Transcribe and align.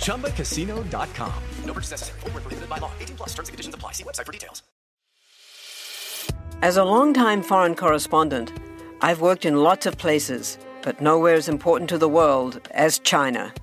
ChumbaCasino.com. 0.00 1.32
No 1.64 1.72
purchase 1.72 1.92
necessary. 1.92 2.20
Full 2.20 2.30
prohibited 2.30 2.68
by 2.68 2.78
law. 2.78 2.90
18 3.00 3.16
plus 3.16 3.30
terms 3.30 3.48
and 3.48 3.54
conditions 3.54 3.74
apply. 3.74 3.92
See 3.92 4.04
website 4.04 4.26
for 4.26 4.32
details. 4.32 4.62
As 6.62 6.76
a 6.76 6.84
longtime 6.84 7.42
foreign 7.42 7.74
correspondent, 7.74 8.52
I've 9.00 9.22
worked 9.22 9.46
in 9.46 9.62
lots 9.62 9.86
of 9.86 9.96
places, 9.96 10.58
but 10.82 11.00
nowhere 11.00 11.34
as 11.34 11.48
important 11.48 11.88
to 11.88 11.96
the 11.96 12.08
world 12.08 12.60
as 12.72 12.98
China. 12.98 13.54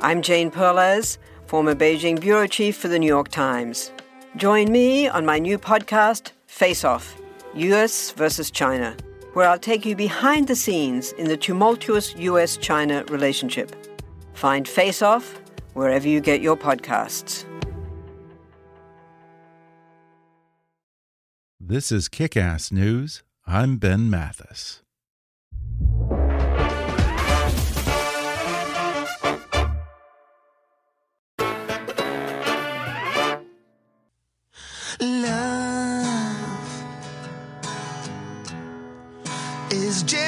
I'm 0.00 0.22
Jane 0.22 0.50
Perlez, 0.50 1.18
former 1.46 1.74
Beijing 1.74 2.18
bureau 2.18 2.46
chief 2.46 2.76
for 2.76 2.88
the 2.88 2.98
New 2.98 3.06
York 3.06 3.28
Times. 3.28 3.92
Join 4.36 4.72
me 4.72 5.06
on 5.06 5.26
my 5.26 5.38
new 5.38 5.58
podcast, 5.58 6.32
Face 6.46 6.84
Off 6.84 7.20
US 7.54 8.12
versus 8.12 8.50
China, 8.50 8.96
where 9.32 9.48
I'll 9.48 9.58
take 9.58 9.84
you 9.84 9.96
behind 9.96 10.48
the 10.48 10.56
scenes 10.56 11.12
in 11.12 11.28
the 11.28 11.36
tumultuous 11.36 12.14
US 12.16 12.56
China 12.56 13.04
relationship. 13.08 13.74
Find 14.38 14.68
Face 14.68 15.02
Off 15.02 15.40
wherever 15.74 16.06
you 16.06 16.20
get 16.20 16.40
your 16.40 16.56
podcasts. 16.56 17.44
This 21.58 21.90
is 21.90 22.08
Kick 22.08 22.36
Ass 22.36 22.70
News. 22.70 23.24
I'm 23.48 23.78
Ben 23.78 24.08
Mathis. 24.08 24.82
Love 35.00 36.84
is 39.72 40.04
gentle 40.04 40.27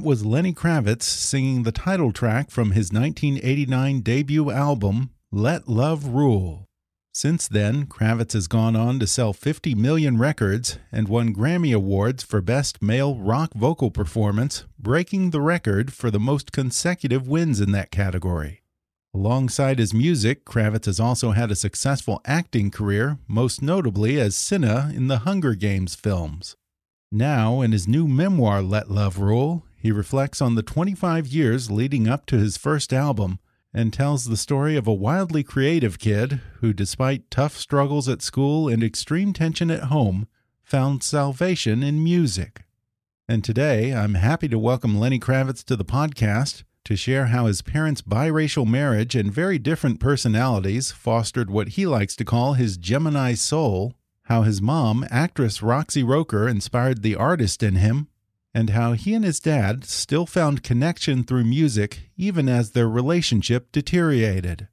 That 0.00 0.06
was 0.06 0.24
Lenny 0.24 0.54
Kravitz 0.54 1.02
singing 1.02 1.64
the 1.64 1.72
title 1.72 2.10
track 2.10 2.50
from 2.50 2.70
his 2.70 2.90
1989 2.90 4.00
debut 4.00 4.50
album, 4.50 5.10
Let 5.30 5.68
Love 5.68 6.06
Rule. 6.06 6.64
Since 7.12 7.46
then, 7.46 7.84
Kravitz 7.84 8.32
has 8.32 8.46
gone 8.46 8.74
on 8.76 8.98
to 9.00 9.06
sell 9.06 9.34
50 9.34 9.74
million 9.74 10.16
records 10.16 10.78
and 10.90 11.06
won 11.06 11.34
Grammy 11.34 11.76
Awards 11.76 12.22
for 12.22 12.40
Best 12.40 12.80
Male 12.80 13.14
Rock 13.14 13.52
Vocal 13.52 13.90
Performance, 13.90 14.64
breaking 14.78 15.32
the 15.32 15.42
record 15.42 15.92
for 15.92 16.10
the 16.10 16.18
most 16.18 16.50
consecutive 16.50 17.28
wins 17.28 17.60
in 17.60 17.72
that 17.72 17.90
category. 17.90 18.62
Alongside 19.12 19.78
his 19.78 19.92
music, 19.92 20.46
Kravitz 20.46 20.86
has 20.86 20.98
also 20.98 21.32
had 21.32 21.50
a 21.50 21.54
successful 21.54 22.22
acting 22.24 22.70
career, 22.70 23.18
most 23.28 23.60
notably 23.60 24.18
as 24.18 24.34
Cinna 24.34 24.90
in 24.94 25.08
the 25.08 25.18
Hunger 25.18 25.54
Games 25.54 25.94
films. 25.94 26.56
Now, 27.12 27.60
in 27.60 27.72
his 27.72 27.86
new 27.86 28.08
memoir, 28.08 28.62
Let 28.62 28.90
Love 28.90 29.18
Rule, 29.18 29.66
he 29.80 29.90
reflects 29.90 30.42
on 30.42 30.56
the 30.56 30.62
25 30.62 31.26
years 31.26 31.70
leading 31.70 32.06
up 32.06 32.26
to 32.26 32.36
his 32.36 32.58
first 32.58 32.92
album 32.92 33.38
and 33.72 33.92
tells 33.92 34.26
the 34.26 34.36
story 34.36 34.76
of 34.76 34.86
a 34.86 34.92
wildly 34.92 35.42
creative 35.42 35.98
kid 35.98 36.40
who, 36.60 36.74
despite 36.74 37.30
tough 37.30 37.56
struggles 37.56 38.08
at 38.08 38.20
school 38.20 38.68
and 38.68 38.84
extreme 38.84 39.32
tension 39.32 39.70
at 39.70 39.84
home, 39.84 40.28
found 40.62 41.02
salvation 41.02 41.82
in 41.82 42.04
music. 42.04 42.64
And 43.26 43.42
today, 43.42 43.94
I'm 43.94 44.14
happy 44.14 44.48
to 44.48 44.58
welcome 44.58 44.98
Lenny 44.98 45.18
Kravitz 45.18 45.64
to 45.64 45.76
the 45.76 45.84
podcast 45.84 46.64
to 46.84 46.96
share 46.96 47.26
how 47.26 47.46
his 47.46 47.62
parents' 47.62 48.02
biracial 48.02 48.66
marriage 48.66 49.14
and 49.14 49.32
very 49.32 49.58
different 49.58 49.98
personalities 49.98 50.90
fostered 50.90 51.50
what 51.50 51.68
he 51.70 51.86
likes 51.86 52.16
to 52.16 52.24
call 52.24 52.54
his 52.54 52.76
Gemini 52.76 53.32
soul, 53.32 53.94
how 54.24 54.42
his 54.42 54.60
mom, 54.60 55.06
actress 55.10 55.62
Roxy 55.62 56.02
Roker, 56.02 56.48
inspired 56.48 57.02
the 57.02 57.16
artist 57.16 57.62
in 57.62 57.76
him, 57.76 58.08
and 58.54 58.70
how 58.70 58.92
he 58.92 59.14
and 59.14 59.24
his 59.24 59.40
dad 59.40 59.84
still 59.84 60.26
found 60.26 60.62
connection 60.62 61.22
through 61.22 61.44
music 61.44 62.10
even 62.16 62.48
as 62.48 62.70
their 62.70 62.88
relationship 62.88 63.70
deteriorated. 63.72 64.68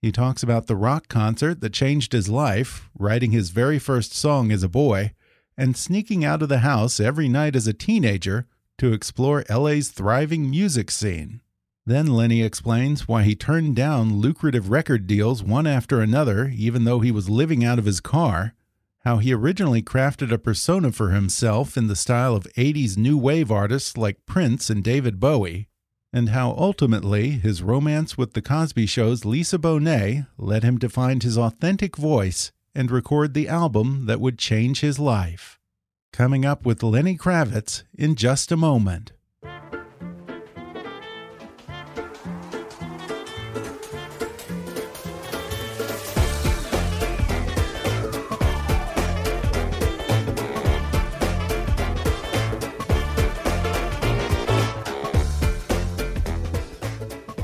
He 0.00 0.12
talks 0.12 0.42
about 0.42 0.66
the 0.66 0.76
rock 0.76 1.08
concert 1.08 1.60
that 1.60 1.72
changed 1.72 2.12
his 2.12 2.28
life, 2.28 2.88
writing 2.96 3.32
his 3.32 3.50
very 3.50 3.78
first 3.78 4.14
song 4.14 4.52
as 4.52 4.62
a 4.62 4.68
boy, 4.68 5.12
and 5.56 5.76
sneaking 5.76 6.24
out 6.24 6.42
of 6.42 6.48
the 6.48 6.58
house 6.58 7.00
every 7.00 7.28
night 7.28 7.56
as 7.56 7.66
a 7.66 7.72
teenager 7.72 8.46
to 8.78 8.92
explore 8.92 9.44
LA's 9.50 9.88
thriving 9.88 10.48
music 10.48 10.90
scene. 10.90 11.40
Then 11.84 12.06
Lenny 12.06 12.42
explains 12.42 13.08
why 13.08 13.24
he 13.24 13.34
turned 13.34 13.74
down 13.74 14.20
lucrative 14.20 14.70
record 14.70 15.06
deals 15.06 15.42
one 15.42 15.66
after 15.66 16.00
another, 16.00 16.52
even 16.54 16.84
though 16.84 17.00
he 17.00 17.10
was 17.10 17.28
living 17.28 17.64
out 17.64 17.78
of 17.78 17.86
his 17.86 18.00
car 18.00 18.54
how 19.00 19.18
he 19.18 19.32
originally 19.32 19.82
crafted 19.82 20.32
a 20.32 20.38
persona 20.38 20.92
for 20.92 21.10
himself 21.10 21.76
in 21.76 21.86
the 21.86 21.96
style 21.96 22.34
of 22.34 22.52
80s 22.56 22.96
new 22.96 23.16
wave 23.16 23.50
artists 23.50 23.96
like 23.96 24.26
Prince 24.26 24.70
and 24.70 24.82
David 24.82 25.20
Bowie, 25.20 25.68
and 26.12 26.30
how 26.30 26.50
ultimately 26.52 27.30
his 27.30 27.62
romance 27.62 28.16
with 28.16 28.32
The 28.32 28.42
Cosby 28.42 28.86
Show's 28.86 29.24
Lisa 29.24 29.58
Bonet 29.58 30.26
led 30.36 30.62
him 30.62 30.78
to 30.78 30.88
find 30.88 31.22
his 31.22 31.38
authentic 31.38 31.96
voice 31.96 32.52
and 32.74 32.90
record 32.90 33.34
the 33.34 33.48
album 33.48 34.06
that 34.06 34.20
would 34.20 34.38
change 34.38 34.80
his 34.80 34.98
life. 34.98 35.58
Coming 36.12 36.44
up 36.44 36.64
with 36.64 36.82
Lenny 36.82 37.16
Kravitz 37.16 37.84
in 37.94 38.14
just 38.14 38.50
a 38.50 38.56
moment. 38.56 39.12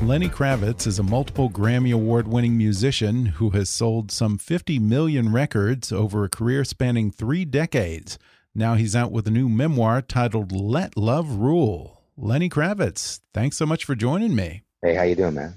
Lenny 0.05 0.29
Kravitz 0.29 0.85
is 0.85 0.99
a 0.99 1.03
multiple 1.03 1.49
Grammy 1.49 1.91
Award 1.91 2.27
winning 2.27 2.55
musician 2.55 3.25
who 3.25 3.49
has 3.49 3.71
sold 3.71 4.11
some 4.11 4.37
50 4.37 4.77
million 4.77 5.33
records 5.33 5.91
over 5.91 6.23
a 6.23 6.29
career 6.29 6.63
spanning 6.63 7.09
three 7.09 7.43
decades. 7.43 8.19
Now 8.53 8.75
he's 8.75 8.95
out 8.95 9.11
with 9.11 9.25
a 9.25 9.31
new 9.31 9.49
memoir 9.49 10.03
titled 10.03 10.51
Let 10.51 10.95
Love 10.95 11.37
Rule. 11.37 12.03
Lenny 12.15 12.49
Kravitz, 12.49 13.21
thanks 13.33 13.57
so 13.57 13.65
much 13.65 13.83
for 13.83 13.95
joining 13.95 14.35
me. 14.35 14.61
Hey, 14.83 14.93
how 14.93 15.01
you 15.01 15.15
doing, 15.15 15.33
man? 15.33 15.55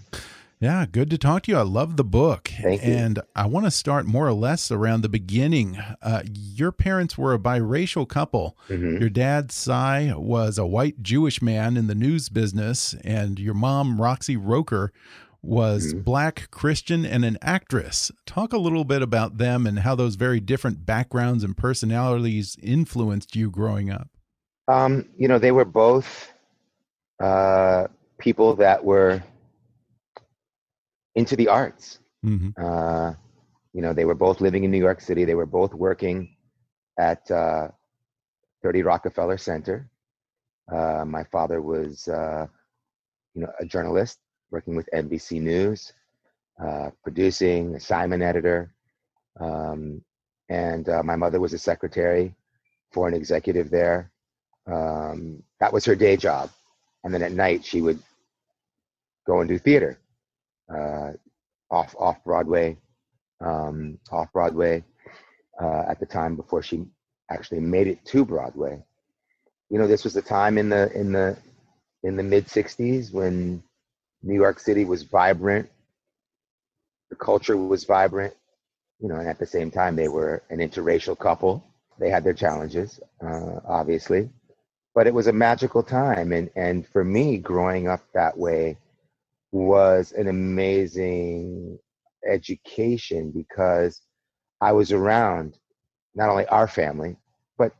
Yeah, 0.61 0.87
good 0.91 1.09
to 1.11 1.19
talk 1.19 1.45
to 1.45 1.53
you. 1.53 1.59
I 1.59 1.63
love 1.63 1.97
the 1.97 2.05
book. 2.05 2.51
Thank 2.61 2.85
you. 2.85 2.93
And 2.93 3.21
I 3.37 3.47
want 3.47 3.67
to 3.67 3.71
start 3.71 4.07
more 4.07 4.27
or 4.27 4.33
less 4.33 4.73
around 4.73 5.03
the 5.03 5.09
beginning. 5.09 5.79
Uh, 6.03 6.23
your 6.27 6.73
parents 6.73 7.17
were 7.17 7.33
a 7.33 7.39
biracial 7.39 8.09
couple. 8.09 8.57
Mm 8.69 8.81
-hmm. 8.81 9.01
Your 9.01 9.11
dad, 9.11 9.53
Sy, 9.53 10.13
was 10.17 10.59
a 10.59 10.67
white 10.67 11.01
Jewish 11.03 11.41
man 11.41 11.77
in 11.77 11.87
the 11.87 11.95
news 11.95 12.29
business, 12.29 12.97
and 13.05 13.39
your 13.39 13.55
mom, 13.55 14.01
Roxy 14.03 14.37
Roker, 14.37 14.93
was 15.41 15.87
mm 15.87 15.99
-hmm. 15.99 16.05
black, 16.05 16.49
Christian, 16.51 17.07
and 17.07 17.25
an 17.25 17.37
actress. 17.41 18.13
Talk 18.25 18.53
a 18.53 18.59
little 18.59 18.85
bit 18.85 19.03
about 19.03 19.39
them 19.39 19.67
and 19.67 19.79
how 19.79 19.97
those 19.97 20.17
very 20.17 20.41
different 20.41 20.85
backgrounds 20.85 21.45
and 21.45 21.57
personalities 21.57 22.57
influenced 22.61 23.37
you 23.37 23.51
growing 23.51 23.93
up. 23.93 24.09
Um, 24.67 25.05
you 25.17 25.29
know, 25.29 25.39
they 25.39 25.53
were 25.53 25.71
both 25.71 26.33
uh, 27.21 27.85
people 28.17 28.65
that 28.65 28.85
were 28.85 29.23
into 31.19 31.35
the 31.37 31.49
arts. 31.49 31.99
Mhm. 32.25 32.53
Uh, 32.57 33.11
you 33.75 33.83
know, 33.83 33.93
they 33.93 34.05
were 34.05 34.21
both 34.27 34.41
living 34.41 34.65
in 34.65 34.71
New 34.71 34.85
York 34.89 35.01
City. 35.01 35.25
They 35.25 35.35
were 35.35 35.53
both 35.61 35.75
working 35.75 36.17
at 36.99 37.29
uh, 37.31 37.69
30 38.63 38.83
Rockefeller 38.83 39.39
Center. 39.39 39.91
Uh, 40.73 41.05
my 41.05 41.25
father 41.25 41.61
was, 41.61 42.09
uh, 42.09 42.47
you 43.35 43.43
know, 43.43 43.53
a 43.61 43.65
journalist 43.65 44.19
working 44.51 44.75
with 44.77 44.89
NBC 44.93 45.41
News, 45.41 45.93
uh, 46.65 46.91
producing, 47.03 47.75
assignment 47.75 48.23
editor, 48.23 48.75
um, 49.41 50.03
and 50.49 50.89
uh, 50.89 51.03
my 51.03 51.17
mother 51.17 51.41
was 51.41 51.53
a 51.53 51.59
secretary 51.59 52.35
for 52.93 53.07
an 53.09 53.15
executive 53.15 53.71
there. 53.71 54.11
Um, 54.67 55.43
that 55.61 55.73
was 55.73 55.85
her 55.85 55.95
day 55.95 56.17
job, 56.17 56.51
and 57.05 57.13
then 57.13 57.23
at 57.23 57.33
night 57.33 57.65
she 57.65 57.81
would 57.81 58.01
go 59.27 59.41
and 59.41 59.49
do 59.49 59.59
theater, 59.59 59.99
uh, 60.75 61.13
off 61.71 61.95
off 61.99 62.23
Broadway, 62.25 62.77
um, 63.41 63.99
off 64.11 64.33
Broadway 64.33 64.85
uh, 65.61 65.85
at 65.89 66.01
the 66.01 66.07
time 66.07 66.37
before 66.37 66.63
she 66.63 66.87
actually 67.31 67.61
made 67.61 67.87
it 67.87 68.05
to 68.07 68.25
Broadway. 68.25 68.83
You 69.71 69.79
know, 69.79 69.87
this 69.87 70.05
was 70.05 70.15
the 70.15 70.23
time 70.23 70.59
in 70.59 70.69
the 70.69 70.91
in 70.93 71.13
the 71.13 71.37
in 72.03 72.17
the 72.17 72.23
mid 72.23 72.47
'60s 72.47 73.13
when 73.13 73.63
New 74.23 74.35
York 74.35 74.59
City 74.59 74.85
was 74.85 75.03
vibrant, 75.03 75.69
the 77.11 77.17
culture 77.17 77.57
was 77.57 77.85
vibrant. 77.85 78.35
You 79.01 79.09
know, 79.09 79.17
and 79.17 79.29
at 79.29 79.39
the 79.39 79.47
same 79.47 79.71
time, 79.71 79.95
they 79.95 80.09
were 80.09 80.43
an 80.51 80.59
interracial 80.59 81.17
couple. 81.19 81.65
They 82.01 82.11
had 82.11 82.25
their 82.25 82.35
challenges, 82.35 83.01
uh, 83.25 83.61
obviously, 83.67 84.29
but 84.95 85.07
it 85.07 85.15
was 85.15 85.29
a 85.29 85.33
magical 85.33 85.83
time. 85.83 86.33
And 86.33 86.51
and 86.57 86.87
for 86.89 87.05
me, 87.05 87.39
growing 87.39 87.89
up 87.89 88.01
that 88.15 88.37
way 88.37 88.77
was 89.53 90.13
an 90.13 90.29
amazing 90.29 91.79
education 92.29 93.31
because 93.31 94.03
I 94.61 94.73
was 94.73 94.93
around 94.93 95.59
not 96.15 96.29
only 96.29 96.47
our 96.47 96.69
family, 96.69 97.17
but 97.57 97.73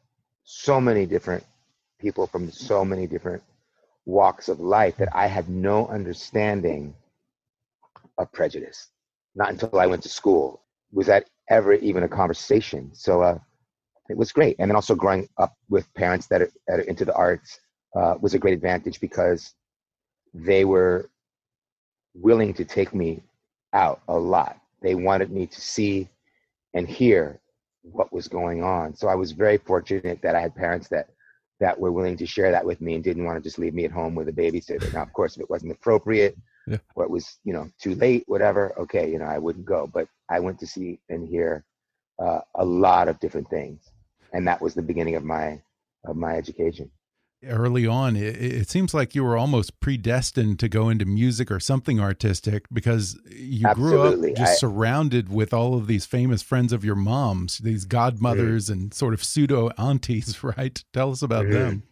so 0.45 0.81
many 0.81 1.07
different 1.07 1.45
people 2.01 2.27
from 2.27 2.51
so 2.51 2.85
many 2.85 3.07
different 3.07 3.43
walks 4.07 4.49
of 4.49 4.61
life 4.61 4.97
that 4.97 5.09
I 5.15 5.27
had 5.27 5.49
no 5.49 5.87
understanding 5.89 6.95
of 8.17 8.33
prejudice. 8.33 8.89
Not 9.35 9.51
until 9.51 9.79
I 9.79 9.87
went 9.87 10.03
to 10.05 10.09
school 10.09 10.63
was 10.93 11.07
that 11.07 11.29
ever 11.51 11.75
even 11.75 12.03
a 12.03 12.09
conversation. 12.09 12.91
So 12.95 13.23
uh, 13.23 13.39
it 14.09 14.17
was 14.17 14.33
great. 14.33 14.57
And 14.59 14.71
then 14.71 14.77
also 14.77 14.95
growing 14.95 15.29
up 15.37 15.55
with 15.69 15.93
parents 15.95 16.27
that 16.29 16.43
are, 16.43 16.51
that 16.67 16.81
are 16.81 16.83
into 16.83 17.05
the 17.05 17.15
arts 17.15 17.61
uh, 17.95 18.15
was 18.21 18.35
a 18.35 18.39
great 18.39 18.55
advantage 18.55 19.01
because 19.01 19.55
they 20.33 20.65
were 20.65 21.11
willing 22.21 22.55
to 22.55 22.65
take 22.65 22.95
me 22.95 23.23
out 23.73 24.01
a 24.09 24.19
lot. 24.19 24.59
They 24.83 24.95
wanted 24.95 25.31
me 25.31 25.47
to 25.47 25.61
see 25.61 26.09
and 26.75 26.89
hear 26.89 27.41
what 27.83 28.13
was 28.13 28.29
going 28.29 28.63
on. 28.63 28.95
So 28.95 29.09
I 29.09 29.15
was 29.15 29.33
very 29.33 29.59
fortunate 29.59 30.21
that 30.23 30.35
I 30.35 30.41
had 30.41 30.55
parents 30.55 30.89
that 30.89 31.09
that 31.61 31.79
were 31.79 31.91
willing 31.91 32.17
to 32.17 32.27
share 32.27 32.53
that 32.53 32.65
with 32.65 32.81
me 32.81 32.95
and 32.95 33.03
didn't 33.03 33.25
want 33.25 33.37
to 33.37 33.43
just 33.43 33.59
leave 33.59 33.75
me 33.75 33.85
at 33.85 33.91
home 33.91 34.15
with 34.15 34.29
a 34.29 34.33
babysitter. 34.33 34.93
Now, 34.95 35.03
of 35.03 35.13
course, 35.13 35.35
if 35.37 35.43
it 35.43 35.51
wasn't 35.51 35.73
appropriate 35.73 36.37
Yeah. 36.69 36.79
or 36.95 37.05
it 37.05 37.11
was, 37.11 37.39
you 37.45 37.53
know, 37.53 37.69
too 37.81 37.95
late, 37.97 38.23
whatever, 38.29 38.79
okay, 38.79 39.11
you 39.11 39.19
know, 39.19 39.25
I 39.25 39.39
wouldn't 39.39 39.65
go. 39.67 39.89
But 39.93 40.07
I 40.29 40.39
went 40.39 40.61
to 40.61 40.67
see 40.69 41.01
and 41.09 41.27
hear 41.27 41.65
uh, 42.21 42.41
a 42.55 42.65
lot 42.65 43.09
of 43.09 43.19
different 43.19 43.49
things, 43.51 43.91
and 44.33 44.47
that 44.47 44.61
was 44.61 44.75
the 44.75 44.83
beginning 44.83 45.17
of 45.17 45.25
my 45.25 45.61
of 46.05 46.17
my 46.17 46.37
education. 46.37 46.91
Early 47.47 47.87
on, 47.87 48.17
it, 48.17 48.37
it 48.37 48.69
seems 48.69 48.93
like 48.95 49.15
you 49.15 49.23
were 49.25 49.37
almost 49.37 49.79
predestined 49.81 50.59
to 50.61 50.69
go 50.69 50.89
into 50.89 51.05
music 51.05 51.51
or 51.51 51.61
something 51.61 52.01
artistic 52.01 52.65
because 52.73 53.19
you 53.31 53.67
grew 53.75 54.01
up 54.01 54.21
just 54.35 54.53
I- 54.53 54.55
surrounded 54.57 55.29
with 55.33 55.53
all 55.53 55.75
of 55.75 55.87
these 55.87 56.05
famous 56.07 56.43
friends 56.43 56.73
of 56.73 56.85
your 56.85 56.97
mom's, 56.97 57.59
these 57.59 57.85
godmothers 57.85 58.69
and 58.69 58.93
sort 58.93 59.15
of 59.15 59.23
pseudo 59.23 59.71
aunties, 59.79 60.43
right? 60.59 60.83
Tell 60.93 61.11
us 61.11 61.23
about 61.23 61.47
Mhm. 61.47 61.53
them. 61.53 61.83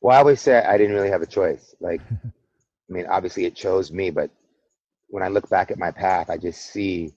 Well, 0.00 0.16
I 0.16 0.20
always 0.20 0.40
say 0.40 0.58
I 0.58 0.78
didn't 0.78 0.94
really 0.94 1.10
have 1.10 1.22
a 1.22 1.26
choice. 1.26 1.74
Like, 1.80 2.00
I 2.10 2.92
mean, 2.92 3.06
obviously 3.06 3.44
it 3.44 3.54
chose 3.54 3.90
me, 3.92 4.10
but 4.10 4.30
when 5.08 5.22
I 5.22 5.28
look 5.28 5.48
back 5.50 5.70
at 5.70 5.78
my 5.78 5.90
path, 5.90 6.30
I 6.30 6.36
just 6.36 6.72
see 6.72 7.12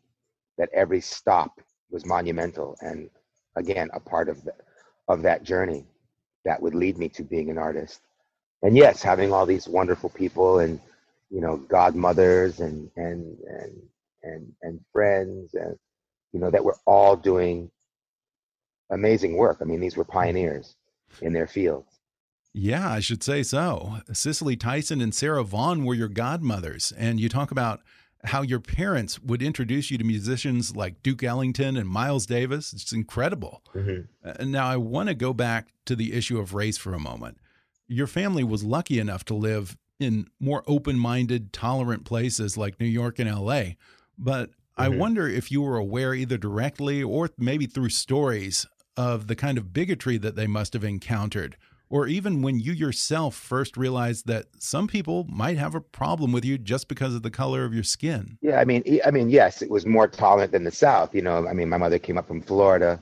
that 0.57 0.69
every 0.73 0.99
stop 1.01 1.59
was 1.89 2.05
monumental 2.05 2.77
and 2.81 3.09
again 3.55 3.89
a 3.93 3.99
part 3.99 4.29
of 4.29 4.43
the, 4.45 4.53
of 5.07 5.21
that 5.23 5.43
journey 5.43 5.85
that 6.45 6.61
would 6.61 6.75
lead 6.75 6.97
me 6.97 7.09
to 7.09 7.23
being 7.23 7.49
an 7.49 7.57
artist. 7.57 8.01
And 8.61 8.77
yes, 8.77 9.01
having 9.01 9.33
all 9.33 9.45
these 9.45 9.67
wonderful 9.67 10.09
people 10.09 10.59
and 10.59 10.79
you 11.29 11.41
know 11.41 11.57
godmothers 11.57 12.59
and 12.59 12.89
and 12.95 13.37
and 13.47 13.81
and 14.23 14.53
and 14.61 14.79
friends 14.91 15.53
and 15.53 15.77
you 16.33 16.39
know 16.39 16.51
that 16.51 16.63
were 16.63 16.77
all 16.85 17.15
doing 17.15 17.71
amazing 18.91 19.37
work. 19.37 19.57
I 19.61 19.65
mean, 19.65 19.79
these 19.79 19.97
were 19.97 20.03
pioneers 20.03 20.75
in 21.21 21.33
their 21.33 21.47
fields. 21.47 21.99
Yeah, 22.53 22.91
I 22.91 22.99
should 22.99 23.23
say 23.23 23.43
so. 23.43 23.99
Cicely 24.11 24.57
Tyson 24.57 24.99
and 24.99 25.15
Sarah 25.15 25.43
Vaughan 25.43 25.85
were 25.85 25.93
your 25.93 26.09
godmothers. 26.09 26.91
And 26.97 27.19
you 27.19 27.29
talk 27.29 27.49
about 27.49 27.79
how 28.23 28.41
your 28.41 28.59
parents 28.59 29.19
would 29.21 29.41
introduce 29.41 29.89
you 29.89 29.97
to 29.97 30.03
musicians 30.03 30.75
like 30.75 31.01
Duke 31.01 31.23
Ellington 31.23 31.75
and 31.77 31.87
Miles 31.89 32.25
Davis. 32.25 32.71
It's 32.73 32.91
incredible. 32.93 33.63
Mhm. 33.73 34.07
Uh, 34.23 34.45
Now, 34.45 34.67
I 34.67 34.77
want 34.77 35.09
to 35.09 35.15
go 35.15 35.33
back 35.33 35.73
to 35.85 35.95
the 35.95 36.13
issue 36.13 36.37
of 36.37 36.53
race 36.53 36.77
for 36.77 36.93
a 36.93 36.99
moment. 36.99 37.37
Your 37.87 38.07
family 38.07 38.43
was 38.43 38.63
lucky 38.63 38.99
enough 38.99 39.25
to 39.25 39.33
live 39.33 39.75
in 39.99 40.27
more 40.39 40.63
open 40.67 40.97
minded, 40.97 41.51
tolerant 41.53 42.05
places 42.05 42.57
like 42.57 42.79
New 42.79 42.85
York 42.87 43.19
and 43.19 43.29
LA. 43.29 43.75
But 44.17 44.51
I 44.77 44.87
Mhm. 44.87 44.97
wonder 44.97 45.27
if 45.27 45.51
you 45.51 45.61
were 45.61 45.77
aware, 45.77 46.13
either 46.13 46.37
directly 46.37 47.03
or 47.03 47.29
maybe 47.37 47.65
through 47.65 47.89
stories, 47.89 48.65
of 48.97 49.27
the 49.27 49.35
kind 49.35 49.57
of 49.57 49.71
bigotry 49.73 50.17
that 50.17 50.35
they 50.35 50.47
must 50.47 50.73
have 50.73 50.83
encountered. 50.83 51.55
Or 51.91 52.07
even 52.07 52.41
when 52.41 52.57
you 52.61 52.71
yourself 52.71 53.35
first 53.35 53.75
realized 53.75 54.25
that 54.27 54.45
some 54.59 54.87
people 54.87 55.25
might 55.29 55.57
have 55.57 55.75
a 55.75 55.81
problem 55.81 56.31
with 56.31 56.45
you 56.45 56.57
just 56.57 56.87
because 56.87 57.13
of 57.13 57.21
the 57.21 57.29
color 57.29 57.65
of 57.65 57.73
your 57.73 57.83
skin. 57.83 58.37
Yeah, 58.41 58.61
I 58.61 58.65
mean, 58.65 58.81
I 59.05 59.11
mean, 59.11 59.29
yes, 59.29 59.61
it 59.61 59.69
was 59.69 59.85
more 59.85 60.07
tolerant 60.07 60.53
than 60.53 60.63
the 60.63 60.71
South. 60.71 61.13
You 61.13 61.21
know, 61.21 61.45
I 61.45 61.51
mean, 61.51 61.67
my 61.67 61.75
mother 61.75 61.99
came 61.99 62.17
up 62.17 62.29
from 62.29 62.41
Florida, 62.41 62.97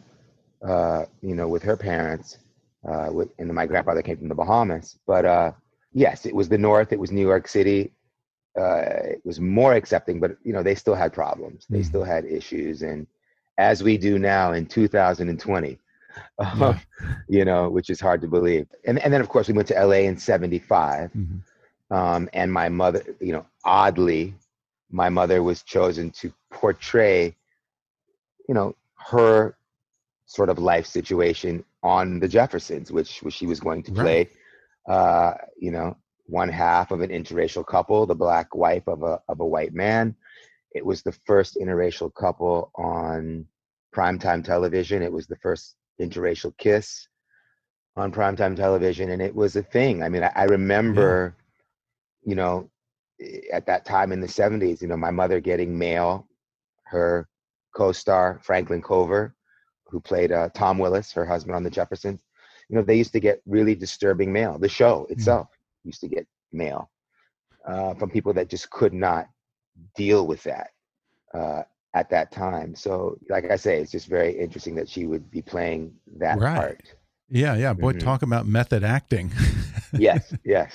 uh, 0.67 1.05
you 1.21 1.35
know, 1.35 1.47
with 1.47 1.61
her 1.61 1.77
parents, 1.77 2.39
uh, 2.83 3.09
with, 3.11 3.29
and 3.37 3.53
my 3.53 3.67
grandfather 3.67 4.01
came 4.01 4.17
from 4.17 4.27
the 4.27 4.33
Bahamas. 4.33 4.97
But 5.05 5.23
uh, 5.23 5.51
yes, 5.93 6.25
it 6.25 6.33
was 6.33 6.49
the 6.49 6.57
North. 6.57 6.91
It 6.91 6.99
was 6.99 7.11
New 7.11 7.21
York 7.21 7.47
City. 7.47 7.93
Uh, 8.59 8.81
it 9.13 9.21
was 9.23 9.39
more 9.39 9.73
accepting, 9.73 10.19
but 10.19 10.35
you 10.43 10.51
know, 10.51 10.63
they 10.63 10.73
still 10.73 10.95
had 10.95 11.13
problems. 11.13 11.67
They 11.69 11.81
Mhm. 11.81 11.85
still 11.85 12.03
had 12.03 12.25
issues, 12.25 12.81
and 12.81 13.05
as 13.59 13.83
we 13.83 13.99
do 13.99 14.17
now 14.17 14.53
in 14.53 14.65
2020, 14.65 15.77
Yeah. 16.57 16.77
you 17.27 17.45
know, 17.45 17.69
which 17.69 17.89
is 17.89 17.99
hard 17.99 18.21
to 18.21 18.27
believe. 18.27 18.67
And 18.85 18.99
and 18.99 19.11
then 19.13 19.21
of 19.21 19.29
course 19.29 19.47
we 19.47 19.53
went 19.53 19.67
to 19.69 19.75
LA 19.85 20.01
in 20.09 20.17
'75 20.17 21.11
Mhm. 21.13 21.41
um, 21.91 22.29
and 22.33 22.51
my 22.51 22.69
mother, 22.69 23.03
you 23.19 23.33
know, 23.33 23.45
oddly, 23.65 24.33
my 24.91 25.09
mother 25.09 25.43
was 25.43 25.63
chosen 25.63 26.11
to 26.11 26.33
portray, 26.51 27.35
you 28.47 28.53
know, 28.55 28.75
her 29.11 29.55
sort 30.25 30.49
of 30.49 30.59
life 30.59 30.85
situation 30.85 31.63
on 31.83 32.19
the 32.19 32.27
Jeffersons, 32.27 32.91
which, 32.91 33.21
which 33.23 33.33
she 33.35 33.47
was 33.47 33.59
going 33.59 33.81
to 33.83 33.91
play, 33.91 34.29
uh, 34.87 35.33
you 35.57 35.71
know, 35.71 35.95
one 36.25 36.49
half 36.49 36.91
of 36.91 37.01
an 37.01 37.09
interracial 37.09 37.65
couple, 37.65 38.05
the 38.05 38.15
black 38.15 38.53
wife 38.55 38.87
of 38.87 39.01
a 39.03 39.19
of 39.29 39.39
a 39.39 39.45
white 39.45 39.73
man. 39.73 40.15
It 40.75 40.85
was 40.85 41.01
the 41.01 41.11
first 41.25 41.57
interracial 41.57 42.13
couple 42.13 42.71
on 42.75 43.47
primetime 43.95 44.43
television. 44.43 45.01
It 45.01 45.11
was 45.11 45.25
the 45.27 45.37
first 45.37 45.75
interracial 45.99 46.55
kiss 46.57 47.07
on 47.95 48.11
primetime 48.11 48.55
television, 48.55 49.09
and 49.11 49.21
it 49.21 49.35
was 49.35 49.55
a 49.55 49.63
thing. 49.63 50.03
I 50.03 50.09
mean, 50.09 50.23
I, 50.23 50.31
I 50.35 50.43
remember, 50.45 51.35
you 52.23 52.35
know, 52.35 52.69
at 53.51 53.65
that 53.65 53.85
time 53.85 54.11
in 54.11 54.21
the 54.21 54.27
'70s, 54.27 54.81
you 54.81 54.87
know, 54.87 54.97
my 54.97 55.11
mother 55.11 55.39
getting 55.39 55.77
mail, 55.77 56.27
her 56.83 57.27
co-star 57.75 58.39
Franklin 58.43 58.81
Cover, 58.81 59.35
who 59.87 59.99
played 59.99 60.31
uh, 60.31 60.49
Tom 60.53 60.77
Willis, 60.77 61.11
her 61.13 61.25
husband 61.25 61.55
on 61.55 61.63
The 61.63 61.69
Jeffersons. 61.69 62.21
You 62.69 62.75
know, 62.77 62.83
they 62.83 62.95
used 62.95 63.13
to 63.13 63.19
get 63.19 63.41
really 63.45 63.75
disturbing 63.75 64.31
mail. 64.31 64.57
The 64.59 64.69
show 64.69 65.07
itself 65.09 65.47
used 65.83 66.01
to 66.01 66.07
get 66.07 66.27
mail 66.51 66.89
uh, 67.65 67.93
from 67.95 68.09
people 68.09 68.33
that 68.33 68.49
just 68.49 68.69
could 68.69 68.93
not 68.93 69.27
deal 69.95 70.27
with 70.27 70.43
that 70.43 70.69
uh, 71.33 71.63
at 71.93 72.09
that 72.09 72.31
time. 72.31 72.75
So, 72.75 73.17
like 73.29 73.49
I 73.49 73.55
say, 73.55 73.79
it's 73.79 73.91
just 73.91 74.07
very 74.07 74.37
interesting 74.37 74.75
that 74.75 74.87
she 74.89 75.05
would 75.07 75.29
be 75.31 75.41
playing 75.41 75.93
that 76.17 76.37
Right. 76.37 76.55
part. 76.55 76.83
Yeah, 77.29 77.55
yeah. 77.55 77.73
Boy, 77.73 77.93
Mhm. 77.93 77.99
talk 77.99 78.21
about 78.21 78.47
method 78.47 78.83
acting. 78.83 79.31
Yes, 79.97 80.31
yes. 80.43 80.71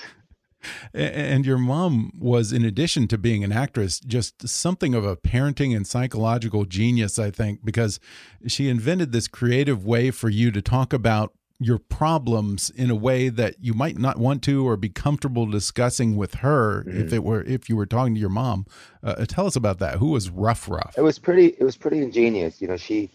And 0.93 1.47
your 1.47 1.59
mom 1.59 2.11
was, 2.19 2.53
in 2.53 2.65
addition 2.65 3.07
to 3.09 3.19
being 3.19 3.45
an 3.45 3.53
actress, 3.53 4.01
just 4.01 4.49
something 4.49 4.93
of 4.93 5.05
a 5.05 5.15
parenting 5.17 5.77
and 5.77 5.87
psychological 5.87 6.65
genius, 6.65 7.17
I 7.19 7.31
think, 7.31 7.65
because 7.65 8.01
she 8.49 8.69
invented 8.69 9.13
this 9.13 9.29
creative 9.29 9.85
way 9.87 10.11
for 10.11 10.29
you 10.31 10.51
to 10.51 10.61
talk 10.61 10.93
about 10.93 11.33
your 11.65 11.79
problems 11.79 12.71
in 12.71 12.91
a 12.91 12.95
way 12.95 13.29
that 13.31 13.55
you 13.61 13.73
might 13.75 13.97
not 13.99 14.19
want 14.19 14.43
to 14.43 14.67
or 14.69 14.77
be 14.77 14.89
comfortable 14.91 15.47
discussing 15.47 16.15
with 16.17 16.35
her 16.37 16.85
if 16.87 17.13
it 17.13 17.25
were 17.25 17.43
if 17.43 17.69
you 17.69 17.77
were 17.77 17.87
talking 17.87 18.15
to 18.15 18.21
your 18.21 18.29
mom. 18.29 18.67
Uh, 19.03 19.25
tell 19.27 19.47
us 19.47 19.57
about 19.57 19.79
that. 19.79 19.99
Who 19.99 20.11
was 20.11 20.29
rough, 20.31 20.69
rough? 20.69 20.95
it 20.97 21.03
was 21.03 21.19
pretty 21.19 21.47
it 21.47 21.65
was 21.65 21.77
pretty 21.77 22.03
ingenious 22.03 22.61
you 22.61 22.69
know 22.69 22.77
she 22.77 23.11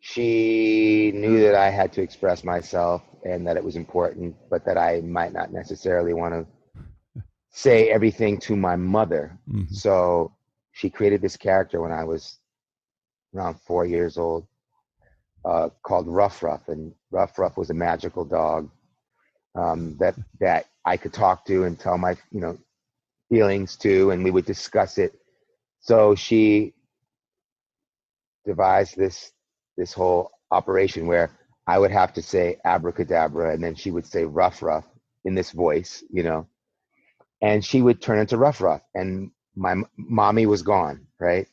she 0.00 1.12
knew 1.14 1.40
that 1.42 1.54
I 1.54 1.70
had 1.70 1.92
to 1.94 2.02
express 2.02 2.44
myself 2.44 3.02
and 3.24 3.46
that 3.46 3.56
it 3.56 3.64
was 3.64 3.76
important, 3.76 4.36
but 4.48 4.64
that 4.64 4.78
I 4.78 5.00
might 5.00 5.32
not 5.32 5.52
necessarily 5.52 6.14
want 6.14 6.34
to 6.34 7.22
say 7.50 7.90
everything 7.90 8.38
to 8.38 8.54
my 8.54 8.76
mother. 8.76 9.36
Mhm. 9.50 9.68
So 9.74 10.32
she 10.72 10.88
created 10.88 11.20
this 11.20 11.36
character 11.36 11.80
when 11.80 11.90
I 11.92 12.04
was 12.04 12.38
around 13.34 13.60
four 13.60 13.84
years 13.84 14.16
old 14.16 14.46
uh, 15.44 15.70
called 15.82 16.08
Rough 16.08 16.42
Rough, 16.42 16.68
and 16.68 16.94
Rough 17.10 17.38
Rough 17.38 17.56
was 17.56 17.70
a 17.70 17.74
magical 17.74 18.24
dog 18.24 18.70
um, 19.56 19.96
that 20.00 20.16
that 20.40 20.66
I 20.84 20.96
could 20.98 21.12
talk 21.12 21.46
to 21.46 21.64
and 21.64 21.78
tell 21.78 21.98
my 21.98 22.16
you 22.32 22.40
know 22.40 22.58
feelings 23.30 23.76
to, 23.78 24.10
and 24.12 24.24
we 24.24 24.30
would 24.30 24.46
discuss 24.46 24.98
it. 24.98 25.14
So 25.80 26.14
she 26.14 26.74
devised 28.46 28.96
this 28.96 29.32
this 29.78 29.94
whole 29.94 30.32
operation 30.50 31.06
where 31.08 31.30
I 31.66 31.78
would 31.78 31.92
have 31.92 32.14
to 32.14 32.22
say 32.22 32.58
abracadabra, 32.64 33.54
and 33.54 33.64
then 33.64 33.76
she 33.76 33.90
would 33.92 34.06
say 34.06 34.24
rough 34.24 34.62
rough 34.62 34.86
in 35.24 35.34
this 35.36 35.52
voice, 35.52 36.04
you 36.10 36.24
know, 36.24 36.48
and 37.42 37.64
she 37.64 37.82
would 37.82 38.02
turn 38.02 38.18
into 38.20 38.38
rough 38.38 38.60
rough, 38.60 38.82
and 38.94 39.30
my 39.56 39.76
mommy 39.96 40.46
was 40.46 40.62
gone, 40.62 41.06
right? 41.20 41.48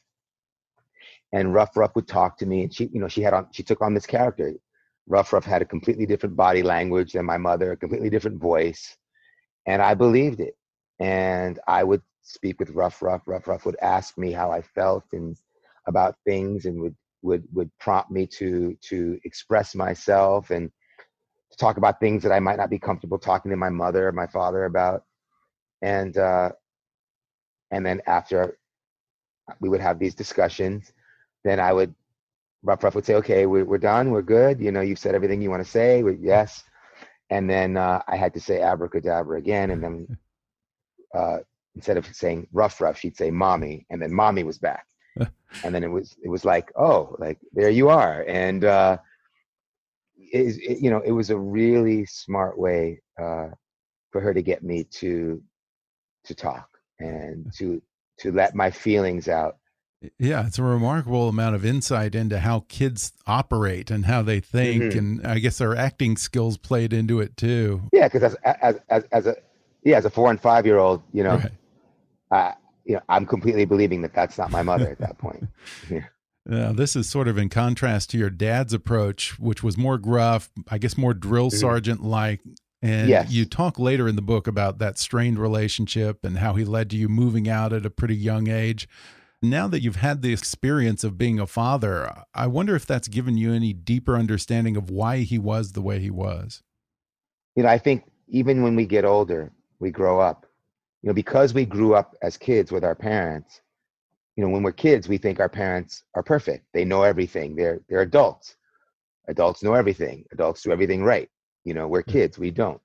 And 1.35 1.53
rough 1.53 1.75
rough 1.75 1.93
would 1.95 2.07
talk 2.07 2.37
to 2.37 2.45
me, 2.45 2.63
and 2.63 2.73
she, 2.73 2.85
you 2.93 3.01
know, 3.01 3.09
she 3.09 3.21
had 3.21 3.33
on 3.33 3.47
she 3.51 3.61
took 3.61 3.81
on 3.81 3.93
this 3.93 4.05
character. 4.05 4.53
Rough 5.05 5.33
rough 5.33 5.43
had 5.43 5.61
a 5.61 5.65
completely 5.65 6.05
different 6.05 6.37
body 6.37 6.63
language 6.63 7.11
than 7.11 7.25
my 7.25 7.37
mother, 7.37 7.73
a 7.73 7.77
completely 7.77 8.09
different 8.09 8.39
voice, 8.39 8.95
and 9.65 9.81
I 9.81 9.95
believed 9.95 10.39
it. 10.39 10.55
And 11.01 11.59
I 11.67 11.83
would 11.83 12.01
speak 12.21 12.57
with 12.57 12.69
rough 12.69 13.01
rough. 13.01 13.27
Rough 13.27 13.49
rough 13.49 13.65
would 13.65 13.75
ask 13.81 14.17
me 14.17 14.31
how 14.31 14.49
I 14.49 14.61
felt 14.61 15.03
and 15.11 15.35
about 15.87 16.15
things, 16.25 16.65
and 16.67 16.79
would 16.79 16.95
would 17.21 17.43
would 17.53 17.69
prompt 17.81 18.11
me 18.11 18.25
to 18.27 18.77
to 18.89 19.19
express 19.25 19.75
myself 19.75 20.51
and 20.51 20.71
to 21.51 21.57
talk 21.57 21.75
about 21.75 21.99
things 21.99 22.23
that 22.23 22.31
I 22.31 22.39
might 22.39 22.57
not 22.57 22.69
be 22.69 22.79
comfortable 22.79 23.19
talking 23.19 23.51
to 23.51 23.57
my 23.57 23.69
mother 23.69 24.07
or 24.07 24.13
my 24.13 24.27
father 24.27 24.63
about. 24.63 25.03
And 25.81 26.17
uh, 26.17 26.51
and 27.71 27.85
then 27.85 28.01
after 28.07 28.57
we 29.59 29.67
would 29.67 29.81
have 29.81 29.99
these 29.99 30.15
discussions, 30.15 30.93
then 31.45 31.61
I 31.61 31.71
would 31.71 31.95
rough 32.63 32.83
rough 32.83 32.95
would 32.95 33.05
say, 33.05 33.15
"Okay, 33.15 33.45
we're 33.45 33.65
we're 33.65 33.77
done. 33.77 34.11
We're 34.11 34.21
good. 34.21 34.59
You 34.59 34.71
know, 34.73 34.81
you've 34.81 34.99
said 34.99 35.15
everything 35.15 35.41
you 35.41 35.49
want 35.49 35.63
to 35.63 35.71
say. 35.71 36.03
We, 36.03 36.17
yes." 36.19 36.63
And 37.29 37.49
then 37.49 37.77
uh, 37.77 38.01
I 38.07 38.17
had 38.17 38.33
to 38.33 38.41
say 38.41 38.61
abracadabra 38.61 39.37
again, 39.37 39.71
and 39.71 39.83
then 39.83 40.17
uh, 41.15 41.37
instead 41.75 41.97
of 41.97 42.05
saying 42.13 42.47
rough 42.51 42.81
rough, 42.81 42.99
she'd 42.99 43.15
say 43.17 43.31
mommy, 43.31 43.85
and 43.89 44.01
then 44.01 44.13
mommy 44.13 44.43
was 44.43 44.57
back 44.57 44.85
and 45.63 45.73
then 45.73 45.83
it 45.83 45.91
was 45.91 46.15
it 46.23 46.29
was 46.29 46.45
like 46.45 46.71
oh 46.77 47.15
like 47.19 47.39
there 47.53 47.69
you 47.69 47.89
are 47.89 48.25
and 48.27 48.65
uh 48.65 48.97
it, 50.17 50.57
it, 50.61 50.79
you 50.79 50.89
know 50.89 51.01
it 51.05 51.11
was 51.11 51.29
a 51.29 51.37
really 51.37 52.05
smart 52.05 52.57
way 52.57 53.01
uh 53.21 53.47
for 54.11 54.21
her 54.21 54.33
to 54.33 54.41
get 54.41 54.63
me 54.63 54.83
to 54.83 55.41
to 56.23 56.35
talk 56.35 56.67
and 56.99 57.51
to 57.57 57.81
to 58.19 58.31
let 58.31 58.55
my 58.55 58.69
feelings 58.71 59.27
out 59.27 59.57
Yeah, 60.19 60.45
it's 60.45 60.59
a 60.59 60.63
remarkable 60.63 61.29
amount 61.29 61.55
of 61.55 61.65
insight 61.65 62.13
into 62.15 62.39
how 62.39 62.65
kids 62.67 63.13
operate 63.25 63.89
and 63.89 64.05
how 64.05 64.21
they 64.21 64.39
think, 64.39 64.83
Mhm. 64.93 64.97
and 64.97 65.27
I 65.27 65.39
guess 65.39 65.57
their 65.57 65.75
acting 65.75 66.15
skills 66.17 66.57
played 66.57 66.93
into 66.93 67.19
it 67.19 67.35
too. 67.37 67.83
yeah 67.91 68.07
because 68.07 68.35
as, 68.43 68.55
as 68.61 68.75
as 68.89 69.03
as 69.11 69.25
a 69.25 69.35
yeah 69.83 69.97
as 69.97 70.05
a 70.05 70.09
four 70.09 70.29
and 70.29 70.39
five 70.39 70.65
year 70.65 70.77
old 70.77 71.01
you 71.13 71.23
know 71.23 71.37
Right. 71.37 71.51
uh 72.31 72.51
you 72.85 72.95
know 72.95 73.01
i'm 73.09 73.25
completely 73.25 73.65
believing 73.65 74.01
that 74.03 74.13
that's 74.13 74.37
not 74.37 74.51
my 74.51 74.61
mother 74.63 74.89
at 74.89 74.99
that 74.99 75.17
point 75.17 75.47
yeah 75.89 76.05
Now, 76.47 76.71
this 76.73 76.95
is 76.95 77.09
sort 77.09 77.27
of 77.27 77.37
in 77.39 77.49
contrast 77.49 78.11
to 78.11 78.19
your 78.19 78.29
dad's 78.29 78.71
approach, 78.73 79.39
which 79.39 79.63
was 79.63 79.77
more 79.79 79.97
gruff, 79.97 80.51
I 80.69 80.77
guess 80.77 80.95
more 80.95 81.15
drill 81.15 81.49
Mhm. 81.49 81.59
sergeant 81.59 82.03
like. 82.03 82.41
And 82.83 83.09
Yes. 83.09 83.31
you 83.31 83.45
talk 83.45 83.79
later 83.79 84.07
in 84.07 84.15
the 84.15 84.21
book 84.21 84.45
about 84.45 84.77
that 84.77 84.99
strained 84.99 85.39
relationship 85.39 86.23
and 86.23 86.37
how 86.37 86.53
he 86.53 86.63
led 86.63 86.91
to 86.91 86.97
you 86.97 87.09
moving 87.09 87.49
out 87.49 87.73
at 87.73 87.83
a 87.83 87.89
pretty 87.89 88.15
young 88.15 88.47
age. 88.47 88.87
Now 89.49 89.67
that 89.67 89.81
you've 89.81 89.97
had 89.97 90.21
the 90.21 90.33
experience 90.33 91.03
of 91.03 91.17
being 91.17 91.39
a 91.39 91.47
father, 91.47 92.23
I 92.33 92.47
wonder 92.47 92.75
if 92.75 92.85
that's 92.85 93.07
given 93.07 93.37
you 93.37 93.53
any 93.53 93.73
deeper 93.73 94.15
understanding 94.15 94.77
of 94.77 94.89
why 94.89 95.19
he 95.19 95.37
was 95.37 95.71
the 95.71 95.81
way 95.81 95.99
he 95.99 96.09
was. 96.09 96.61
you 97.55 97.63
know, 97.63 97.69
I 97.69 97.77
think 97.77 98.03
even 98.27 98.63
when 98.63 98.75
we 98.75 98.85
get 98.85 99.05
older, 99.05 99.51
we 99.79 99.91
grow 99.91 100.19
up. 100.19 100.45
You 101.01 101.09
know, 101.09 101.13
because 101.13 101.53
we 101.53 101.65
grew 101.65 101.93
up 101.93 102.15
as 102.23 102.35
kids 102.35 102.71
with 102.71 102.83
our 102.83 102.95
parents, 102.95 103.61
you 104.35 104.43
know, 104.43 104.49
when 104.49 104.63
we're 104.63 104.71
kids, 104.71 105.07
we 105.07 105.19
think 105.19 105.39
our 105.39 105.49
parents 105.49 106.03
are 106.15 106.23
perfect. 106.23 106.65
They 106.73 106.83
know 106.83 107.03
everything. 107.03 107.55
They're 107.55 107.81
they're 107.87 108.01
adults. 108.01 108.57
Adults 109.27 109.63
know 109.63 109.73
everything. 109.75 110.25
Adults 110.31 110.63
do 110.63 110.71
everything 110.71 111.03
right. 111.03 111.29
You 111.63 111.73
know, 111.73 111.87
we're 111.87 112.03
kids. 112.03 112.37
We 112.39 112.51
don't. 112.51 112.81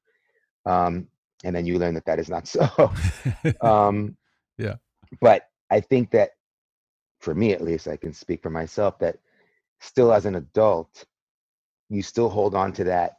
Um, 0.67 1.09
and 1.45 1.57
then 1.57 1.67
you 1.67 1.79
learn 1.79 1.95
that 1.95 2.05
that 2.05 2.19
is 2.19 2.29
not 2.29 2.47
so. 2.55 2.93
um, 3.61 4.17
Yeah. 4.59 4.77
But 5.21 5.49
I 5.71 5.81
think 5.81 6.11
that, 6.11 6.31
for 7.21 7.35
me 7.35 7.53
at 7.53 7.61
least, 7.63 7.87
I 7.89 7.97
can 7.97 8.13
speak 8.13 8.43
for 8.43 8.51
myself 8.51 8.99
that 8.99 9.19
still 9.81 10.13
as 10.13 10.27
an 10.27 10.37
adult, 10.37 11.05
you 11.89 12.03
still 12.03 12.29
hold 12.29 12.55
on 12.55 12.73
to 12.75 12.85
that 12.85 13.19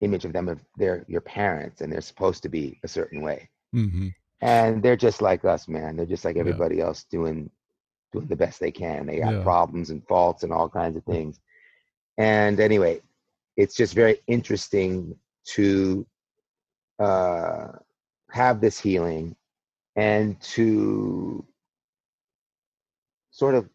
image 0.00 0.24
of 0.24 0.32
them 0.32 0.48
of 0.48 0.60
their 0.76 1.04
your 1.08 1.20
parents, 1.20 1.80
and 1.80 1.92
they're 1.92 2.00
supposed 2.00 2.42
to 2.42 2.48
be 2.48 2.80
a 2.84 2.88
certain 2.88 3.20
way, 3.20 3.48
hmm 3.72 4.08
and 4.40 4.82
they're 4.82 4.96
just 4.96 5.22
like 5.22 5.44
us, 5.44 5.68
man. 5.68 5.96
They're 5.96 6.06
just 6.06 6.24
like 6.24 6.36
Yeah. 6.36 6.40
everybody 6.40 6.80
else 6.80 7.04
doing 7.04 7.50
doing 8.12 8.26
the 8.26 8.36
best 8.36 8.60
they 8.60 8.70
can. 8.72 9.06
They 9.06 9.18
got 9.20 9.32
Yeah. 9.34 9.42
problems 9.42 9.90
and 9.90 10.06
faults 10.06 10.42
and 10.42 10.52
all 10.52 10.68
kinds 10.68 10.96
of 10.96 11.04
things. 11.04 11.40
And 12.18 12.60
anyway, 12.60 13.00
it's 13.56 13.74
just 13.74 13.94
very 13.94 14.20
interesting 14.26 15.16
to 15.54 16.06
uh, 16.98 17.68
have 18.30 18.60
this 18.60 18.78
healing 18.78 19.34
and 19.96 20.40
to 20.40 21.44
sort 23.42 23.56
of 23.56 23.68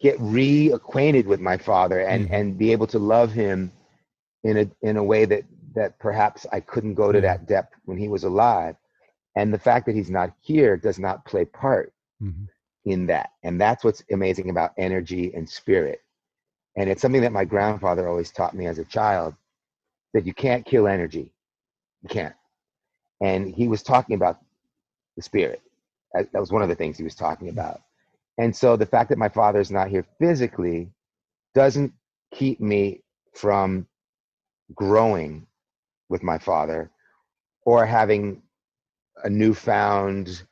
get 0.00 0.18
reacquainted 0.20 1.26
with 1.26 1.40
my 1.40 1.58
father 1.58 2.00
and 2.00 2.28
Mhm. 2.28 2.32
and 2.32 2.58
be 2.58 2.72
able 2.72 2.88
to 2.88 3.00
love 3.00 3.32
him 3.32 3.72
in 4.44 4.58
a 4.58 4.70
in 4.82 4.96
a 4.98 5.04
way 5.04 5.26
that 5.26 5.44
that 5.74 5.98
perhaps 6.00 6.46
I 6.52 6.60
couldn't 6.60 6.94
go 6.96 7.12
to 7.12 7.20
Yeah. 7.20 7.28
that 7.28 7.46
depth 7.46 7.74
when 7.86 7.98
he 7.98 8.08
was 8.08 8.24
alive. 8.24 8.76
And 9.36 9.54
the 9.54 9.58
fact 9.58 9.86
that 9.86 9.96
he's 9.96 10.10
not 10.10 10.34
here 10.40 10.76
does 10.76 10.98
not 10.98 11.24
play 11.26 11.44
part 11.46 11.94
hmm 12.20 12.46
in 12.86 13.06
that. 13.06 13.30
And 13.44 13.60
that's 13.60 13.84
what's 13.84 14.04
amazing 14.12 14.50
about 14.50 14.72
energy 14.78 15.34
and 15.34 15.48
spirit. 15.48 16.00
And 16.76 16.90
it's 16.90 17.02
something 17.02 17.22
that 17.22 17.32
my 17.32 17.44
grandfather 17.46 18.08
always 18.08 18.32
taught 18.32 18.54
me 18.54 18.66
as 18.66 18.78
a 18.78 18.84
child 18.86 19.34
that 20.14 20.26
you 20.26 20.34
can't 20.34 20.66
kill 20.66 20.88
energy. 20.88 21.32
You 22.02 22.08
can't. 22.10 22.36
And 23.20 23.48
he 23.54 23.68
was 23.68 23.82
talking 23.82 24.16
about 24.16 24.40
the 25.16 25.22
spirit 25.22 25.62
that 26.14 26.32
was 26.34 26.52
one 26.52 26.62
of 26.62 26.68
the 26.68 26.74
things 26.74 26.96
he 26.96 27.04
was 27.04 27.14
talking 27.14 27.48
about 27.48 27.80
and 28.38 28.54
so 28.54 28.76
the 28.76 28.86
fact 28.86 29.08
that 29.10 29.18
my 29.18 29.28
father 29.28 29.60
is 29.60 29.70
not 29.70 29.88
here 29.88 30.04
physically 30.18 30.90
doesn't 31.54 31.92
keep 32.32 32.60
me 32.60 33.02
from 33.34 33.86
growing 34.74 35.46
with 36.08 36.22
my 36.22 36.38
father 36.38 36.90
or 37.64 37.86
having 37.86 38.42
a 39.24 39.30
newfound 39.30 40.42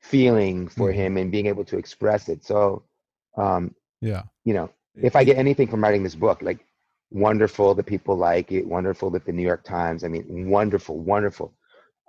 feeling 0.00 0.68
for 0.68 0.90
Mhm. 0.90 0.94
him 0.94 1.16
and 1.16 1.32
being 1.32 1.46
able 1.46 1.64
to 1.64 1.78
express 1.78 2.28
it 2.28 2.44
so 2.44 2.84
um 3.36 3.74
Yeah. 4.00 4.22
you 4.44 4.54
know 4.54 4.70
if 4.96 5.16
i 5.16 5.24
get 5.24 5.38
anything 5.38 5.68
from 5.68 5.82
writing 5.82 6.02
this 6.02 6.14
book 6.14 6.42
like 6.42 6.64
wonderful 7.10 7.74
that 7.74 7.84
people 7.86 8.16
like 8.16 8.52
it 8.52 8.66
wonderful 8.66 9.10
that 9.10 9.24
the 9.24 9.32
new 9.32 9.42
york 9.42 9.64
times 9.64 10.04
i 10.04 10.08
mean 10.08 10.48
wonderful 10.50 10.98
wonderful 10.98 11.54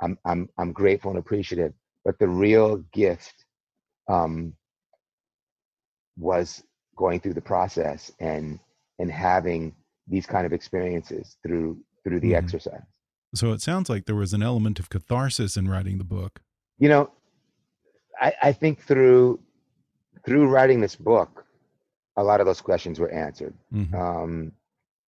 i'm 0.01 0.17
i'm 0.25 0.49
i'm 0.57 0.71
grateful 0.73 1.11
and 1.11 1.19
appreciative 1.19 1.73
but 2.05 2.17
the 2.19 2.27
real 2.27 2.77
gift 2.93 3.45
um 4.07 4.53
was 6.17 6.63
going 6.95 7.19
through 7.19 7.33
the 7.33 7.41
process 7.41 8.11
and 8.19 8.59
and 8.99 9.11
having 9.11 9.75
these 10.07 10.25
kind 10.25 10.45
of 10.45 10.53
experiences 10.53 11.37
through 11.43 11.77
through 12.03 12.19
the 12.19 12.31
Mhm. 12.31 12.37
exercise 12.37 12.83
So 13.33 13.51
it 13.51 13.61
sounds 13.61 13.89
like 13.89 14.05
there 14.05 14.15
was 14.15 14.33
an 14.33 14.41
element 14.43 14.79
of 14.79 14.89
catharsis 14.89 15.57
in 15.57 15.67
writing 15.67 15.97
the 15.97 16.03
book. 16.05 16.41
you 16.77 16.89
know 16.89 17.09
i 18.21 18.33
i 18.49 18.51
think 18.61 18.79
through 18.81 19.39
through 20.25 20.45
writing 20.47 20.79
this 20.81 20.95
book 20.95 21.45
a 22.17 22.23
lot 22.23 22.39
of 22.41 22.45
those 22.45 22.61
questions 22.61 22.99
were 22.99 23.11
answered 23.11 23.53
Mhm. 23.73 23.93
um, 23.93 24.51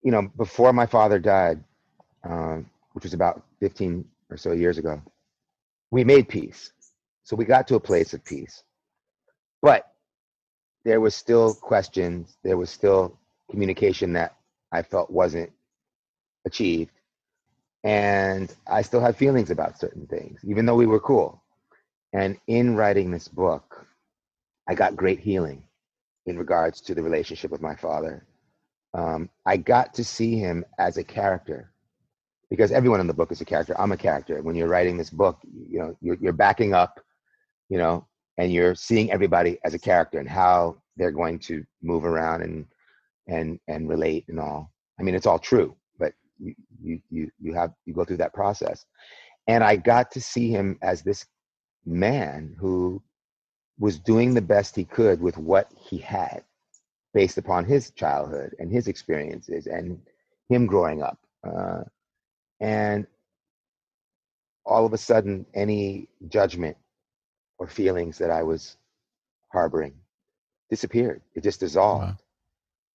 you 0.04 0.12
know, 0.12 0.22
before 0.38 0.72
my 0.72 0.86
father 0.86 1.20
died, 1.20 1.62
um, 2.24 2.70
which 2.94 3.04
was 3.04 3.14
about 3.14 3.44
15 3.60 4.06
or 4.30 4.38
so 4.38 4.52
years 4.54 4.78
ago, 4.78 5.02
we 5.92 6.04
made 6.04 6.30
peace. 6.30 6.72
So 7.28 7.36
we 7.36 7.44
got 7.44 7.68
to 7.68 7.76
a 7.76 7.80
place 7.82 8.14
of 8.14 8.24
peace. 8.24 8.64
But 9.62 9.92
there 10.86 11.02
was 11.02 11.14
still 11.14 11.54
questions, 11.54 12.38
there 12.42 12.56
was 12.56 12.70
still 12.70 13.20
communication 13.52 14.14
that 14.14 14.38
I 14.72 14.82
felt 14.82 15.12
wasn't 15.12 15.52
achieved. 16.46 16.94
And 17.84 18.56
I 18.66 18.82
still 18.82 19.02
had 19.02 19.18
feelings 19.18 19.52
about 19.52 19.78
certain 19.78 20.08
things, 20.08 20.40
even 20.46 20.66
though 20.66 20.76
we 20.76 20.86
were 20.86 21.02
cool. 21.02 21.44
And 22.14 22.38
in 22.48 22.78
writing 22.78 23.12
this 23.12 23.28
book, 23.28 23.86
I 24.70 24.74
got 24.74 24.96
great 24.96 25.20
healing 25.20 25.64
in 26.28 26.38
regards 26.38 26.80
to 26.80 26.96
the 26.96 27.04
relationship 27.04 27.52
with 27.52 27.62
my 27.62 27.76
father. 27.76 28.26
Um, 28.94 29.30
I 29.46 29.58
got 29.58 29.94
to 29.96 30.06
see 30.06 30.38
him 30.38 30.64
as 30.80 30.96
a 30.96 31.04
character 31.04 31.74
because 32.50 32.72
everyone 32.72 33.02
in 33.02 33.08
the 33.08 33.14
book 33.14 33.34
is 33.34 33.42
a 33.42 33.46
character. 33.46 33.76
I'm 33.78 33.92
a 33.92 33.98
character. 33.98 34.42
When 34.42 34.56
you're 34.56 34.70
writing 34.70 34.96
this 34.96 35.10
book, 35.10 35.40
you 35.70 35.80
know, 35.80 35.98
you're, 36.00 36.18
you're 36.22 36.32
backing 36.32 36.74
up, 36.74 37.02
you 37.70 37.78
know, 37.78 38.06
and 38.38 38.52
you're 38.52 38.76
seeing 38.76 39.12
everybody 39.12 39.60
as 39.64 39.74
a 39.74 39.80
character 39.80 40.20
and 40.20 40.30
how 40.30 40.78
they're 40.96 41.12
going 41.12 41.40
to 41.40 41.66
move 41.82 42.06
around 42.06 42.42
and 42.42 42.66
and 43.28 43.60
and 43.68 43.90
relate 43.90 44.26
and 44.30 44.40
all. 44.40 44.72
I 45.00 45.04
mean, 45.04 45.16
it's 45.16 45.26
all 45.26 45.40
true, 45.40 45.76
but 46.00 46.14
you 46.40 47.00
you 47.10 47.30
you 47.40 47.54
have 47.54 47.74
you 47.86 47.94
go 47.94 48.06
through 48.06 48.18
that 48.18 48.34
process, 48.34 48.86
and 49.48 49.64
I 49.64 49.76
got 49.76 50.12
to 50.12 50.22
see 50.22 50.50
him 50.50 50.78
as 50.82 51.02
this 51.02 51.26
man 51.86 52.56
who 52.60 53.02
was 53.80 54.00
doing 54.00 54.34
the 54.34 54.42
best 54.42 54.76
he 54.76 54.84
could 54.84 55.22
with 55.22 55.38
what 55.38 55.72
he 55.80 55.98
had 55.98 56.44
based 57.14 57.38
upon 57.38 57.66
his 57.66 57.92
childhood 57.92 58.56
and 58.60 58.72
his 58.72 58.88
experiences 58.88 59.68
and 59.68 60.00
him 60.50 60.66
growing 60.66 61.02
up 61.02 61.18
uh, 61.48 61.84
and 62.60 63.06
all 64.66 64.86
of 64.86 64.94
a 64.94 64.98
sudden 64.98 65.46
any 65.54 66.08
judgment 66.28 66.76
or 67.60 67.68
feelings 67.68 68.18
that 68.18 68.32
i 68.32 68.44
was 68.44 68.78
harboring 69.52 69.94
disappeared 70.70 71.22
it 71.34 71.44
just 71.44 71.60
dissolved 71.60 72.04
Wow. 72.04 72.18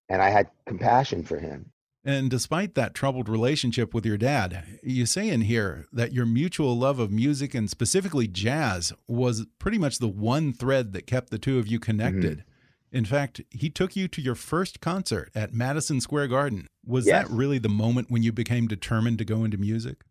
and 0.09 0.21
i 0.21 0.29
had 0.29 0.49
compassion 0.65 1.23
for 1.23 1.37
him 1.39 1.71
And 2.05 2.29
despite 2.29 2.75
that 2.75 2.93
troubled 2.93 3.29
relationship 3.29 3.93
with 3.93 4.05
your 4.05 4.17
dad, 4.17 4.65
you 4.83 5.05
say 5.05 5.29
in 5.29 5.39
here 5.41 5.85
that 5.93 6.11
your 6.11 6.25
mutual 6.25 6.77
love 6.77 6.99
of 6.99 7.11
music 7.13 7.53
and 7.55 7.69
specifically 7.69 8.27
jazz 8.27 8.91
was 9.07 9.45
pretty 9.57 9.77
much 9.77 9.99
the 9.99 10.09
one 10.09 10.51
thread 10.51 10.91
that 10.91 11.07
kept 11.07 11.29
the 11.29 11.37
two 11.39 11.59
of 11.59 11.65
you 11.67 11.79
connected. 11.79 12.39
Mm-hmm. 12.39 12.97
In 12.97 13.05
fact, 13.05 13.39
he 13.51 13.69
took 13.69 13.95
you 13.95 14.09
to 14.09 14.21
your 14.21 14.35
first 14.35 14.81
concert 14.81 15.31
at 15.33 15.53
Madison 15.53 16.01
Square 16.01 16.27
Garden. 16.27 16.67
Was 16.85 17.05
Yes. 17.07 17.25
that 17.25 17.33
really 17.33 17.57
the 17.57 17.69
moment 17.69 18.11
when 18.11 18.21
you 18.21 18.33
became 18.33 18.67
determined 18.67 19.17
to 19.19 19.25
go 19.25 19.45
into 19.45 19.57
music? 19.57 20.03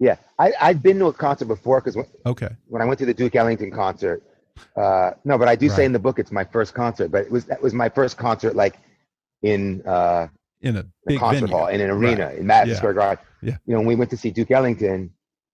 Yeah 0.00 0.16
I, 0.38 0.52
i'd 0.62 0.82
been 0.82 0.98
to 0.98 1.06
a 1.06 1.12
concert 1.12 1.44
before 1.46 1.80
because 1.80 1.96
when, 1.96 2.06
Okay. 2.26 2.48
when 2.66 2.82
i 2.82 2.84
went 2.84 2.98
to 3.00 3.06
the 3.06 3.14
duke 3.14 3.36
ellington 3.36 3.70
concert 3.70 4.22
uh, 4.76 5.12
no 5.24 5.38
but 5.38 5.46
i 5.48 5.54
do 5.54 5.68
say 5.68 5.84
in 5.84 5.92
the 5.92 5.98
book 5.98 6.18
it's 6.18 6.32
my 6.32 6.44
first 6.44 6.74
concert 6.74 7.10
but 7.12 7.22
it 7.26 7.30
was 7.30 7.44
that 7.46 7.60
was 7.62 7.72
my 7.74 7.88
first 7.88 8.16
concert 8.16 8.54
like 8.56 8.76
in 9.42 9.80
uh, 9.86 10.26
In 10.62 10.76
a 10.76 11.18
concert 11.18 11.46
venue. 11.46 11.56
hall 11.56 11.66
in 11.68 11.80
an 11.80 11.90
arena 11.90 12.26
Right. 12.26 12.38
in 12.38 12.46
Madison 12.46 12.74
Yeah. 12.74 12.76
Square 12.76 12.94
Garden. 12.94 13.24
Yeah. 13.42 13.56
You 13.66 13.72
know, 13.72 13.78
when 13.78 13.86
we 13.86 13.94
went 13.94 14.10
to 14.10 14.18
see 14.18 14.30
Duke 14.30 14.50
Ellington, 14.50 15.10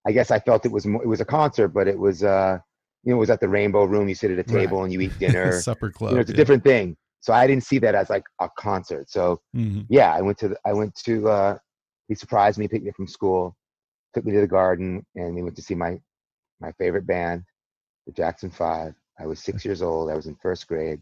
I 0.09 0.11
guess 0.11 0.33
I 0.33 0.41
felt 0.41 0.67
it 0.67 0.73
was 0.73 0.85
more, 0.87 1.01
it 1.05 1.07
was 1.07 1.21
a 1.21 1.25
concert, 1.25 1.69
but 1.69 1.87
it 1.87 1.97
was 1.97 2.25
uh, 2.25 2.59
you 3.05 3.11
know, 3.11 3.17
it 3.17 3.21
was 3.21 3.31
at 3.31 3.39
the 3.41 3.49
Rainbow 3.49 3.85
Room. 3.85 4.09
You 4.09 4.17
sit 4.17 4.33
at 4.33 4.41
a 4.41 4.53
Right. 4.53 4.63
table 4.63 4.83
and 4.83 4.93
you 4.93 5.01
eat 5.01 5.17
dinner. 5.25 5.61
Supper 5.61 5.91
club. 5.91 6.11
you 6.11 6.17
know, 6.17 6.21
it's 6.21 6.31
a 6.31 6.33
yeah. 6.33 6.37
different 6.37 6.65
thing. 6.65 6.97
So 7.21 7.33
I 7.33 7.47
didn't 7.47 7.63
see 7.63 7.79
that 7.79 7.95
as 7.95 8.11
like 8.11 8.25
a 8.41 8.49
concert. 8.59 9.09
So 9.09 9.41
Mhm. 9.55 9.87
yeah, 9.89 10.13
I 10.13 10.21
went 10.21 10.37
to 10.39 10.49
the, 10.49 10.57
I 10.67 10.73
went 10.73 10.93
to 11.05 11.29
uh, 11.29 11.59
he 12.09 12.15
surprised 12.17 12.59
me, 12.59 12.67
picked 12.67 12.83
me 12.83 12.91
up 12.91 12.97
from 12.97 13.07
school, 13.07 13.57
took 14.17 14.27
me 14.27 14.35
to 14.35 14.43
the 14.43 14.49
garden, 14.49 15.07
and 15.17 15.37
we 15.37 15.45
went 15.45 15.57
to 15.57 15.63
see 15.63 15.77
my 15.77 16.01
my 16.61 16.73
favorite 16.75 17.07
band, 17.07 17.45
the 18.07 18.13
Jackson 18.13 18.51
Five. 18.51 18.95
I 19.21 19.27
was 19.27 19.41
six 19.41 19.65
years 19.65 19.83
old. 19.83 20.11
I 20.11 20.17
was 20.17 20.27
in 20.27 20.37
first 20.37 20.69
grade, 20.69 21.01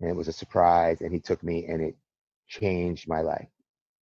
and 0.00 0.10
it 0.10 0.16
was 0.16 0.28
a 0.28 0.34
surprise. 0.34 1.02
And 1.02 1.12
he 1.12 1.20
took 1.20 1.42
me, 1.44 1.66
and 1.66 1.82
it 1.82 1.96
changed 2.48 3.08
my 3.08 3.22
life 3.22 3.48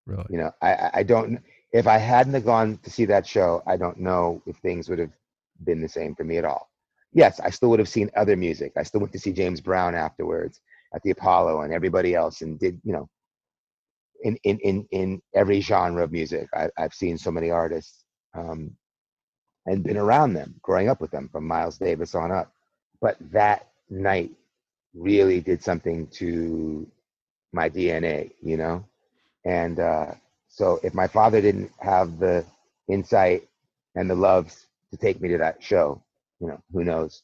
Really. 0.07 0.27
you 0.31 0.39
know 0.39 0.53
I, 0.63 0.91
I 0.95 1.05
don't 1.05 1.41
if 1.73 1.87
i 1.89 1.99
hadn't 1.99 2.35
have 2.35 2.45
gone 2.47 2.79
to 2.83 2.91
see 2.91 3.07
that 3.07 3.27
show 3.27 3.63
i 3.67 3.77
don't 3.77 3.99
know 3.99 4.43
if 4.47 4.57
things 4.59 4.89
would 4.91 5.01
have 5.01 5.13
been 5.65 5.83
the 5.83 5.89
same 5.89 6.15
for 6.15 6.25
me 6.25 6.39
at 6.39 6.45
all 6.45 6.71
yes 7.15 7.41
i 7.41 7.51
still 7.51 7.71
would 7.71 7.81
have 7.81 7.89
seen 7.89 8.11
other 8.17 8.37
music 8.37 8.73
i 8.77 8.83
still 8.85 9.01
went 9.01 9.13
to 9.15 9.21
see 9.21 9.33
james 9.33 9.63
brown 9.63 9.95
afterwards 9.95 10.61
at 10.95 11.03
the 11.05 11.11
apollo 11.13 11.63
and 11.63 11.73
everybody 11.73 12.15
else 12.15 12.43
and 12.43 12.61
did 12.61 12.81
you 12.85 12.93
know 12.93 13.09
in 14.25 14.37
in 14.45 14.59
in, 14.61 14.87
in 14.93 15.23
every 15.35 15.61
genre 15.61 16.05
of 16.05 16.13
music 16.13 16.49
I, 16.55 16.71
i've 16.79 16.95
seen 16.95 17.19
so 17.19 17.31
many 17.31 17.51
artists 17.51 18.04
um, 18.35 18.77
and 19.67 19.83
been 19.85 19.97
around 19.97 20.35
them 20.35 20.55
growing 20.63 20.89
up 20.89 21.01
with 21.01 21.11
them 21.11 21.29
from 21.29 21.47
miles 21.47 21.79
davis 21.79 22.15
on 22.15 22.31
up 22.33 22.53
but 23.01 23.17
that 23.33 23.69
night 23.91 24.31
really 24.95 25.41
did 25.41 25.63
something 25.63 26.07
to 26.09 26.87
my 27.53 27.69
dna 27.69 28.31
you 28.43 28.57
know 28.57 28.85
and 29.45 29.81
uh, 29.81 30.13
so 30.49 30.81
if 30.83 30.95
my 30.95 31.07
father 31.07 31.41
didn't 31.41 31.73
have 31.81 32.19
the 32.19 32.45
insight 32.89 33.49
and 33.95 34.09
the 34.09 34.15
love 34.15 34.53
to 34.91 34.97
take 34.97 35.21
me 35.21 35.29
to 35.31 35.39
that 35.39 35.63
show, 35.63 36.03
you 36.41 36.49
know, 36.49 36.61
who 36.73 36.85
knows 36.85 37.23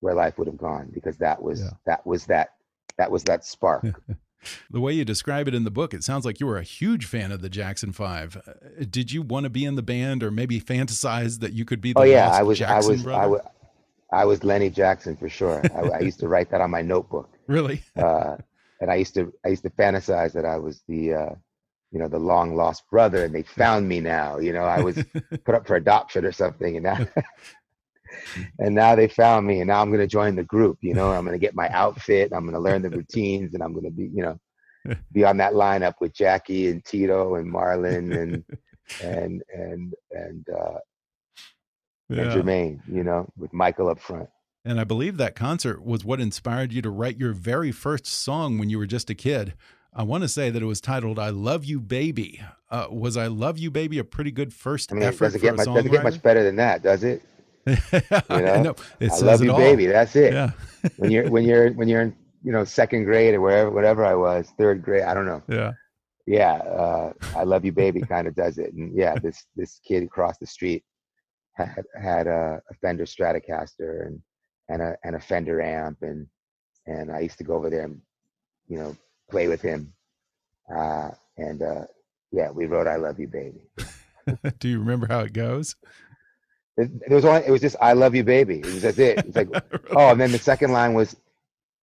where 0.00 0.14
life 0.14 0.38
would 0.38 0.46
have 0.46 0.56
gone 0.58 0.90
because 0.92 1.16
that 1.18 1.40
was 1.42 1.60
Yeah. 1.60 1.70
that 1.86 2.06
was 2.06 2.26
that 2.26 2.54
that 2.98 3.10
was 3.10 3.24
that 3.24 3.44
spark. 3.44 4.02
The 4.70 4.80
way 4.80 4.92
you 4.92 5.04
describe 5.04 5.48
it 5.48 5.54
in 5.54 5.64
the 5.64 5.70
book, 5.70 5.94
it 5.94 6.04
sounds 6.04 6.24
like 6.24 6.40
you 6.40 6.46
were 6.46 6.58
a 6.58 6.62
huge 6.62 7.06
fan 7.06 7.32
of 7.32 7.42
the 7.42 7.48
Jackson 7.48 7.92
Five. 7.92 8.36
Uh, 8.46 8.84
Did 8.88 9.12
you 9.12 9.22
want 9.22 9.44
to 9.44 9.50
be 9.50 9.64
in 9.64 9.74
the 9.76 9.82
band, 9.82 10.22
or 10.22 10.30
maybe 10.30 10.60
fantasize 10.60 11.40
that 11.40 11.52
you 11.52 11.64
could 11.64 11.80
be 11.80 11.92
the 11.92 12.00
oh 12.00 12.04
yeah, 12.04 12.30
I 12.30 12.42
was 12.42 12.58
Jackson 12.58 12.92
I 12.92 12.92
was? 12.92 13.06
I 13.06 13.26
was 13.26 13.40
I 14.12 14.24
was 14.24 14.44
Lenny 14.44 14.70
Jackson 14.70 15.16
for 15.16 15.28
sure. 15.28 15.62
I, 15.74 15.98
I 15.98 16.00
used 16.00 16.20
to 16.20 16.28
write 16.28 16.50
that 16.50 16.60
on 16.60 16.70
my 16.70 16.82
notebook. 16.82 17.30
Really? 17.48 17.80
uh, 17.94 18.38
and 18.80 18.90
I 18.90 18.96
used 18.96 19.14
to 19.14 19.32
I 19.44 19.50
used 19.50 19.62
to 19.62 19.70
fantasize 19.70 20.32
that 20.32 20.44
I 20.44 20.58
was 20.58 20.82
the 20.88 21.14
uh, 21.14 21.34
you 21.92 22.00
know 22.00 22.08
the 22.08 22.18
long 22.18 22.56
lost 22.56 22.82
brother, 22.90 23.24
and 23.24 23.34
they 23.34 23.42
found 23.42 23.88
me 23.88 24.00
now. 24.00 24.38
You 24.38 24.52
know, 24.52 24.64
I 24.64 24.80
was 24.80 25.02
put 25.44 25.54
up 25.54 25.66
for 25.66 25.76
adoption 25.76 26.24
or 26.24 26.32
something, 26.32 26.76
and 26.76 26.84
now 26.84 27.06
and 28.58 28.74
now 28.74 28.94
they 28.94 29.08
found 29.08 29.46
me, 29.46 29.60
and 29.60 29.68
now 29.68 29.80
I'm 29.80 29.90
going 29.90 30.00
to 30.00 30.06
join 30.06 30.36
the 30.36 30.44
group. 30.44 30.78
You 30.80 30.94
know, 30.94 31.12
I'm 31.12 31.24
going 31.24 31.38
to 31.38 31.44
get 31.44 31.54
my 31.54 31.68
outfit, 31.68 32.32
I'm 32.32 32.42
going 32.42 32.54
to 32.54 32.60
learn 32.60 32.82
the 32.82 32.90
routines, 32.90 33.54
and 33.54 33.62
I'm 33.62 33.72
going 33.72 33.84
to 33.84 33.90
be 33.90 34.10
you 34.12 34.22
know 34.22 34.38
be 35.12 35.24
on 35.24 35.36
that 35.38 35.52
lineup 35.52 35.94
with 36.00 36.14
Jackie 36.14 36.68
and 36.68 36.84
Tito 36.84 37.36
and 37.36 37.52
Marlon 37.52 38.16
and 38.16 38.44
and 39.02 39.42
and 39.54 39.94
and 40.10 40.46
uh, 40.48 40.78
and 42.10 42.30
Jermaine. 42.30 42.80
You 42.88 43.04
know, 43.04 43.28
with 43.36 43.52
Michael 43.52 43.88
up 43.88 44.00
front. 44.00 44.28
And 44.64 44.80
I 44.80 44.84
believe 44.84 45.16
that 45.16 45.36
concert 45.36 45.84
was 45.84 46.04
what 46.04 46.20
inspired 46.20 46.72
you 46.72 46.82
to 46.82 46.90
write 46.90 47.18
your 47.18 47.32
very 47.32 47.70
first 47.70 48.04
song 48.04 48.58
when 48.58 48.68
you 48.68 48.78
were 48.78 48.86
just 48.86 49.08
a 49.08 49.14
kid. 49.14 49.54
I 49.94 50.02
want 50.02 50.24
to 50.24 50.28
say 50.28 50.50
that 50.50 50.60
it 50.60 50.66
was 50.66 50.80
titled 50.80 51.18
"I 51.18 51.30
Love 51.30 51.64
You, 51.64 51.80
Baby." 51.80 52.42
Uh, 52.68 52.88
was 52.90 53.16
"I 53.16 53.28
Love 53.28 53.58
You, 53.58 53.70
Baby" 53.70 53.98
a 53.98 54.04
pretty 54.04 54.30
good 54.30 54.52
first 54.52 54.92
I 54.92 54.96
mean, 54.96 55.04
effort 55.04 55.26
doesn't 55.26 55.40
for 55.40 55.46
get 55.46 55.54
a 55.54 55.56
much 55.56 55.66
doesn't 55.66 55.90
get 55.90 56.02
much 56.02 56.20
better 56.20 56.42
than 56.42 56.56
that, 56.56 56.82
does 56.82 57.04
it? 57.04 57.22
I 58.30 58.60
know? 58.60 58.76
It 59.00 59.10
I 59.12 59.18
love 59.18 59.42
you, 59.42 59.52
baby. 59.52 59.86
That's 59.86 60.14
it. 60.14 60.32
Yeah, 60.32 60.52
when 60.96 61.10
you're 61.10 61.30
when 61.30 61.44
you're 61.44 61.72
when 61.72 61.88
you're 61.88 62.02
in 62.02 62.16
you 62.46 62.52
know 62.52 62.64
second 62.64 63.04
grade 63.04 63.34
or 63.34 63.40
wherever 63.40 63.70
whatever 63.70 64.04
I 64.04 64.14
was 64.14 64.48
third 64.56 64.82
grade 64.82 65.02
I 65.02 65.14
don't 65.14 65.26
know 65.26 65.42
yeah. 65.48 65.72
yeah 66.26 66.54
uh, 66.54 67.12
I 67.34 67.42
love 67.42 67.64
you 67.64 67.72
baby 67.72 68.00
kind 68.00 68.28
of 68.28 68.36
does 68.36 68.58
it 68.58 68.72
and 68.72 68.96
yeah 68.96 69.16
this 69.16 69.44
this 69.56 69.80
kid 69.86 70.04
across 70.04 70.38
the 70.38 70.46
street 70.46 70.84
had 71.54 71.84
had 72.00 72.26
a, 72.28 72.62
a 72.70 72.74
Fender 72.74 73.04
Stratocaster 73.04 74.06
and 74.06 74.22
and 74.68 74.80
a 74.80 74.96
and 75.02 75.16
a 75.16 75.20
Fender 75.20 75.60
amp 75.60 75.98
and 76.02 76.26
and 76.86 77.10
I 77.10 77.18
used 77.18 77.38
to 77.38 77.44
go 77.44 77.54
over 77.54 77.68
there 77.68 77.84
and 77.84 78.00
you 78.68 78.78
know 78.78 78.96
play 79.28 79.48
with 79.48 79.60
him 79.60 79.92
uh, 80.72 81.10
and 81.36 81.62
uh, 81.62 81.86
yeah 82.30 82.50
we 82.50 82.66
wrote 82.66 82.86
I 82.86 82.96
love 82.96 83.18
you 83.18 83.26
baby 83.26 83.62
Do 84.58 84.68
you 84.68 84.78
remember 84.78 85.06
how 85.08 85.20
it 85.20 85.32
goes? 85.32 85.76
It, 86.76 86.90
it 87.08 87.12
was 87.12 87.24
only 87.24 87.42
it 87.46 87.50
was 87.50 87.60
just 87.60 87.76
I 87.80 87.92
love 87.94 88.14
you 88.14 88.24
baby 88.24 88.58
it 88.58 88.66
was 88.66 88.82
that's 88.82 88.98
it 88.98 89.18
it's 89.18 89.36
like 89.36 89.48
Oh, 89.90 90.10
and 90.10 90.20
then 90.20 90.32
the 90.32 90.38
second 90.38 90.72
line 90.72 90.94
was, 90.94 91.16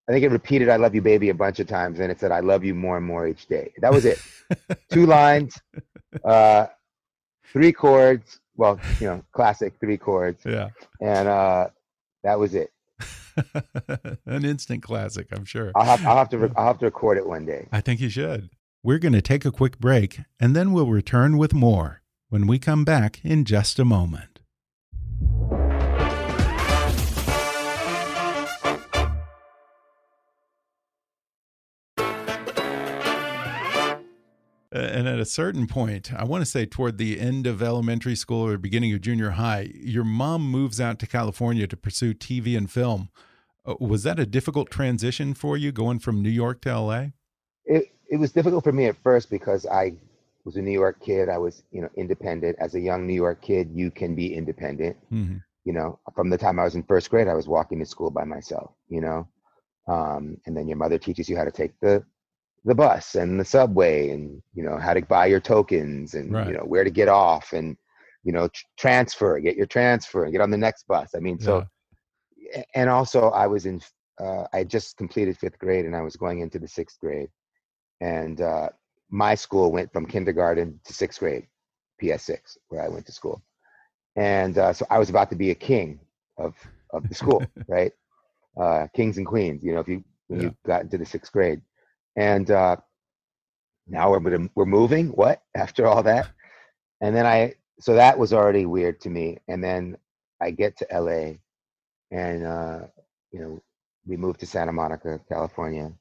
I 0.08 0.12
think 0.12 0.24
it 0.24 0.30
repeated 0.30 0.70
"I 0.70 0.76
love 0.76 0.94
you, 0.94 1.02
baby" 1.02 1.30
a 1.30 1.34
bunch 1.34 1.60
of 1.60 1.68
times, 1.68 2.00
and 2.00 2.12
it 2.12 2.20
said 2.20 2.32
"I 2.32 2.42
love 2.42 2.64
you 2.64 2.76
more 2.76 2.98
and 2.98 3.06
more 3.06 3.28
each 3.28 3.48
day." 3.48 3.72
That 3.78 3.92
was 3.92 4.06
it. 4.06 4.20
Two 4.92 5.06
lines, 5.06 5.60
uh, 6.24 6.68
three 7.52 7.72
chords. 7.72 8.40
Well, 8.56 8.80
you 9.00 9.08
know, 9.08 9.24
classic 9.32 9.74
three 9.80 9.98
chords, 9.98 10.44
yeah. 10.46 10.70
and 11.02 11.28
uh, 11.28 11.70
that 12.24 12.38
was 12.38 12.54
it. 12.54 12.72
An 14.26 14.46
instant 14.46 14.84
classic, 14.84 15.28
I'm 15.32 15.46
sure. 15.46 15.72
I'll 15.76 15.86
have, 15.86 16.06
I'll 16.06 16.18
have 16.18 16.30
to 16.30 16.52
I'll 16.56 16.68
have 16.68 16.80
to 16.80 16.86
record 16.86 17.18
it 17.18 17.26
one 17.26 17.46
day. 17.46 17.68
I 17.72 17.82
think 17.82 18.00
you 18.00 18.10
should. 18.10 18.50
We're 18.84 19.00
going 19.00 19.14
to 19.14 19.22
take 19.22 19.46
a 19.46 19.52
quick 19.52 19.80
break 19.80 20.20
and 20.40 20.56
then 20.56 20.74
we'll 20.74 20.88
return 20.88 21.38
with 21.38 21.54
more 21.54 22.02
when 22.30 22.46
we 22.48 22.60
come 22.60 22.84
back 22.84 23.24
in 23.24 23.46
just 23.46 23.80
a 23.80 23.86
moment. 23.86 24.33
And 34.74 35.08
at 35.08 35.20
a 35.20 35.26
certain 35.26 35.68
point, 35.68 36.12
I 36.14 36.24
want 36.24 36.42
to 36.42 36.50
say 36.50 36.66
toward 36.66 36.98
the 36.98 37.20
end 37.20 37.46
of 37.46 37.62
elementary 37.62 38.16
school 38.16 38.46
or 38.48 38.58
beginning 38.58 38.92
of 38.94 39.02
junior 39.02 39.32
high, 39.32 39.72
your 39.76 40.04
mom 40.04 40.50
moves 40.50 40.82
out 40.82 40.98
to 41.00 41.08
California 41.08 41.68
to 41.68 41.78
pursue 41.78 42.14
TV 42.16 42.58
and 42.58 42.72
film. 42.72 43.10
Uh, 43.66 43.76
Was 43.80 44.02
that 44.04 44.20
a 44.20 44.26
difficult 44.26 44.72
transition 44.72 45.34
for 45.36 45.58
you 45.58 45.72
going 45.72 46.00
from 46.00 46.24
New 46.24 46.30
York 46.30 46.62
to 46.62 46.80
LA? 46.80 47.06
It 47.66 47.94
it 48.10 48.18
was 48.18 48.32
difficult 48.32 48.64
for 48.64 48.72
me 48.72 48.88
at 48.88 48.96
first 49.04 49.30
because 49.30 49.66
I 49.68 49.94
was 50.44 50.56
a 50.58 50.62
New 50.62 50.72
York 50.72 51.00
kid. 51.00 51.30
I 51.30 51.38
was, 51.38 51.64
you 51.72 51.82
know, 51.82 51.90
independent. 51.96 52.58
As 52.60 52.76
a 52.76 52.80
young 52.80 53.06
New 53.08 53.14
York 53.14 53.42
kid, 53.42 53.70
you 53.72 53.92
can 53.92 54.16
be 54.16 54.34
independent. 54.34 54.98
hmm 55.10 55.38
you 55.66 55.72
know 55.72 55.98
from 56.14 56.30
the 56.30 56.38
time 56.38 56.60
i 56.60 56.64
was 56.66 56.76
in 56.76 56.84
first 56.84 57.10
grade 57.10 57.30
i 57.30 57.34
was 57.34 57.48
walking 57.48 57.80
to 57.80 57.86
school 57.86 58.12
by 58.12 58.26
myself 58.26 58.72
you 58.90 59.00
know 59.00 59.26
um, 59.88 60.38
and 60.46 60.56
then 60.58 60.68
your 60.68 60.78
mother 60.78 60.98
teaches 60.98 61.30
you 61.30 61.38
how 61.38 61.46
to 61.46 61.52
take 61.52 61.72
the 61.80 62.04
the 62.66 62.76
bus 62.76 63.16
and 63.16 63.40
the 63.40 63.46
subway 63.46 64.10
and 64.10 64.42
you 64.54 64.64
know 64.64 64.78
how 64.78 64.94
to 64.94 65.02
buy 65.02 65.26
your 65.26 65.40
tokens 65.42 66.14
and 66.14 66.30
Right. 66.30 66.48
you 66.48 66.54
know 66.54 66.64
where 66.66 66.84
to 66.84 66.90
get 66.92 67.10
off 67.10 67.54
and 67.54 67.78
you 68.24 68.32
know 68.32 68.48
tr- 68.48 68.64
transfer 68.78 69.40
get 69.40 69.56
your 69.56 69.66
transfer 69.68 70.24
and 70.24 70.32
get 70.32 70.42
on 70.42 70.52
the 70.52 70.58
next 70.58 70.88
bus. 70.88 71.12
I 71.16 71.20
mean 71.20 71.40
so 71.40 71.64
a- 72.56 72.66
and 72.76 72.90
also 72.90 73.30
i 73.32 73.48
was 73.48 73.66
in 73.66 73.82
uh, 74.22 74.46
i 74.54 74.64
just 74.64 74.98
completed 74.98 75.38
fifth 75.38 75.60
grade 75.60 75.86
and 75.86 75.96
i 75.96 76.02
was 76.02 76.16
going 76.16 76.40
into 76.40 76.60
the 76.60 76.68
sixth 76.68 77.00
grade. 77.00 77.30
And 78.02 78.42
uh, 78.42 78.70
my 79.10 79.36
school 79.36 79.72
went 79.72 79.92
from 79.94 80.06
kindergarten 80.06 80.80
to 80.86 80.94
sixth 80.94 81.20
grade 81.20 81.48
ps6 82.02 82.58
where 82.70 82.82
i 82.84 82.88
went 82.90 83.06
to 83.08 83.12
school. 83.12 83.44
And 84.16 84.58
uh, 84.58 84.74
so 84.74 84.86
i 84.90 85.00
was 85.00 85.10
about 85.10 85.30
to 85.32 85.36
be 85.36 85.52
a 85.52 85.56
king 85.56 86.00
of 86.38 86.56
of 86.94 87.08
the 87.10 87.16
school 87.16 87.52
right? 87.68 87.92
Uh, 88.60 88.88
kings 88.96 89.18
and 89.18 89.28
queens 89.28 89.64
you 89.64 89.74
know 89.74 89.80
if 89.82 89.88
you 89.88 90.04
when 90.28 90.40
Yeah. 90.40 90.42
you 90.42 90.56
got 90.66 90.82
into 90.84 90.98
the 90.98 91.06
sixth 91.06 91.32
grade 91.32 91.62
and 92.16 92.52
uh, 92.52 92.76
now 93.88 94.12
we're 94.12 94.50
we're 94.56 94.66
moving 94.66 95.08
what 95.10 95.42
after 95.56 95.86
all 95.88 96.04
that 96.04 96.28
and 97.02 97.16
then 97.16 97.26
i 97.26 97.54
so 97.80 97.94
that 97.94 98.18
was 98.18 98.34
already 98.34 98.66
weird 98.66 99.00
to 99.02 99.10
me 99.10 99.38
and 99.48 99.64
then 99.64 99.98
i 100.42 100.52
get 100.52 100.78
to 100.78 100.88
la 100.94 101.32
and 102.12 102.46
uh, 102.46 102.80
you 103.32 103.40
know 103.40 103.62
we 104.06 104.18
moved 104.18 104.40
to 104.40 104.46
santa 104.46 104.72
monica 104.72 105.20
california 105.28 105.92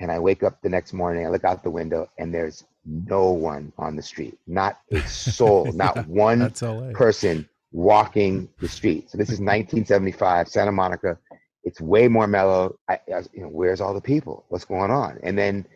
and 0.00 0.10
i 0.10 0.18
wake 0.18 0.42
up 0.42 0.60
the 0.62 0.68
next 0.68 0.92
morning 0.92 1.26
i 1.26 1.28
look 1.28 1.44
out 1.44 1.62
the 1.62 1.70
window 1.70 2.08
and 2.18 2.32
there's 2.32 2.64
no 2.84 3.30
one 3.30 3.72
on 3.78 3.96
the 3.96 4.02
street 4.02 4.38
not 4.46 4.80
a 4.92 5.00
soul 5.06 5.66
Yeah, 5.66 5.72
not 5.74 6.06
one 6.08 6.52
person 6.94 7.48
walking 7.72 8.48
the 8.60 8.68
street. 8.68 9.10
So 9.10 9.18
this 9.18 9.28
is 9.28 9.40
1975, 9.40 10.48
Santa 10.48 10.72
Monica. 10.72 11.18
It's 11.64 11.80
way 11.80 12.08
more 12.08 12.26
mellow. 12.26 12.78
I, 12.88 12.94
I 13.14 13.22
you 13.32 13.42
know, 13.42 13.48
where's 13.48 13.80
all 13.80 13.94
the 13.94 14.00
people? 14.00 14.44
What's 14.48 14.64
going 14.64 14.90
on? 14.90 15.18
And 15.22 15.36
then 15.36 15.66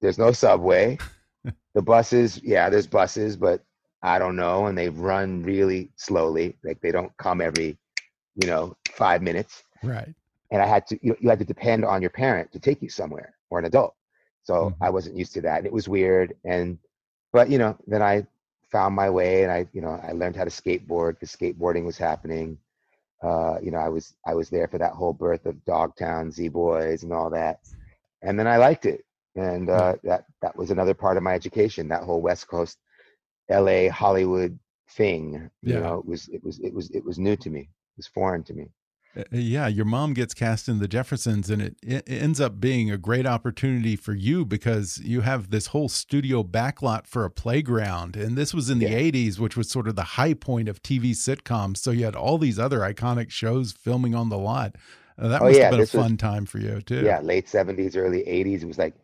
there's 0.00 0.18
no 0.18 0.32
subway. 0.32 0.98
the 1.74 1.82
buses, 1.82 2.40
yeah, 2.42 2.70
there's 2.70 2.86
buses, 2.86 3.36
but 3.36 3.62
I 4.02 4.18
don't 4.18 4.36
know, 4.36 4.66
and 4.66 4.76
they 4.76 4.88
run 4.90 5.42
really 5.42 5.90
slowly. 5.96 6.56
Like 6.62 6.80
they 6.80 6.92
don't 6.92 7.14
come 7.16 7.40
every, 7.40 7.76
you 8.36 8.46
know, 8.46 8.76
five 8.90 9.22
minutes. 9.22 9.62
Right. 9.82 10.14
And 10.50 10.62
I 10.62 10.66
had 10.66 10.86
to, 10.88 10.98
you, 11.02 11.16
you 11.20 11.28
had 11.28 11.38
to 11.38 11.44
depend 11.44 11.84
on 11.84 12.00
your 12.00 12.10
parent 12.10 12.52
to 12.52 12.58
take 12.58 12.82
you 12.82 12.88
somewhere 12.88 13.34
or 13.50 13.58
an 13.58 13.64
adult. 13.64 13.94
So 14.42 14.70
Mhm. 14.70 14.76
I 14.82 14.90
wasn't 14.90 15.16
used 15.16 15.32
to 15.34 15.40
that. 15.42 15.58
And 15.58 15.66
it 15.66 15.72
was 15.72 15.88
weird. 15.88 16.34
And, 16.44 16.78
but 17.32 17.48
you 17.50 17.58
know, 17.58 17.76
then 17.86 18.02
I 18.02 18.26
found 18.70 18.94
my 18.94 19.08
way 19.08 19.42
and 19.42 19.50
I, 19.50 19.66
you 19.72 19.80
know, 19.80 19.98
I 20.02 20.12
learned 20.12 20.36
how 20.36 20.44
to 20.44 20.50
skateboard 20.50 21.14
because 21.14 21.34
skateboarding 21.34 21.84
was 21.84 21.96
happening. 21.96 22.58
Uh, 23.24 23.58
you 23.62 23.70
know, 23.70 23.78
I 23.78 23.88
was 23.88 24.14
I 24.26 24.34
was 24.34 24.50
there 24.50 24.68
for 24.68 24.78
that 24.78 24.92
whole 24.92 25.14
birth 25.14 25.46
of 25.46 25.64
Dogtown, 25.64 26.30
Z 26.30 26.48
Boys, 26.48 27.04
and 27.04 27.12
all 27.12 27.30
that, 27.30 27.60
and 28.22 28.38
then 28.38 28.46
I 28.46 28.58
liked 28.58 28.86
it, 28.86 29.04
and 29.36 29.70
uh, 29.70 29.94
that 30.04 30.26
that 30.42 30.56
was 30.56 30.70
another 30.70 30.94
part 30.94 31.16
of 31.16 31.22
my 31.22 31.34
education. 31.34 31.88
That 31.88 32.04
whole 32.04 32.20
West 32.22 32.48
Coast, 32.48 32.78
L.A. 33.48 33.88
Hollywood 33.88 34.58
thing. 34.90 35.50
You 35.62 35.74
Yeah. 35.74 35.80
know, 35.80 35.98
it 36.00 36.06
was 36.06 36.28
it 36.28 36.44
was 36.44 36.60
it 36.60 36.74
was 36.74 36.90
it 36.90 37.04
was 37.04 37.18
new 37.18 37.36
to 37.36 37.50
me. 37.50 37.60
It 37.62 37.96
was 37.96 38.06
foreign 38.08 38.44
to 38.44 38.54
me. 38.54 38.68
Uh, 39.16 39.22
Yeah, 39.30 39.66
your 39.68 39.84
mom 39.84 40.14
gets 40.14 40.34
cast 40.34 40.68
in 40.68 40.78
The 40.78 40.88
Jeffersons, 40.88 41.50
and 41.50 41.62
it, 41.62 41.76
it 41.82 42.04
ends 42.08 42.40
up 42.40 42.60
being 42.60 42.90
a 42.90 42.98
great 42.98 43.26
opportunity 43.26 43.96
for 43.96 44.12
you 44.14 44.44
because 44.44 44.98
you 44.98 45.20
have 45.22 45.50
this 45.50 45.68
whole 45.68 45.88
studio 45.88 46.42
backlot 46.42 47.06
for 47.06 47.24
a 47.24 47.30
playground. 47.30 48.16
And 48.16 48.36
this 48.36 48.52
was 48.54 48.70
in 48.70 48.78
the 48.78 48.86
80s, 48.86 49.38
which 49.38 49.56
was 49.56 49.68
sort 49.70 49.88
of 49.88 49.96
the 49.96 50.02
high 50.02 50.34
point 50.34 50.68
of 50.68 50.82
TV 50.82 51.10
sitcoms. 51.12 51.78
So 51.78 51.90
you 51.90 52.04
had 52.04 52.16
all 52.16 52.38
these 52.38 52.58
other 52.58 52.80
iconic 52.80 53.30
shows 53.30 53.72
filming 53.72 54.14
on 54.14 54.28
the 54.28 54.38
lot. 54.38 54.76
Uh, 55.18 55.28
that 55.28 55.42
Oh, 55.42 55.44
must 55.46 55.56
yeah, 55.58 55.64
have 55.64 55.70
been 55.72 55.80
a 55.80 55.82
this 55.84 55.94
was- 55.94 56.02
fun 56.02 56.16
time 56.16 56.44
for 56.46 56.58
you, 56.58 56.80
too. 56.80 57.02
Yeah, 57.04 57.20
late 57.20 57.48
seventies, 57.48 57.96
early 57.96 58.26
eighties. 58.26 58.62
It 58.64 58.66
was 58.66 58.78
like 58.78 58.94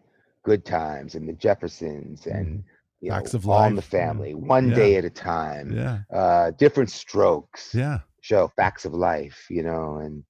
Good 0.42 0.64
Times 0.64 1.14
and 1.14 1.28
the 1.28 1.34
Jeffersons 1.34 2.26
and 2.26 2.64
you 3.00 3.10
know, 3.10 3.16
Mm-hmm. 3.16 3.36
Of 3.36 3.48
All 3.48 3.64
in 3.64 3.76
the 3.76 3.80
Life, 3.80 3.88
yeah. 3.92 3.98
Family, 4.08 4.34
One 4.34 4.70
Yeah. 4.70 4.74
Day 4.74 4.96
at 4.96 5.04
a 5.04 5.10
Time, 5.10 5.72
Yeah. 5.72 5.98
uh, 6.12 6.50
Diff'rent 6.50 6.90
Strokes. 6.90 7.74
Yeah. 7.74 8.00
Show 8.30 8.52
Facts 8.54 8.84
of 8.84 8.94
Life, 8.94 9.46
you 9.50 9.64
know, 9.64 9.96
and 9.96 10.22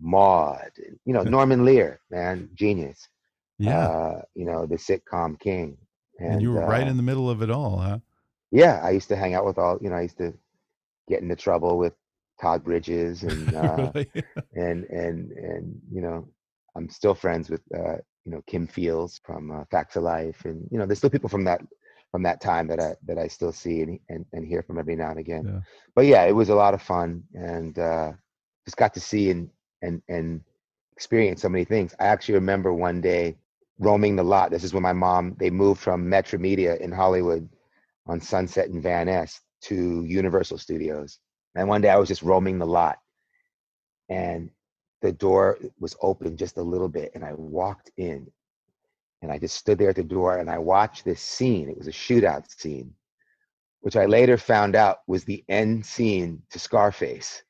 Maude, 0.00 0.70
and, 0.86 0.98
you 1.04 1.12
know, 1.12 1.22
Norman 1.36 1.64
Lear, 1.64 2.00
man, 2.10 2.48
genius. 2.54 3.08
Yeah. 3.58 3.88
Uh, 3.88 4.22
you 4.34 4.44
know, 4.44 4.66
the 4.66 4.76
sitcom 4.76 5.38
king. 5.38 5.76
And, 6.18 6.34
and 6.34 6.42
you 6.42 6.52
were 6.52 6.60
right 6.60 6.86
uh, 6.86 6.90
in 6.90 6.96
the 6.96 7.02
middle 7.02 7.28
of 7.28 7.42
it 7.42 7.50
all, 7.50 7.78
huh? 7.78 7.98
Yeah, 8.52 8.80
I 8.82 8.90
used 8.90 9.08
to 9.08 9.16
hang 9.16 9.34
out 9.34 9.44
with 9.44 9.58
all, 9.58 9.78
you 9.82 9.90
know, 9.90 9.96
I 9.96 10.02
used 10.02 10.18
to 10.18 10.32
get 11.08 11.22
into 11.22 11.34
trouble 11.34 11.76
with 11.76 11.92
Todd 12.40 12.64
Bridges 12.64 13.24
and 13.24 13.54
uh, 13.54 13.90
really? 13.94 14.10
and 14.54 14.84
and 14.84 15.32
and 15.32 15.80
you 15.92 16.00
know, 16.00 16.28
I'm 16.76 16.88
still 16.88 17.14
friends 17.14 17.50
with 17.50 17.62
uh, 17.76 17.96
you 18.24 18.32
know 18.32 18.42
Kim 18.46 18.66
Fields 18.66 19.20
from 19.24 19.50
uh, 19.50 19.64
Facts 19.70 19.96
of 19.96 20.04
Life, 20.04 20.44
and 20.44 20.66
you 20.70 20.78
know, 20.78 20.86
there's 20.86 20.98
still 20.98 21.10
people 21.10 21.28
from 21.28 21.44
that 21.44 21.60
from 22.10 22.22
that 22.24 22.40
time 22.40 22.66
that 22.68 22.80
I 22.80 22.96
that 23.06 23.18
I 23.18 23.28
still 23.28 23.52
see 23.52 23.82
and 23.82 24.00
and, 24.08 24.26
and 24.32 24.46
hear 24.46 24.62
from 24.62 24.78
every 24.78 24.96
now 24.96 25.10
and 25.10 25.18
again. 25.18 25.44
Yeah. 25.46 25.60
But 25.94 26.06
yeah, 26.06 26.24
it 26.24 26.34
was 26.34 26.48
a 26.48 26.54
lot 26.54 26.74
of 26.74 26.82
fun, 26.82 27.22
and 27.34 27.78
uh, 27.78 28.12
just 28.64 28.76
got 28.76 28.94
to 28.94 29.00
see 29.00 29.30
and 29.30 29.50
and 29.82 30.02
and 30.08 30.40
experience 30.92 31.42
so 31.42 31.48
many 31.48 31.64
things. 31.64 31.94
I 31.98 32.06
actually 32.06 32.34
remember 32.34 32.72
one 32.72 33.00
day 33.00 33.36
roaming 33.78 34.16
the 34.16 34.22
lot. 34.22 34.50
This 34.50 34.64
is 34.64 34.74
when 34.74 34.82
my 34.82 34.92
mom 34.92 35.36
they 35.38 35.50
moved 35.50 35.80
from 35.80 36.06
Metromedia 36.06 36.78
in 36.80 36.92
Hollywood 36.92 37.48
on 38.06 38.20
Sunset 38.20 38.68
and 38.68 38.82
Van 38.82 39.06
Ness 39.06 39.40
to 39.62 40.04
Universal 40.04 40.58
Studios. 40.58 41.18
And 41.54 41.68
one 41.68 41.80
day 41.80 41.90
I 41.90 41.96
was 41.96 42.08
just 42.08 42.22
roaming 42.22 42.58
the 42.58 42.66
lot, 42.66 42.98
and 44.08 44.50
the 45.02 45.12
door 45.12 45.58
was 45.78 45.96
open 46.02 46.36
just 46.36 46.58
a 46.58 46.62
little 46.62 46.88
bit, 46.88 47.12
and 47.14 47.24
I 47.24 47.32
walked 47.34 47.90
in, 47.96 48.30
and 49.22 49.30
I 49.30 49.38
just 49.38 49.56
stood 49.56 49.78
there 49.78 49.90
at 49.90 49.96
the 49.96 50.02
door, 50.02 50.38
and 50.38 50.48
I 50.50 50.58
watched 50.58 51.04
this 51.04 51.20
scene. 51.20 51.68
It 51.68 51.76
was 51.78 51.86
a 51.88 51.92
shootout 51.92 52.50
scene, 52.50 52.92
which 53.80 53.96
I 53.96 54.06
later 54.06 54.36
found 54.36 54.74
out 54.76 54.98
was 55.06 55.24
the 55.24 55.44
end 55.48 55.84
scene 55.84 56.42
to 56.50 56.58
Scarface 56.58 57.42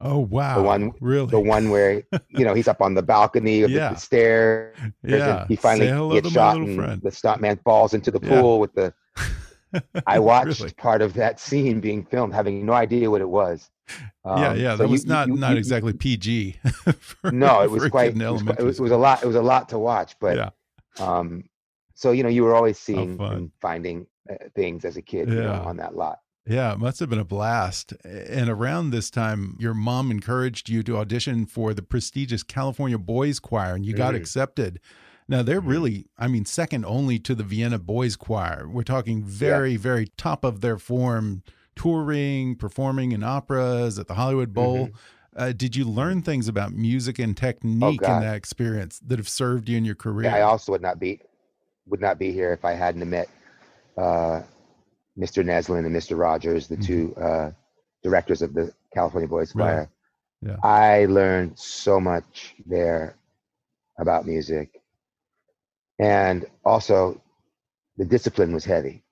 Oh, 0.00 0.18
wow. 0.20 0.58
The 0.58 0.62
one- 0.62 0.92
really? 1.00 1.26
the 1.28 1.40
one 1.40 1.70
where 1.70 2.04
you 2.28 2.44
know 2.44 2.54
he's 2.54 2.68
up 2.68 2.80
on 2.80 2.94
the 2.94 3.02
balcony 3.02 3.62
of 3.62 3.70
the- 3.70 3.76
Yeah. 3.76 3.94
the 3.94 3.98
stairs. 3.98 4.76
yeah. 5.02 5.40
and 5.40 5.48
he 5.48 5.56
finally 5.56 5.88
gets 6.20 6.30
shot, 6.32 6.56
and 6.56 6.76
friend. 6.76 7.02
the 7.02 7.10
stuntman 7.10 7.60
falls 7.64 7.94
into 7.94 8.12
the 8.12 8.20
Yeah. 8.22 8.40
pool 8.40 8.60
with 8.60 8.72
the. 8.74 8.94
I 10.06 10.18
watched 10.20 10.60
Really? 10.60 10.72
part 10.74 11.02
of 11.02 11.14
that 11.14 11.40
scene 11.40 11.80
being 11.80 12.04
filmed, 12.04 12.32
having 12.32 12.64
no 12.64 12.72
idea 12.74 13.10
what 13.10 13.20
it 13.20 13.28
was. 13.28 13.70
yeah, 14.24 14.50
Um, 14.50 14.56
yeah. 14.56 14.70
so 14.72 14.76
That 14.76 14.84
you- 14.84 14.90
was 14.92 15.04
not 15.06 15.26
you- 15.28 15.34
not 15.36 15.50
you- 15.52 15.56
exactly 15.58 15.92
PG. 15.92 16.60
for- 17.00 17.32
No, 17.32 17.62
it 17.62 17.70
was 17.70 17.88
quite. 17.90 18.12
kid 18.12 18.14
in 18.14 18.22
It 18.22 18.30
was, 18.30 18.42
quite- 18.44 18.60
it 18.60 18.64
was, 18.64 18.78
it 18.78 18.82
was 18.82 18.92
a 18.92 18.96
lot. 18.96 19.24
It 19.24 19.26
was 19.26 19.34
a 19.36 19.42
lot 19.42 19.68
to 19.70 19.78
watch, 19.80 20.14
but 20.20 20.36
Yeah. 20.36 20.50
Um, 21.00 21.44
so 21.94 22.12
you 22.12 22.22
know, 22.22 22.28
you 22.28 22.44
were 22.44 22.54
always 22.54 22.78
seeing 22.78 23.20
and 23.20 23.50
finding 23.60 24.06
uh, 24.30 24.34
things 24.54 24.84
as 24.84 24.96
a 24.96 25.02
kid, 25.02 25.28
you 25.28 25.36
know, 25.36 25.52
on 25.52 25.76
that 25.78 25.96
lot. 25.96 26.18
Yeah, 26.46 26.72
it 26.72 26.78
must 26.78 26.98
have 27.00 27.10
been 27.10 27.18
a 27.18 27.24
blast. 27.24 27.92
And 28.04 28.48
around 28.48 28.90
this 28.90 29.10
time, 29.10 29.54
your 29.58 29.74
mom 29.74 30.10
encouraged 30.10 30.70
you 30.70 30.82
to 30.84 30.96
audition 30.96 31.44
for 31.44 31.74
the 31.74 31.82
prestigious 31.82 32.42
California 32.42 32.96
Boys 32.96 33.38
Choir, 33.38 33.74
and 33.74 33.84
you 33.84 33.92
got 33.92 34.14
Mhm. 34.14 34.18
accepted. 34.18 34.80
Now, 35.28 35.42
they're 35.42 35.60
Mhm. 35.60 35.68
really, 35.68 36.06
I 36.16 36.26
mean, 36.26 36.46
second 36.46 36.86
only 36.86 37.18
to 37.18 37.34
the 37.34 37.42
Vienna 37.44 37.78
Boys 37.78 38.16
Choir. 38.16 38.66
We're 38.66 38.82
talking 38.82 39.22
very, 39.22 39.76
very 39.76 40.06
top 40.16 40.42
of 40.42 40.62
their 40.62 40.78
form, 40.78 41.42
touring, 41.76 42.56
performing 42.56 43.12
in 43.12 43.22
operas 43.22 43.98
at 43.98 44.06
the 44.06 44.14
Hollywood 44.14 44.54
Bowl. 44.54 44.90
Uh, 45.36 45.52
did 45.52 45.76
you 45.76 45.84
learn 45.84 46.22
things 46.22 46.48
about 46.48 46.72
music 46.72 47.18
and 47.18 47.36
technique 47.36 48.02
in 48.02 48.20
that 48.20 48.34
experience 48.34 48.98
that 49.06 49.18
have 49.18 49.28
served 49.28 49.68
you 49.68 49.76
in 49.76 49.84
your 49.84 49.94
career? 49.94 50.30
Yeah, 50.30 50.36
I 50.36 50.42
also 50.42 50.72
would 50.72 50.82
not 50.82 50.98
be 50.98 51.20
would 51.86 52.00
not 52.00 52.18
be 52.18 52.32
here 52.32 52.52
if 52.52 52.64
I 52.64 52.72
hadn't 52.72 53.08
met 53.08 53.28
uh, 53.96 54.42
Mr. 55.18 55.42
Neslund 55.44 55.86
and 55.86 55.94
Mr. 55.94 56.18
Rogers, 56.18 56.68
the 56.68 56.76
Mhm. 56.76 56.84
two 56.86 57.16
uh, 57.16 57.50
directors 58.02 58.42
of 58.42 58.52
the 58.52 58.72
California 58.92 59.26
Boys 59.28 59.54
Right. 59.54 59.64
Choir. 59.64 59.90
Yeah. 60.42 60.56
I 60.62 61.06
learned 61.06 61.58
so 61.58 61.98
much 61.98 62.54
there 62.66 63.16
about 63.98 64.26
music, 64.26 64.80
and 65.98 66.46
also 66.64 67.20
the 67.96 68.04
discipline 68.04 68.52
was 68.52 68.64
heavy. 68.64 69.02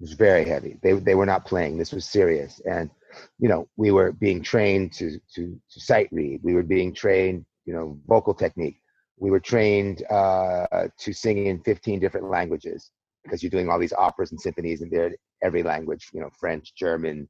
It 0.00 0.02
was 0.02 0.12
very 0.14 0.44
heavy. 0.44 0.78
They 0.82 0.92
they 0.94 1.14
were 1.14 1.26
not 1.26 1.44
playing. 1.44 1.76
This 1.78 1.92
was 1.92 2.04
serious, 2.04 2.60
and 2.60 2.90
you 3.38 3.48
know 3.48 3.68
we 3.76 3.90
were 3.90 4.12
being 4.12 4.42
trained 4.42 4.92
to 4.94 5.18
to 5.34 5.60
to 5.70 5.80
sight 5.80 6.08
read. 6.12 6.40
We 6.42 6.54
were 6.54 6.62
being 6.62 6.94
trained, 6.94 7.44
you 7.64 7.74
know, 7.74 7.98
vocal 8.06 8.34
technique. 8.34 8.78
We 9.18 9.30
were 9.30 9.40
trained 9.40 10.02
uh, 10.10 10.88
to 10.98 11.12
sing 11.12 11.46
in 11.46 11.60
15 11.62 12.00
different 12.00 12.28
languages 12.28 12.90
because 13.24 13.42
you're 13.42 13.50
doing 13.50 13.68
all 13.68 13.78
these 13.78 13.92
operas 13.92 14.32
and 14.32 14.40
symphonies 14.40 14.82
and 14.82 14.90
they're 14.90 15.14
every 15.42 15.62
language 15.62 16.08
you 16.12 16.20
know 16.20 16.30
french 16.38 16.74
german 16.74 17.28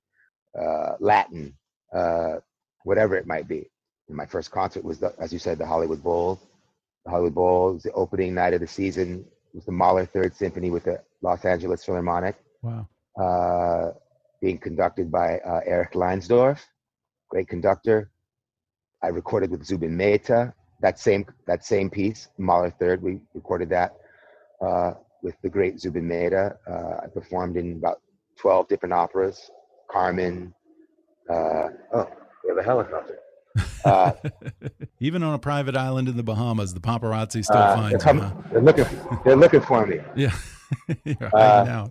uh, 0.58 0.94
latin 1.00 1.54
uh, 1.94 2.36
whatever 2.84 3.16
it 3.16 3.26
might 3.26 3.48
be. 3.48 3.70
And 4.08 4.16
my 4.16 4.26
first 4.26 4.50
concert 4.50 4.84
was 4.84 4.98
the, 4.98 5.14
as 5.18 5.32
you 5.32 5.38
said 5.38 5.58
the 5.58 5.66
hollywood 5.66 6.02
bowl. 6.02 6.40
The 7.04 7.10
hollywood 7.10 7.34
bowl 7.34 7.74
was 7.74 7.82
the 7.82 7.92
opening 7.92 8.34
night 8.34 8.54
of 8.54 8.60
the 8.60 8.66
season. 8.66 9.24
It 9.52 9.56
was 9.56 9.64
the 9.66 9.72
mahler 9.72 10.06
third 10.06 10.34
symphony 10.34 10.70
with 10.70 10.84
the 10.84 11.02
los 11.22 11.44
angeles 11.44 11.84
philharmonic. 11.84 12.36
Wow. 12.62 12.88
uh, 13.20 13.92
being 14.42 14.58
conducted 14.58 15.10
by 15.10 15.38
uh, 15.38 15.60
Eric 15.64 15.92
Leinsdorf, 15.92 16.58
great 17.30 17.48
conductor. 17.48 18.10
I 19.02 19.06
recorded 19.08 19.50
with 19.50 19.64
Zubin 19.64 19.96
Mehta, 19.96 20.52
that 20.82 20.98
same 20.98 21.24
that 21.46 21.64
same 21.64 21.88
piece, 21.88 22.28
Mahler 22.38 22.70
Third, 22.78 23.02
we 23.02 23.20
recorded 23.34 23.70
that 23.70 23.94
uh, 24.60 24.94
with 25.22 25.36
the 25.42 25.48
great 25.48 25.80
Zubin 25.80 26.06
Mehta. 26.06 26.56
Uh, 26.68 27.04
I 27.04 27.06
performed 27.14 27.56
in 27.56 27.72
about 27.76 28.02
twelve 28.38 28.68
different 28.68 28.92
operas. 28.92 29.50
Carmen. 29.90 30.52
Uh, 31.30 31.68
oh, 31.94 32.08
we 32.44 32.48
have 32.50 32.58
a 32.58 32.62
helicopter. 32.62 33.18
Uh, 33.84 34.12
Even 35.00 35.22
on 35.22 35.34
a 35.34 35.38
private 35.38 35.76
island 35.76 36.08
in 36.08 36.16
the 36.16 36.22
Bahamas, 36.22 36.72
the 36.74 36.80
paparazzi 36.80 37.44
still 37.44 37.56
uh, 37.58 37.76
finds 37.76 38.02
they're, 38.04 38.14
you. 38.14 38.20
coming- 38.20 38.36
huh? 38.42 38.48
they're 38.52 38.62
looking. 38.62 38.86
They're 39.24 39.36
looking 39.36 39.60
for 39.60 39.86
me. 39.86 39.98
Yeah, 40.16 40.34
you're 41.04 41.30
Uh, 41.36 41.66
out. 41.68 41.90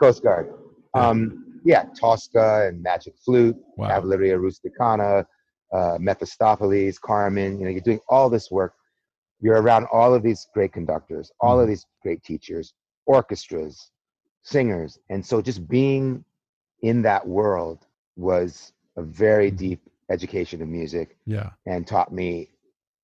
Coast 0.00 0.22
Guard. 0.22 0.52
Um, 0.94 1.44
yeah, 1.68 1.84
Tosca 2.00 2.66
and 2.66 2.82
Magic 2.82 3.14
Flute, 3.22 3.54
Wow. 3.76 3.88
Cavalleria 3.88 4.38
Rusticana, 4.38 5.26
uh, 5.70 5.98
Mephistopheles, 6.00 6.98
Carmen. 6.98 7.58
You 7.58 7.66
know, 7.66 7.70
you're 7.70 7.82
doing 7.82 8.00
all 8.08 8.30
this 8.30 8.50
work. 8.50 8.72
You're 9.42 9.60
around 9.60 9.84
all 9.92 10.14
of 10.14 10.22
these 10.22 10.48
great 10.54 10.72
conductors, 10.72 11.30
all 11.40 11.60
of 11.60 11.68
these 11.68 11.84
great 12.02 12.22
teachers, 12.24 12.72
orchestras, 13.04 13.90
singers, 14.42 14.98
and 15.10 15.24
so 15.24 15.42
just 15.42 15.68
being 15.68 16.24
in 16.82 17.02
that 17.02 17.26
world 17.28 17.84
was 18.16 18.72
a 18.96 19.02
very 19.02 19.50
deep 19.50 19.80
education 20.10 20.62
in 20.62 20.72
music 20.72 21.16
Yeah. 21.26 21.50
and 21.66 21.86
taught 21.86 22.10
me 22.12 22.48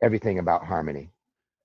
everything 0.02 0.38
about 0.38 0.64
harmony. 0.64 1.10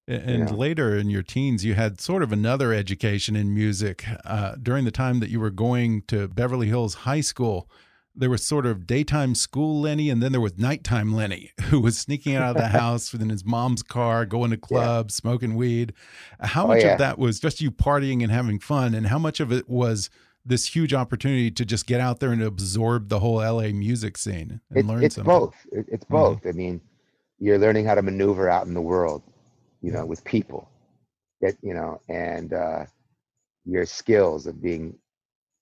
And 0.09 0.49
know. 0.49 0.55
later 0.55 0.97
in 0.97 1.09
your 1.09 1.23
teens, 1.23 1.63
you 1.63 1.75
had 1.75 2.01
sort 2.01 2.23
of 2.23 2.31
another 2.31 2.73
education 2.73 3.35
in 3.35 3.53
music. 3.53 4.05
Uh, 4.25 4.55
during 4.61 4.85
the 4.85 4.91
time 4.91 5.19
that 5.19 5.29
you 5.29 5.39
were 5.39 5.51
going 5.51 6.01
to 6.07 6.27
Beverly 6.27 6.67
Hills 6.67 6.93
High 6.95 7.21
School, 7.21 7.69
there 8.15 8.29
was 8.29 8.43
sort 8.43 8.65
of 8.65 8.87
daytime 8.87 9.35
school 9.35 9.79
Lenny, 9.79 10.09
and 10.09 10.21
then 10.21 10.31
there 10.31 10.41
was 10.41 10.57
nighttime 10.57 11.13
Lenny, 11.13 11.51
who 11.65 11.79
was 11.79 11.97
sneaking 11.97 12.35
out 12.35 12.55
of 12.55 12.61
the 12.61 12.67
house 12.79 13.13
in 13.13 13.29
his 13.29 13.45
mom's 13.45 13.83
car, 13.83 14.25
going 14.25 14.51
to 14.51 14.57
clubs, 14.57 15.13
smoking 15.15 15.55
weed. 15.55 15.93
How 16.41 16.65
Oh, 16.65 16.67
much 16.69 16.81
yeah. 16.83 16.93
of 16.93 16.99
that 16.99 17.19
was 17.19 17.39
just 17.39 17.61
you 17.61 17.71
partying 17.71 18.23
and 18.23 18.31
having 18.31 18.59
fun, 18.59 18.93
and 18.95 19.07
how 19.07 19.19
much 19.19 19.39
of 19.39 19.51
it 19.51 19.69
was 19.69 20.09
this 20.45 20.75
huge 20.75 20.93
opportunity 20.93 21.51
to 21.51 21.63
just 21.65 21.85
get 21.85 22.01
out 22.01 22.19
there 22.19 22.31
and 22.31 22.41
absorb 22.41 23.09
the 23.09 23.19
whole 23.19 23.35
LA 23.37 23.67
music 23.69 24.17
scene 24.17 24.59
and 24.71 24.79
It, 24.79 24.85
learn 24.85 25.03
it's 25.03 25.15
something? 25.15 25.31
both. 25.31 25.55
It, 25.71 25.85
it's 25.89 26.05
both. 26.05 26.45
I 26.47 26.51
mean, 26.51 26.81
you're 27.37 27.59
learning 27.59 27.85
how 27.85 27.95
to 27.95 28.01
maneuver 28.01 28.49
out 28.49 28.65
in 28.65 28.73
the 28.73 28.81
world, 28.81 29.21
you 29.81 29.91
know, 29.91 30.05
with 30.05 30.23
people, 30.23 30.69
that 31.41 31.55
you 31.61 31.73
know, 31.73 32.01
and 32.09 32.53
uh, 32.53 32.85
your 33.65 33.85
skills 33.85 34.47
of 34.47 34.61
being 34.61 34.95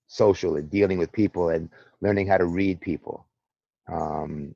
social 0.07 0.55
and 0.57 0.69
dealing 0.69 0.97
with 0.97 1.11
people 1.11 1.49
and 1.49 1.69
learning 2.01 2.27
how 2.27 2.37
to 2.37 2.45
read 2.45 2.79
people. 2.81 3.25
Um, 3.91 4.55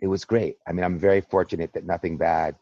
it 0.00 0.08
was 0.08 0.24
great. 0.24 0.58
I 0.66 0.72
mean, 0.72 0.84
I'm 0.84 0.98
very 0.98 1.20
fortunate 1.20 1.72
that 1.74 1.84
nothing 1.86 2.16
bad 2.18 2.54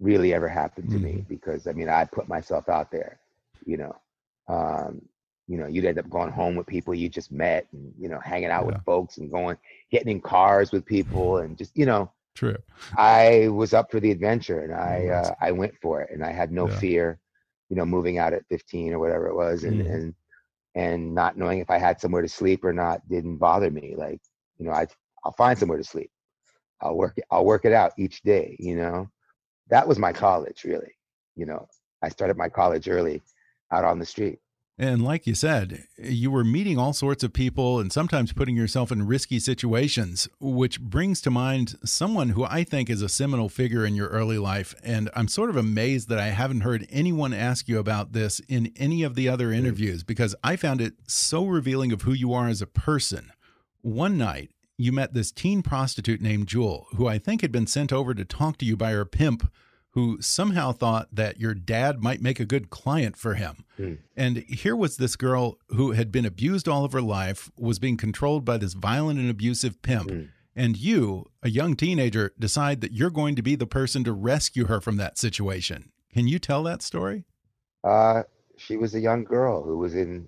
really 0.00 0.32
ever 0.34 0.48
happened 0.48 0.90
to 0.90 0.98
me 0.98 1.24
because 1.28 1.66
I 1.66 1.72
mean, 1.72 1.88
I 1.88 2.04
put 2.04 2.28
myself 2.28 2.68
out 2.68 2.90
there, 2.90 3.20
you 3.64 3.76
know. 3.76 3.96
Um, 4.48 5.02
you 5.46 5.58
know, 5.58 5.66
you'd 5.66 5.84
end 5.86 5.98
up 5.98 6.10
going 6.10 6.30
home 6.30 6.56
with 6.56 6.66
people 6.66 6.94
you 6.94 7.08
just 7.08 7.32
met 7.32 7.66
and, 7.72 7.92
you 7.98 8.08
know, 8.08 8.20
hanging 8.20 8.50
out 8.50 8.66
Yeah. 8.66 8.76
with 8.76 8.78
folks 8.84 9.18
and 9.18 9.30
going, 9.30 9.56
getting 9.90 10.10
in 10.10 10.20
cars 10.20 10.72
with 10.72 10.84
people 10.84 11.38
and 11.38 11.56
just, 11.56 11.76
you 11.76 11.86
know, 11.86 12.10
True. 12.38 12.62
I 12.96 13.48
was 13.48 13.74
up 13.74 13.90
for 13.90 14.00
the 14.00 14.10
adventure 14.10 14.60
and 14.60 14.74
I, 14.74 15.08
Yes. 15.08 15.32
uh, 15.32 15.34
I 15.40 15.52
went 15.52 15.74
for 15.82 16.02
it 16.02 16.10
and 16.12 16.24
I 16.24 16.32
had 16.32 16.52
no 16.52 16.68
Yeah. 16.68 16.80
fear, 16.80 17.18
you 17.68 17.76
know, 17.76 17.86
moving 17.86 18.18
out 18.18 18.32
at 18.32 18.46
15 18.48 18.92
or 18.92 18.98
whatever 18.98 19.28
it 19.28 19.36
was 19.36 19.64
and, 19.64 19.80
Mhm. 19.80 19.86
and, 19.86 20.14
and 20.74 21.14
not 21.14 21.36
knowing 21.36 21.58
if 21.60 21.70
I 21.70 21.78
had 21.78 22.00
somewhere 22.00 22.22
to 22.22 22.28
sleep 22.28 22.64
or 22.64 22.72
not 22.72 23.06
didn't 23.08 23.38
bother 23.38 23.70
me. 23.70 23.94
Like, 23.96 24.20
you 24.58 24.66
know, 24.66 24.72
I, 24.72 24.86
I'll 25.24 25.32
find 25.32 25.58
somewhere 25.58 25.78
to 25.78 25.84
sleep. 25.84 26.10
I'll 26.80 26.96
work 26.96 27.14
it, 27.18 27.24
I'll 27.30 27.44
work 27.44 27.64
it 27.64 27.72
out 27.72 27.92
each 27.98 28.22
day, 28.22 28.56
you 28.58 28.76
know, 28.76 29.08
that 29.68 29.86
was 29.86 29.98
my 29.98 30.12
college 30.12 30.64
really. 30.64 30.92
You 31.36 31.46
know, 31.46 31.66
I 32.02 32.08
started 32.08 32.36
my 32.36 32.48
college 32.48 32.88
early 32.88 33.22
out 33.72 33.84
on 33.84 33.98
the 33.98 34.06
street. 34.06 34.38
And 34.80 35.02
like 35.02 35.26
you 35.26 35.34
said, 35.34 35.86
you 35.98 36.30
were 36.30 36.44
meeting 36.44 36.78
all 36.78 36.92
sorts 36.92 37.24
of 37.24 37.32
people 37.32 37.80
and 37.80 37.92
sometimes 37.92 38.32
putting 38.32 38.56
yourself 38.56 38.92
in 38.92 39.08
risky 39.08 39.40
situations, 39.40 40.28
which 40.38 40.80
brings 40.80 41.20
to 41.22 41.32
mind 41.32 41.76
someone 41.84 42.28
who 42.28 42.44
I 42.44 42.62
think 42.62 42.88
is 42.88 43.02
a 43.02 43.08
seminal 43.08 43.48
figure 43.48 43.84
in 43.84 43.96
your 43.96 44.06
early 44.06 44.38
life. 44.38 44.76
And 44.84 45.10
I'm 45.16 45.26
sort 45.26 45.50
of 45.50 45.56
amazed 45.56 46.08
that 46.10 46.20
I 46.20 46.28
haven't 46.28 46.60
heard 46.60 46.86
anyone 46.90 47.34
ask 47.34 47.66
you 47.66 47.80
about 47.80 48.12
this 48.12 48.40
in 48.48 48.72
any 48.76 49.02
of 49.02 49.16
the 49.16 49.28
other 49.28 49.50
interviews 49.50 50.04
because 50.04 50.36
I 50.44 50.54
found 50.54 50.80
it 50.80 50.94
so 51.08 51.44
revealing 51.44 51.90
of 51.90 52.02
who 52.02 52.12
you 52.12 52.32
are 52.32 52.46
as 52.46 52.62
a 52.62 52.66
person. 52.66 53.32
One 53.82 54.16
night, 54.16 54.52
you 54.76 54.92
met 54.92 55.12
this 55.12 55.32
teen 55.32 55.60
prostitute 55.60 56.20
named 56.20 56.46
Jewel, 56.46 56.86
who 56.94 57.08
I 57.08 57.18
think 57.18 57.40
had 57.40 57.50
been 57.50 57.66
sent 57.66 57.92
over 57.92 58.14
to 58.14 58.24
talk 58.24 58.58
to 58.58 58.64
you 58.64 58.76
by 58.76 58.92
her 58.92 59.04
pimp, 59.04 59.50
who 59.92 60.20
somehow 60.20 60.70
thought 60.72 61.08
that 61.12 61.40
your 61.40 61.54
dad 61.54 62.02
might 62.02 62.20
make 62.20 62.38
a 62.38 62.44
good 62.44 62.70
client 62.70 63.16
for 63.16 63.34
him. 63.34 63.64
And 64.16 64.38
here 64.38 64.76
was 64.76 64.96
this 64.96 65.16
girl 65.16 65.58
who 65.68 65.92
had 65.92 66.12
been 66.12 66.26
abused 66.26 66.68
all 66.68 66.84
of 66.84 66.92
her 66.92 67.02
life, 67.02 67.50
was 67.58 67.78
being 67.78 67.96
controlled 67.96 68.44
by 68.44 68.58
this 68.58 68.74
violent 68.74 69.18
and 69.18 69.30
abusive 69.30 69.80
pimp. 69.82 70.10
And 70.54 70.76
you, 70.76 71.30
a 71.42 71.48
young 71.48 71.76
teenager, 71.76 72.32
decide 72.38 72.80
that 72.80 72.92
you're 72.92 73.10
going 73.10 73.36
to 73.36 73.42
be 73.42 73.54
the 73.54 73.66
person 73.66 74.02
to 74.04 74.12
rescue 74.12 74.66
her 74.66 74.80
from 74.80 74.96
that 74.96 75.16
situation. 75.16 75.90
Can 76.12 76.26
you 76.26 76.38
tell 76.38 76.62
that 76.64 76.82
story? 76.82 77.24
Uh, 77.84 78.24
she 78.56 78.76
was 78.76 78.94
a 78.94 79.00
young 79.00 79.22
girl 79.24 79.62
who 79.62 79.78
was 79.78 79.94
in 79.94 80.26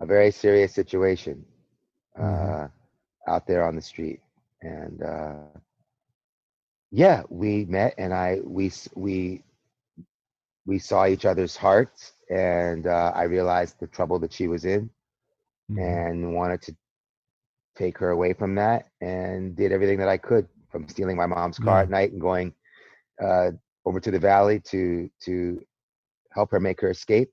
a 0.00 0.06
very 0.06 0.30
serious 0.30 0.72
situation 0.72 1.44
uh, 2.18 2.68
out 3.26 3.46
there 3.46 3.64
on 3.64 3.74
the 3.74 3.82
street, 3.82 4.20
and 4.62 5.02
uh, 5.02 5.34
yeah, 6.90 7.22
we 7.28 7.64
met, 7.66 7.94
and 7.98 8.12
I 8.14 8.40
we 8.44 8.70
we 8.94 9.42
we 10.66 10.78
saw 10.78 11.06
each 11.06 11.24
other's 11.24 11.56
hearts, 11.56 12.12
and 12.30 12.86
uh, 12.86 13.12
I 13.14 13.24
realized 13.24 13.80
the 13.80 13.86
trouble 13.88 14.18
that 14.20 14.32
she 14.32 14.48
was 14.48 14.64
in, 14.64 14.90
Mhm. 15.68 16.02
and 16.02 16.34
wanted 16.34 16.62
to 16.62 16.76
take 17.76 17.98
her 17.98 18.10
away 18.10 18.32
from 18.34 18.54
that, 18.56 18.86
and 19.00 19.56
did 19.56 19.72
everything 19.72 19.98
that 19.98 20.08
I 20.08 20.18
could, 20.18 20.48
from 20.70 20.86
stealing 20.86 21.16
my 21.16 21.26
mom's 21.26 21.58
car 21.58 21.76
Yeah. 21.76 21.82
at 21.82 21.90
night 21.90 22.08
and 22.12 22.20
going 22.20 22.52
uh, 23.22 23.50
over 23.84 24.00
to 24.00 24.10
the 24.10 24.18
valley 24.18 24.60
to 24.70 25.08
to 25.24 25.60
help 26.32 26.50
her 26.50 26.60
make 26.60 26.80
her 26.80 26.90
escape 26.90 27.30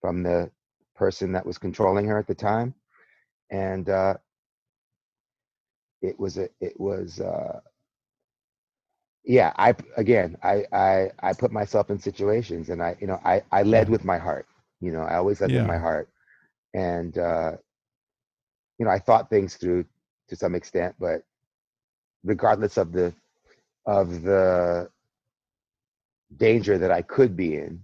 from 0.00 0.22
the 0.22 0.50
person 0.96 1.32
that 1.32 1.46
was 1.46 1.58
controlling 1.58 2.06
her 2.06 2.18
at 2.18 2.26
the 2.26 2.34
time 2.34 2.74
and 3.50 3.88
uh 3.88 4.14
it 6.02 6.18
was 6.18 6.38
a 6.38 6.48
it 6.60 6.78
was 6.78 7.20
uh 7.20 7.60
yeah 9.24 9.52
i 9.56 9.74
again 9.96 10.36
i 10.42 10.64
i 10.72 11.10
i 11.22 11.32
put 11.32 11.52
myself 11.52 11.90
in 11.90 11.98
situations 11.98 12.68
and 12.70 12.82
i 12.82 12.96
you 13.00 13.06
know 13.06 13.20
i 13.24 13.42
i 13.52 13.62
led 13.62 13.88
with 13.88 14.04
my 14.04 14.18
heart 14.18 14.46
you 14.80 14.92
know 14.92 15.02
i 15.02 15.16
always 15.16 15.40
led 15.40 15.50
Yeah. 15.50 15.58
with 15.60 15.66
my 15.66 15.78
heart 15.78 16.08
and 16.74 17.18
uh 17.18 17.52
you 18.78 18.84
know 18.84 18.90
i 18.90 18.98
thought 18.98 19.30
things 19.30 19.54
through 19.56 19.84
to 20.28 20.36
some 20.36 20.54
extent 20.54 20.94
but 20.98 21.22
regardless 22.24 22.76
of 22.76 22.92
the 22.92 23.12
of 23.86 24.22
the 24.22 24.88
danger 26.36 26.78
that 26.78 26.90
i 26.90 27.02
could 27.02 27.36
be 27.36 27.56
in 27.56 27.80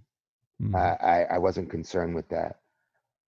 Mhm. 0.62 0.74
I, 0.74 1.24
I 1.24 1.38
wasn't 1.38 1.70
concerned 1.70 2.14
with 2.14 2.28
that. 2.28 2.56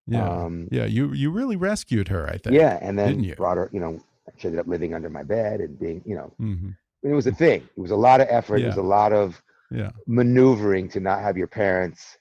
yeah. 0.07 0.23
Um, 0.23 0.67
yeah. 0.71 0.85
You, 0.85 1.13
you 1.13 1.31
really 1.31 1.55
rescued 1.55 2.09
her, 2.09 2.27
I 2.27 2.37
think. 2.37 2.55
yeah, 2.55 2.77
and 2.81 2.97
then 2.97 3.33
brought 3.37 3.57
her. 3.57 3.69
You 3.73 3.79
know, 3.79 3.99
she 4.37 4.47
ended 4.47 4.59
up 4.59 4.67
living 4.67 4.93
under 4.93 5.09
my 5.09 5.23
bed 5.23 5.61
and 5.61 5.79
being. 5.79 6.03
You 6.05 6.15
know, 6.15 6.31
hmm 6.37 6.69
it 7.03 7.13
was 7.13 7.27
a 7.27 7.31
thing. 7.31 7.61
It 7.77 7.81
was 7.81 7.91
a 7.91 7.95
lot 7.95 8.21
of 8.21 8.27
effort. 8.29 8.57
It 8.61 8.67
was 8.67 8.77
a 8.77 8.81
lot 8.81 9.13
of 9.13 9.41
Yeah. 9.71 9.91
maneuvering 10.07 10.87
to 10.89 10.99
not 10.99 11.21
have 11.21 11.37
your 11.37 11.47
parents 11.47 12.17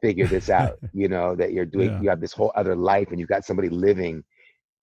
figure 0.00 0.26
this 0.26 0.48
out. 0.60 0.78
you 0.92 1.08
know 1.08 1.34
that 1.36 1.52
you're 1.52 1.64
doing. 1.66 1.90
Yeah. 1.92 2.00
You 2.02 2.08
have 2.10 2.20
this 2.20 2.32
whole 2.32 2.52
other 2.54 2.74
life, 2.76 3.08
and 3.10 3.18
you've 3.20 3.28
got 3.28 3.44
somebody 3.44 3.68
living 3.68 4.22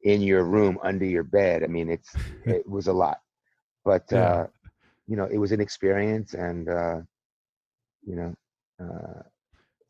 in 0.03 0.21
your 0.21 0.43
room 0.43 0.77
under 0.83 1.05
your 1.05 1.23
bed. 1.23 1.63
I 1.63 1.67
mean, 1.67 1.89
it's 1.89 2.09
it 2.45 2.67
was 2.67 2.87
a 2.87 2.93
lot, 2.93 3.19
but 3.85 4.03
Yeah. 4.11 4.23
uh, 4.23 4.47
you 5.07 5.15
know, 5.17 5.25
it 5.25 5.37
was 5.37 5.51
an 5.51 5.61
experience, 5.61 6.33
and 6.33 6.69
uh, 6.69 7.01
you 8.05 8.15
know, 8.15 8.35
uh, 8.81 9.21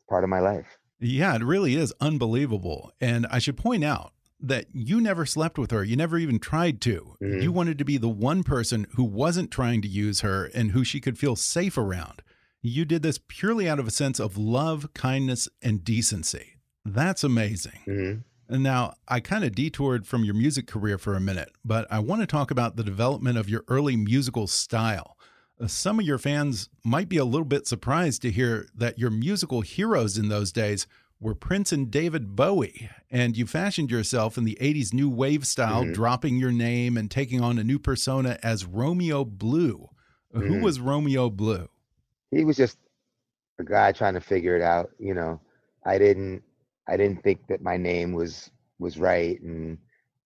part 0.08 0.24
of 0.24 0.30
my 0.30 0.40
life. 0.40 0.66
Yeah, 0.98 1.34
it 1.34 1.42
really 1.42 1.76
is 1.76 1.94
unbelievable. 2.00 2.92
And 3.00 3.26
I 3.30 3.38
should 3.38 3.56
point 3.56 3.84
out 3.84 4.12
that 4.42 4.66
you 4.72 5.00
never 5.00 5.26
slept 5.26 5.58
with 5.58 5.70
her. 5.70 5.84
You 5.84 5.96
never 5.96 6.18
even 6.18 6.38
tried 6.38 6.80
to. 6.82 7.16
Mhm. 7.22 7.42
You 7.42 7.52
wanted 7.52 7.78
to 7.78 7.84
be 7.84 7.96
the 7.98 8.08
one 8.08 8.42
person 8.42 8.86
who 8.94 9.04
wasn't 9.04 9.50
trying 9.50 9.82
to 9.82 9.88
use 9.88 10.20
her 10.20 10.46
and 10.54 10.70
who 10.70 10.84
she 10.84 11.00
could 11.00 11.18
feel 11.18 11.36
safe 11.36 11.76
around. 11.76 12.22
You 12.62 12.84
did 12.84 13.02
this 13.02 13.18
purely 13.28 13.68
out 13.68 13.78
of 13.78 13.86
a 13.86 13.90
sense 13.90 14.18
of 14.20 14.36
love, 14.36 14.92
kindness, 14.94 15.48
and 15.62 15.84
decency. 15.84 16.56
That's 16.84 17.24
amazing. 17.24 17.80
hmm 17.84 18.12
And 18.52 18.62
now 18.64 18.94
I 19.06 19.20
kind 19.20 19.44
of 19.44 19.54
detoured 19.54 20.06
from 20.08 20.24
your 20.24 20.34
music 20.34 20.66
career 20.66 20.98
for 20.98 21.14
a 21.14 21.20
minute, 21.20 21.50
but 21.64 21.86
I 21.90 22.00
want 22.00 22.20
to 22.22 22.26
talk 22.26 22.50
about 22.50 22.74
the 22.76 22.82
development 22.82 23.38
of 23.38 23.48
your 23.48 23.64
early 23.68 23.94
musical 23.96 24.46
style. 24.48 25.16
Uh, 25.60 25.66
Some 25.68 26.00
of 26.00 26.06
your 26.06 26.18
fans 26.18 26.68
might 26.84 27.08
be 27.08 27.16
a 27.18 27.24
little 27.24 27.44
bit 27.44 27.68
surprised 27.68 28.22
to 28.22 28.30
hear 28.32 28.66
that 28.74 28.98
your 28.98 29.10
musical 29.10 29.60
heroes 29.60 30.18
in 30.18 30.28
those 30.28 30.50
days 30.52 30.86
were 31.20 31.34
Prince 31.34 31.70
and 31.72 31.90
David 31.90 32.34
Bowie, 32.34 32.88
and 33.10 33.36
you 33.36 33.46
fashioned 33.46 33.90
yourself 33.90 34.38
in 34.38 34.44
the 34.44 34.56
80s 34.60 34.94
new 34.94 35.10
wave 35.10 35.46
style, 35.46 35.84
dropping 35.84 36.36
your 36.38 36.52
name 36.52 36.96
and 36.96 37.10
taking 37.10 37.40
on 37.42 37.58
a 37.58 37.64
new 37.64 37.78
persona 37.78 38.38
as 38.42 38.64
Romeo 38.64 39.24
Blue. 39.24 39.90
Who 40.32 40.40
Mhm. 40.42 40.62
was 40.62 40.80
Romeo 40.80 41.28
Blue? 41.30 41.68
he 42.32 42.44
was 42.44 42.56
just 42.56 42.78
a 43.58 43.64
guy 43.64 43.90
trying 43.92 44.14
to 44.14 44.20
figure 44.20 44.54
it 44.54 44.62
out 44.62 44.90
you 45.00 45.14
know 45.14 45.40
i 45.84 45.98
didn't 45.98 46.42
i 46.86 46.96
didn't 46.96 47.20
think 47.24 47.44
that 47.48 47.60
my 47.60 47.76
name 47.76 48.12
was 48.12 48.50
was 48.78 48.98
right 48.98 49.40
and 49.42 49.76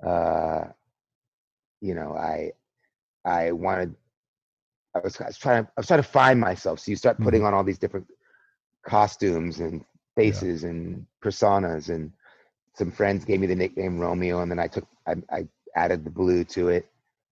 uh 0.06 0.64
you 1.80 1.94
know 1.94 2.14
i 2.14 2.52
i 3.24 3.52
wanted 3.52 3.94
i 4.94 4.98
was, 4.98 5.18
I 5.20 5.26
was 5.26 5.38
trying 5.38 5.64
to 5.64 5.70
i 5.76 5.80
was 5.80 5.86
trying 5.86 6.02
to 6.02 6.08
find 6.08 6.38
myself 6.38 6.78
so 6.80 6.90
you 6.90 6.96
start 6.96 7.18
putting 7.18 7.42
on 7.42 7.54
all 7.54 7.64
these 7.64 7.78
different 7.78 8.06
costumes 8.86 9.60
and 9.60 9.82
faces 10.16 10.64
and 10.64 11.06
personas 11.22 11.88
and 11.88 12.12
some 12.74 12.90
friends 12.90 13.24
gave 13.24 13.40
me 13.40 13.46
the 13.46 13.54
nickname 13.54 13.98
romeo 13.98 14.40
and 14.42 14.50
then 14.50 14.58
i 14.58 14.66
took 14.66 14.86
i, 15.06 15.14
I 15.30 15.46
added 15.76 16.04
the 16.04 16.10
blue 16.10 16.44
to 16.44 16.68
it 16.68 16.88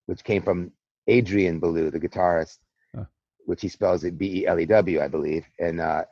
which 0.07 0.25
came 0.25 0.43
from 0.43 0.73
adrian 1.09 1.61
Belew, 1.61 1.91
the 1.91 2.01
guitarist 2.01 2.59
Huh. 2.95 3.05
which 3.47 3.63
he 3.63 3.69
spells 3.69 4.05
it 4.05 4.19
b-e-l-e-w 4.19 5.01
i 5.01 5.09
believe 5.09 5.47
and 5.59 5.81
uh 5.81 6.05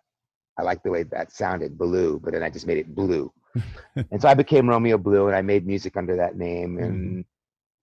I 0.58 0.62
like 0.62 0.82
the 0.82 0.90
way 0.90 1.02
that 1.04 1.32
sounded, 1.32 1.78
Blue, 1.78 2.20
but 2.22 2.32
then 2.32 2.42
I 2.42 2.50
just 2.50 2.66
made 2.66 2.78
it 2.78 2.94
Blue. 2.94 3.32
and 4.10 4.20
so 4.20 4.28
I 4.28 4.34
became 4.34 4.68
Romeo 4.68 4.98
Blue, 4.98 5.26
and 5.26 5.36
I 5.36 5.42
made 5.42 5.66
music 5.66 5.96
under 5.96 6.16
that 6.16 6.36
name. 6.36 6.78
And 6.78 7.24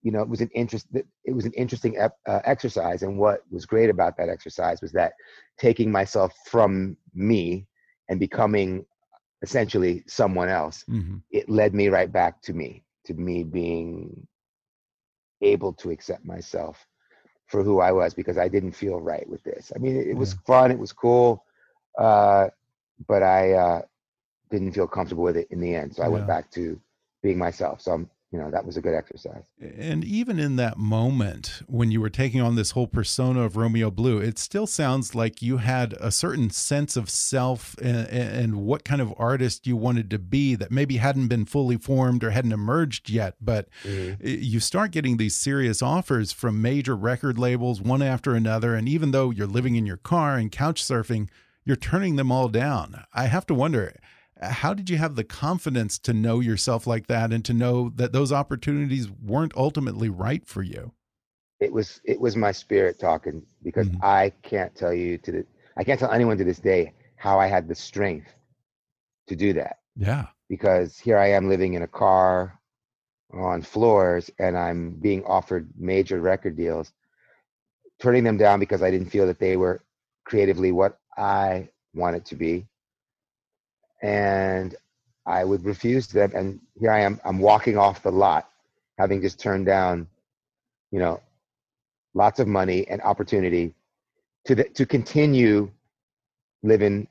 you 0.03 0.11
know, 0.11 0.21
it 0.21 0.29
was 0.29 0.41
an 0.41 0.49
interest. 0.53 0.87
It 1.25 1.33
was 1.33 1.45
an 1.45 1.53
interesting 1.53 1.97
ep- 1.97 2.19
uh, 2.27 2.41
exercise. 2.45 3.01
And 3.03 3.17
what 3.17 3.41
was 3.51 3.65
great 3.65 3.89
about 3.89 4.17
that 4.17 4.29
exercise 4.29 4.81
was 4.81 4.91
that 4.93 5.13
taking 5.57 5.91
myself 5.91 6.33
from 6.45 6.97
me 7.13 7.67
and 8.09 8.19
becoming 8.19 8.85
essentially 9.41 10.03
someone 10.07 10.49
else, 10.49 10.85
Mhm. 10.89 11.21
it 11.31 11.49
led 11.49 11.73
me 11.73 11.89
right 11.89 12.11
back 12.11 12.41
to 12.43 12.53
me, 12.53 12.83
to 13.05 13.13
me 13.13 13.43
being 13.43 14.27
able 15.41 15.73
to 15.73 15.91
accept 15.91 16.25
myself 16.25 16.87
for 17.47 17.63
who 17.63 17.79
I 17.79 17.91
was 17.91 18.13
because 18.13 18.37
I 18.37 18.47
didn't 18.47 18.73
feel 18.73 18.99
right 18.99 19.27
with 19.29 19.43
this. 19.43 19.71
I 19.75 19.79
mean, 19.79 19.95
it, 19.95 20.07
it 20.07 20.13
was 20.15 20.33
fun, 20.45 20.71
it 20.71 20.79
was 20.79 20.91
cool, 20.91 21.45
uh, 21.97 22.47
but 23.07 23.23
I 23.23 23.53
uh, 23.53 23.81
didn't 24.49 24.73
feel 24.73 24.87
comfortable 24.87 25.23
with 25.23 25.37
it 25.37 25.47
in 25.51 25.59
the 25.59 25.73
end. 25.75 25.95
So 25.95 26.03
I 26.03 26.07
went 26.09 26.27
back 26.27 26.49
to 26.51 26.79
being 27.21 27.37
myself. 27.37 27.81
So 27.81 27.93
I'm, 27.93 28.09
you 28.31 28.37
know, 28.37 28.51
that 28.51 28.65
was 28.65 28.75
a 28.75 28.81
good 28.81 28.93
exercise. 28.93 29.45
And 29.61 30.03
even 30.03 30.37
in 30.37 30.57
that 30.57 30.77
moment 30.77 31.61
when 31.67 31.91
you 31.91 32.01
were 32.01 32.09
taking 32.09 32.41
on 32.41 32.55
this 32.55 32.71
whole 32.71 32.87
persona 32.87 33.41
of 33.41 33.55
Romeo 33.55 33.89
Blue, 33.89 34.17
it 34.17 34.37
still 34.37 34.67
sounds 34.67 35.15
like 35.15 35.41
you 35.41 35.57
had 35.57 35.93
a 35.93 36.11
certain 36.11 36.49
sense 36.49 36.97
of 36.97 37.09
self 37.09 37.77
and, 37.77 38.07
and 38.09 38.55
what 38.57 38.83
kind 38.83 39.01
of 39.01 39.13
artist 39.17 39.65
you 39.65 39.77
wanted 39.77 40.09
to 40.09 40.19
be 40.19 40.55
that 40.55 40.71
maybe 40.71 40.97
hadn't 40.97 41.29
been 41.29 41.45
fully 41.45 41.77
formed 41.77 42.21
or 42.21 42.31
hadn't 42.31 42.51
emerged 42.51 43.09
yet. 43.09 43.35
But 43.39 43.69
mm-hmm. 43.83 44.21
you 44.21 44.59
start 44.59 44.91
getting 44.91 45.15
these 45.15 45.35
serious 45.35 45.81
offers 45.81 46.33
from 46.33 46.61
major 46.61 46.97
record 46.97 47.37
labels, 47.37 47.81
one 47.81 48.01
after 48.01 48.35
another. 48.35 48.75
And 48.75 48.89
even 48.89 49.11
though 49.11 49.31
you're 49.31 49.47
living 49.47 49.75
in 49.75 49.85
your 49.85 49.97
car 49.97 50.35
and 50.35 50.51
couch 50.51 50.83
surfing, 50.83 51.29
you're 51.63 51.77
turning 51.77 52.17
them 52.17 52.31
all 52.31 52.49
down. 52.49 53.05
I 53.13 53.27
have 53.27 53.45
to 53.47 53.53
wonder 53.53 53.93
how 54.41 54.73
did 54.73 54.89
you 54.89 54.97
have 54.97 55.15
the 55.15 55.23
confidence 55.23 55.97
to 55.99 56.13
know 56.13 56.39
yourself 56.39 56.85
like 56.87 57.07
that 57.07 57.31
and 57.33 57.43
to 57.45 57.53
know 57.53 57.89
that 57.95 58.11
those 58.13 58.31
opportunities 58.31 59.09
weren't 59.09 59.55
ultimately 59.55 60.09
right 60.09 60.45
for 60.45 60.61
you 60.63 60.91
It 61.59 61.71
was 61.73 61.99
it 62.05 62.19
was 62.19 62.35
my 62.35 62.51
spirit 62.51 62.99
talking 62.99 63.43
because 63.63 63.87
Mhm. 63.89 64.03
I 64.03 64.29
can't 64.43 64.75
tell 64.75 64.93
you 64.93 65.17
to 65.19 65.31
the 65.31 65.45
I 65.75 65.83
can't 65.83 65.99
tell 65.99 66.11
anyone 66.11 66.37
to 66.37 66.43
this 66.43 66.59
day 66.59 66.93
how 67.15 67.39
I 67.39 67.47
had 67.47 67.67
the 67.67 67.75
strength 67.75 68.29
to 69.27 69.35
do 69.35 69.53
that. 69.53 69.77
yeah 69.95 70.27
because 70.49 70.97
here 70.99 71.17
I 71.17 71.27
am 71.31 71.49
living 71.49 71.73
in 71.73 71.81
a 71.81 71.87
car 71.87 72.57
on 73.33 73.61
floors 73.61 74.29
and 74.39 74.57
I'm 74.57 74.91
being 74.91 75.23
offered 75.25 75.69
major 75.75 76.21
record 76.21 76.55
deals, 76.55 76.93
turning 77.99 78.23
them 78.23 78.37
down 78.37 78.59
because 78.59 78.81
I 78.81 78.89
didn't 78.91 79.09
feel 79.09 79.25
that 79.27 79.39
they 79.39 79.57
were 79.57 79.81
creatively 80.23 80.71
what 80.71 80.99
I 81.17 81.67
wanted 81.93 82.23
to 82.27 82.35
be. 82.35 82.65
And 84.01 84.75
I 85.25 85.43
would 85.43 85.65
refuse 85.65 86.07
them. 86.07 86.31
And 86.35 86.59
here 86.79 86.91
I 86.91 86.99
am, 87.01 87.19
I'm 87.25 87.39
walking 87.39 87.77
off 87.77 88.03
the 88.03 88.11
lot, 88.11 88.49
having 88.97 89.21
just 89.21 89.39
turned 89.39 89.65
down, 89.65 90.07
you 90.91 90.99
know, 90.99 91.21
lots 92.13 92.39
of 92.39 92.47
money 92.47 92.87
and 92.87 93.01
opportunity 93.01 93.73
to 94.45 94.55
the, 94.55 94.63
to 94.65 94.85
continue 94.85 95.69
living 96.63 97.07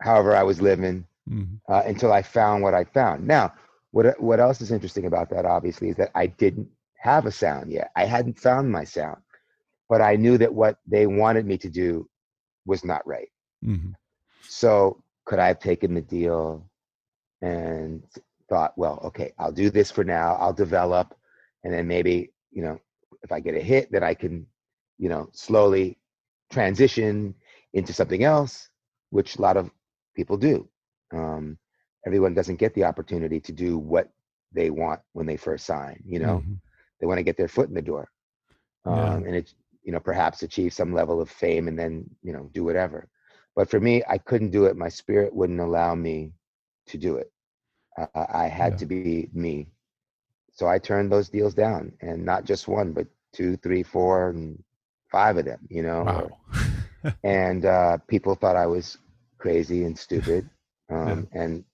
however 0.00 0.34
I 0.34 0.42
was 0.42 0.60
living 0.60 1.06
Mhm. 1.28 1.60
uh, 1.68 1.82
until 1.86 2.12
I 2.12 2.22
found 2.22 2.62
what 2.62 2.74
I 2.74 2.84
found. 2.84 3.26
Now, 3.26 3.52
what 3.92 4.20
what 4.20 4.40
else 4.40 4.60
is 4.60 4.70
interesting 4.70 5.06
about 5.06 5.30
that? 5.30 5.44
Obviously, 5.44 5.88
is 5.90 5.96
that 5.96 6.10
I 6.14 6.26
didn't 6.26 6.68
have 6.98 7.26
a 7.26 7.32
sound 7.32 7.70
yet. 7.70 7.90
I 7.96 8.04
hadn't 8.04 8.38
found 8.38 8.70
my 8.70 8.84
sound, 8.84 9.20
but 9.88 10.00
I 10.00 10.16
knew 10.16 10.38
that 10.38 10.52
what 10.52 10.78
they 10.86 11.06
wanted 11.06 11.46
me 11.46 11.58
to 11.58 11.68
do 11.68 12.08
was 12.66 12.84
not 12.84 13.06
right. 13.06 13.30
Mhm. 13.64 13.94
So, 14.42 15.02
could 15.30 15.40
I 15.40 15.48
have 15.48 15.60
taken 15.60 15.94
the 15.94 16.02
deal 16.02 16.68
and 17.42 18.02
thought, 18.50 18.76
well, 18.76 19.00
okay, 19.04 19.32
I'll 19.38 19.52
do 19.52 19.70
this 19.70 19.92
for 19.92 20.04
now. 20.04 20.34
I'll 20.40 20.52
develop, 20.52 21.14
and 21.64 21.72
then 21.72 21.86
maybe 21.86 22.32
you 22.52 22.62
know, 22.64 22.80
if 23.22 23.32
I 23.32 23.40
get 23.40 23.54
a 23.56 23.60
hit, 23.60 23.92
then 23.92 24.04
I 24.04 24.14
can, 24.14 24.46
you 24.98 25.08
know, 25.08 25.30
slowly 25.32 25.98
transition 26.52 27.34
into 27.74 27.92
something 27.94 28.24
else, 28.24 28.70
which 29.10 29.36
a 29.38 29.42
lot 29.42 29.56
of 29.56 29.70
people 30.16 30.36
do. 30.36 30.68
Um, 31.14 31.58
everyone 32.06 32.34
doesn't 32.34 32.56
get 32.58 32.74
the 32.74 32.84
opportunity 32.84 33.40
to 33.40 33.52
do 33.52 33.78
what 33.78 34.10
they 34.52 34.70
want 34.70 35.00
when 35.14 35.26
they 35.26 35.36
first 35.36 35.66
sign. 35.66 36.02
You 36.06 36.20
know, 36.20 36.46
Mhm. 36.46 36.60
they 37.00 37.06
want 37.06 37.18
to 37.18 37.24
get 37.24 37.36
their 37.38 37.48
foot 37.48 37.68
in 37.68 37.74
the 37.74 37.82
door, 37.82 38.10
Yeah. 38.86 39.20
um, 39.20 39.24
and 39.26 39.36
it, 39.36 39.54
you 39.84 39.92
know, 39.92 40.00
perhaps 40.00 40.42
achieve 40.42 40.74
some 40.74 40.92
level 40.92 41.20
of 41.20 41.30
fame 41.30 41.68
and 41.68 41.78
then 41.78 42.10
you 42.22 42.32
know 42.32 42.50
do 42.54 42.64
whatever. 42.64 43.08
But 43.56 43.68
for 43.70 43.80
me, 43.80 44.02
I 44.08 44.18
couldn't 44.18 44.50
do 44.50 44.64
it. 44.66 44.76
My 44.76 44.88
spirit 44.88 45.34
wouldn't 45.34 45.60
allow 45.60 45.94
me 45.94 46.32
to 46.86 46.98
do 46.98 47.16
it. 47.16 47.30
Uh, 47.98 48.26
I 48.32 48.46
had 48.48 48.72
Yeah. 48.72 48.78
to 48.78 48.86
be 48.86 49.28
me. 49.32 49.68
So 50.52 50.66
I 50.68 50.78
turned 50.78 51.10
those 51.12 51.28
deals 51.28 51.54
down, 51.54 51.92
and 52.00 52.24
not 52.24 52.44
just 52.44 52.68
one, 52.68 52.92
but 52.92 53.06
two, 53.32 53.56
three, 53.56 53.82
four, 53.82 54.30
and 54.30 54.62
five 55.10 55.36
of 55.38 55.44
them. 55.44 55.60
You 55.68 55.82
know, 55.82 56.02
wow 56.04 56.38
and 57.24 57.64
uh, 57.64 57.98
people 58.08 58.34
thought 58.34 58.56
I 58.56 58.66
was 58.66 58.98
crazy 59.38 59.84
and 59.84 59.98
stupid, 59.98 60.48
um, 60.90 61.28
and 61.32 61.64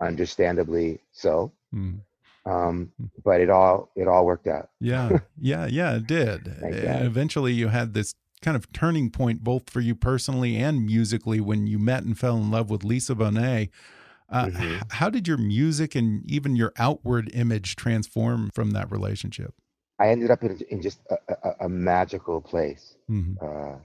understandably 0.00 1.00
so. 1.12 1.52
Mhm. 1.74 2.00
Um, 2.46 2.92
but 3.24 3.40
it 3.40 3.50
all 3.50 3.90
it 3.96 4.06
all 4.08 4.24
worked 4.26 4.46
out. 4.46 4.70
yeah 4.80 5.18
yeah 5.40 5.66
yeah 5.66 5.96
it 5.96 6.06
did 6.06 6.46
and 6.46 7.06
eventually 7.06 7.52
you 7.52 7.68
had 7.68 7.92
this 7.92 8.14
kind 8.42 8.56
of 8.56 8.70
turning 8.72 9.10
point 9.10 9.42
both 9.42 9.70
for 9.70 9.80
you 9.80 9.94
personally 9.94 10.56
and 10.56 10.84
musically 10.86 11.40
when 11.40 11.66
you 11.66 11.78
met 11.78 12.04
and 12.04 12.18
fell 12.18 12.36
in 12.36 12.50
love 12.50 12.70
with 12.70 12.84
lisa 12.84 13.14
bonet 13.14 13.70
uh, 14.28 14.46
Mhm. 14.46 14.92
how 14.92 15.08
did 15.08 15.26
your 15.28 15.38
music 15.38 15.94
and 15.94 16.28
even 16.30 16.56
your 16.56 16.72
outward 16.78 17.30
image 17.32 17.76
transform 17.76 18.50
from 18.50 18.72
that 18.72 18.90
relationship 18.90 19.54
I 19.98 20.08
ended 20.10 20.30
up 20.30 20.42
in, 20.42 20.60
in 20.68 20.82
just 20.82 21.00
a, 21.10 21.16
a, 21.42 21.54
a 21.60 21.68
magical 21.70 22.42
place. 22.42 22.96
Mhm. 23.08 23.36
Uh, 23.40 23.78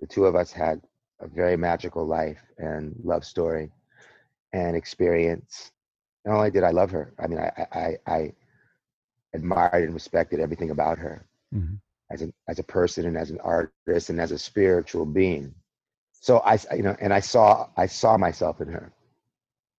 the 0.00 0.06
two 0.08 0.26
of 0.26 0.34
us 0.34 0.50
had 0.50 0.82
a 1.20 1.28
very 1.28 1.56
magical 1.56 2.04
life 2.04 2.42
and 2.58 2.92
love 3.04 3.24
story 3.24 3.70
and 4.52 4.74
experience. 4.74 5.70
Not 6.24 6.34
only 6.38 6.50
did 6.50 6.64
I 6.64 6.70
love 6.70 6.90
her, 6.90 7.14
I 7.20 7.28
mean, 7.28 7.38
I, 7.38 7.52
I, 7.56 7.78
I 7.78 7.98
I 8.16 8.32
admired 9.32 9.84
and 9.84 9.94
respected 9.94 10.40
everything 10.40 10.70
about 10.70 10.98
her 10.98 11.24
Mhm. 11.54 11.78
As 12.14 12.22
an 12.22 12.32
as 12.48 12.58
a 12.58 12.62
person 12.78 13.02
and 13.06 13.16
as 13.16 13.30
an 13.30 13.40
artist 13.40 14.10
and 14.10 14.20
as 14.20 14.32
a 14.32 14.38
spiritual 14.38 15.04
being. 15.04 15.46
So 16.26 16.38
I 16.38 16.54
you 16.78 16.82
know, 16.86 16.96
and 17.00 17.12
I 17.12 17.20
saw 17.20 17.68
I 17.76 17.86
saw 17.86 18.16
myself 18.16 18.60
in 18.64 18.68
her. 18.68 18.86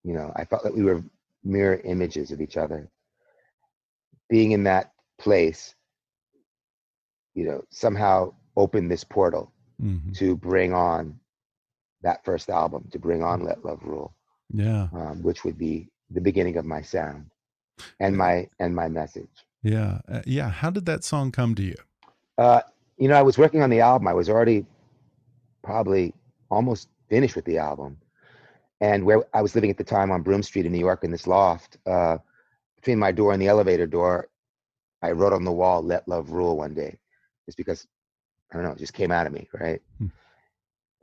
You 0.04 0.14
know, 0.18 0.32
I 0.36 0.44
felt 0.46 0.64
that 0.64 0.76
we 0.80 0.84
were 0.84 1.02
mirror 1.44 1.80
images 1.84 2.32
of 2.32 2.40
each 2.42 2.58
other. 2.58 2.82
Being 4.30 4.52
in 4.52 4.64
that 4.64 4.92
place, 5.18 5.76
you 7.34 7.46
know, 7.46 7.64
somehow 7.70 8.34
opened 8.56 8.90
this 8.92 9.04
portal 9.04 9.52
Mhm. 9.82 10.14
to 10.20 10.36
bring 10.38 10.74
on 10.74 11.20
that 12.02 12.24
first 12.24 12.50
album, 12.50 12.88
to 12.92 13.00
bring 13.00 13.22
on 13.24 13.44
Let 13.44 13.66
Love 13.66 13.82
Rule, 13.84 14.14
yeah 14.54 14.88
um, 14.94 15.24
which 15.24 15.44
would 15.44 15.58
be 15.58 15.90
the 16.12 16.22
beginning 16.22 16.58
of 16.58 16.66
my 16.66 16.82
sound 16.82 17.22
and 18.00 18.16
my 18.16 18.48
and 18.60 18.72
my 18.76 18.88
message. 18.88 19.36
yeah 19.64 20.00
uh, 20.08 20.22
yeah 20.38 20.50
how 20.62 20.70
did 20.70 20.86
that 20.86 21.04
song 21.04 21.32
come 21.32 21.56
to 21.56 21.64
you 21.64 21.76
Uh, 22.38 22.62
you 22.98 23.08
know, 23.08 23.16
I 23.16 23.22
was 23.22 23.38
working 23.38 23.62
on 23.62 23.70
the 23.70 23.82
album. 23.82 24.08
I 24.08 24.14
was 24.14 24.30
already 24.30 24.66
probably 25.64 26.14
almost 26.50 26.90
finished 27.10 27.36
with 27.36 27.46
the 27.46 27.58
album, 27.58 27.98
and 28.82 29.06
where 29.06 29.24
I 29.34 29.42
was 29.42 29.56
living 29.56 29.70
at 29.70 29.78
the 29.78 29.84
time 29.84 30.12
on 30.12 30.22
Broome 30.22 30.44
Street 30.44 30.66
in 30.66 30.72
New 30.72 30.80
York 30.80 31.04
in 31.04 31.12
this 31.12 31.28
loft, 31.28 31.78
uh, 31.86 32.18
between 32.78 33.00
my 33.00 33.12
door 33.12 33.34
and 33.34 33.42
the 33.42 33.48
elevator 33.48 33.88
door, 33.88 34.30
I 35.02 35.12
wrote 35.12 35.34
on 35.34 35.44
the 35.44 35.52
wall 35.52 35.82
"Let 35.82 36.08
Love 36.08 36.32
Rule" 36.32 36.58
one 36.58 36.74
day, 36.74 36.98
just 37.46 37.58
because 37.58 37.88
I 38.52 38.56
don't 38.56 38.66
know, 38.66 38.72
it 38.72 38.80
just 38.80 38.94
came 38.94 39.12
out 39.12 39.28
of 39.28 39.34
me, 39.34 39.48
right? 39.54 39.82
Hmm. 39.98 40.08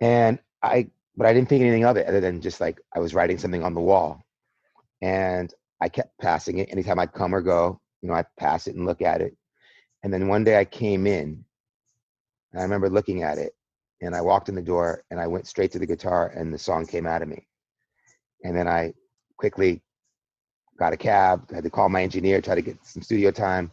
And 0.00 0.38
I, 0.62 0.88
but 1.16 1.26
I 1.26 1.32
didn't 1.32 1.48
think 1.48 1.62
anything 1.62 1.84
of 1.84 1.96
it 1.96 2.06
other 2.06 2.20
than 2.20 2.40
just 2.40 2.60
like 2.60 2.80
I 2.94 2.98
was 3.00 3.14
writing 3.14 3.38
something 3.38 3.62
on 3.62 3.74
the 3.74 3.80
wall, 3.80 4.24
and 5.00 5.52
I 5.80 5.88
kept 5.88 6.18
passing 6.18 6.58
it 6.58 6.70
anytime 6.70 6.98
I'd 6.98 7.12
come 7.12 7.34
or 7.34 7.40
go. 7.40 7.80
You 8.00 8.08
know, 8.08 8.14
I'd 8.14 8.26
pass 8.36 8.66
it 8.66 8.74
and 8.74 8.86
look 8.86 9.02
at 9.02 9.20
it, 9.20 9.36
and 10.02 10.12
then 10.12 10.28
one 10.28 10.44
day 10.44 10.58
I 10.58 10.64
came 10.64 11.06
in 11.06 11.44
And 12.52 12.60
I 12.60 12.62
remember 12.62 12.90
looking 12.90 13.22
at 13.22 13.38
it 13.38 13.54
and 14.00 14.14
I 14.14 14.20
walked 14.20 14.48
in 14.48 14.54
the 14.54 14.62
door 14.62 15.04
and 15.10 15.20
I 15.20 15.26
went 15.26 15.46
straight 15.46 15.72
to 15.72 15.78
the 15.78 15.86
guitar 15.86 16.32
and 16.36 16.52
the 16.52 16.58
song 16.58 16.86
came 16.86 17.06
out 17.06 17.22
of 17.22 17.28
me. 17.28 17.46
And 18.44 18.56
then 18.56 18.68
I 18.68 18.92
quickly 19.36 19.80
got 20.78 20.92
a 20.92 20.96
cab, 20.96 21.50
had 21.52 21.64
to 21.64 21.70
call 21.70 21.88
my 21.88 22.02
engineer, 22.02 22.40
try 22.40 22.54
to 22.54 22.62
get 22.62 22.76
some 22.84 23.02
studio 23.02 23.30
time, 23.30 23.70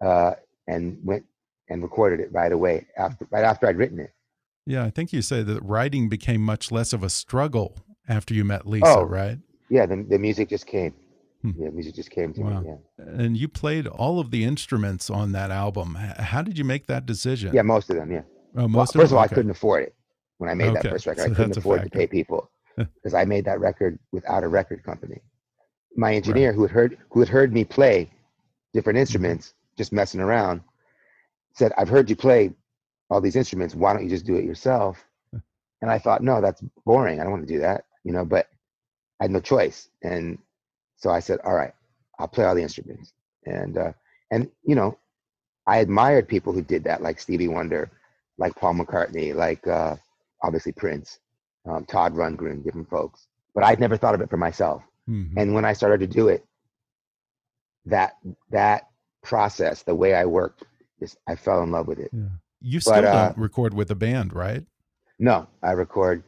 uh, 0.00 0.34
and 0.68 0.98
went 1.04 1.24
and 1.68 1.82
recorded 1.82 2.20
it 2.20 2.32
right 2.32 2.52
away 2.52 2.86
after 2.96 3.26
right 3.30 3.44
after 3.44 3.66
I'd 3.66 3.76
written 3.76 3.98
it. 3.98 4.12
Yeah, 4.66 4.84
I 4.84 4.90
think 4.90 5.12
you 5.12 5.22
said 5.22 5.46
that 5.46 5.62
writing 5.62 6.08
became 6.08 6.40
much 6.40 6.70
less 6.72 6.92
of 6.92 7.02
a 7.02 7.10
struggle 7.10 7.76
after 8.08 8.34
you 8.34 8.44
met 8.44 8.66
Lisa, 8.66 8.86
Oh, 8.86 9.02
right? 9.02 9.38
Yeah, 9.68 9.86
the, 9.86 10.04
the 10.08 10.18
music 10.18 10.48
just 10.48 10.66
came. 10.66 10.94
Hmm. 11.52 11.62
Yeah, 11.62 11.70
music 11.70 11.94
just 11.94 12.10
came 12.10 12.32
to 12.34 12.40
Wow. 12.42 12.60
me. 12.60 12.68
Yeah. 12.68 13.04
And 13.04 13.36
you 13.36 13.48
played 13.48 13.86
all 13.86 14.18
of 14.18 14.30
the 14.30 14.44
instruments 14.44 15.08
on 15.10 15.32
that 15.32 15.50
album. 15.50 15.94
How 15.94 16.42
did 16.42 16.58
you 16.58 16.64
make 16.64 16.86
that 16.86 17.06
decision? 17.06 17.54
Yeah, 17.54 17.62
most 17.62 17.88
of 17.90 17.96
them. 17.96 18.10
Yeah. 18.10 18.22
Oh, 18.54 18.60
Well, 18.62 18.68
most 18.68 18.92
first 18.94 19.04
of 19.04 19.10
them? 19.10 19.18
all, 19.18 19.24
I 19.24 19.28
couldn't 19.28 19.50
afford 19.50 19.84
it 19.84 19.94
when 20.38 20.50
I 20.50 20.54
made 20.54 20.70
Okay, 20.70 20.82
that 20.82 20.90
first 20.90 21.06
record. 21.06 21.22
so 21.26 21.32
I 21.32 21.34
couldn't 21.34 21.56
afford 21.56 21.84
to 21.84 21.90
pay 21.90 22.06
people 22.06 22.50
because 22.76 23.14
I 23.14 23.24
made 23.24 23.44
that 23.44 23.60
record 23.60 23.98
without 24.12 24.42
a 24.44 24.48
record 24.48 24.82
company. 24.82 25.20
My 25.96 26.14
engineer, 26.14 26.52
who 26.52 26.62
had 26.62 26.70
heard 26.70 26.98
who 27.10 27.20
had 27.20 27.28
heard 27.28 27.52
me 27.52 27.64
play 27.64 28.10
different 28.74 28.98
instruments, 28.98 29.54
just 29.78 29.92
messing 29.92 30.20
around, 30.20 30.60
said, 31.54 31.72
"I've 31.78 31.88
heard 31.88 32.10
you 32.10 32.16
play 32.16 32.52
all 33.08 33.20
these 33.20 33.36
instruments. 33.36 33.74
Why 33.74 33.92
don't 33.94 34.04
you 34.04 34.10
just 34.10 34.26
do 34.26 34.36
it 34.36 34.44
yourself?" 34.44 35.02
And 35.82 35.90
I 35.90 35.98
thought, 35.98 36.22
"No, 36.22 36.40
that's 36.40 36.62
boring. 36.84 37.20
I 37.20 37.22
don't 37.22 37.32
want 37.32 37.46
to 37.46 37.54
do 37.54 37.60
that." 37.60 37.84
You 38.02 38.12
know, 38.12 38.24
but 38.24 38.48
I 39.20 39.24
had 39.24 39.30
no 39.30 39.40
choice, 39.40 39.88
and 40.02 40.38
so 40.96 41.10
I 41.10 41.20
said, 41.20 41.38
"All 41.44 41.54
right, 41.54 41.72
I'll 42.18 42.28
play 42.28 42.44
all 42.44 42.54
the 42.54 42.62
instruments." 42.62 43.12
And 43.44 43.78
uh, 43.78 43.92
and 44.30 44.50
you 44.64 44.74
know, 44.74 44.98
I 45.66 45.78
admired 45.78 46.28
people 46.28 46.52
who 46.52 46.62
did 46.62 46.84
that, 46.84 47.02
like 47.02 47.20
Stevie 47.20 47.48
Wonder, 47.48 47.90
like 48.38 48.54
Paul 48.56 48.74
McCartney, 48.74 49.34
like 49.34 49.66
uh, 49.66 49.96
obviously 50.42 50.72
Prince, 50.72 51.18
um, 51.68 51.84
Todd 51.86 52.14
Rundgren, 52.14 52.64
different 52.64 52.88
folks. 52.90 53.28
But 53.54 53.64
I'd 53.64 53.80
never 53.80 53.96
thought 53.96 54.14
of 54.14 54.20
it 54.20 54.30
for 54.30 54.36
myself. 54.36 54.82
Mhm. 55.08 55.32
And 55.36 55.54
when 55.54 55.64
I 55.64 55.72
started 55.72 56.00
to 56.00 56.06
do 56.06 56.28
it, 56.28 56.44
that 57.86 58.16
that 58.50 58.88
process, 59.22 59.82
the 59.82 59.94
way 59.94 60.14
I 60.14 60.24
worked, 60.24 60.64
just 61.00 61.16
I 61.28 61.36
fell 61.36 61.62
in 61.62 61.70
love 61.70 61.86
with 61.86 61.98
it. 61.98 62.10
Yeah. 62.12 62.24
You 62.60 62.80
still 62.80 62.94
But, 62.94 63.04
uh, 63.04 63.28
don't 63.28 63.38
record 63.38 63.74
with 63.74 63.90
a 63.90 63.94
band, 63.94 64.32
right? 64.32 64.64
No, 65.18 65.46
I 65.62 65.72
record 65.72 66.22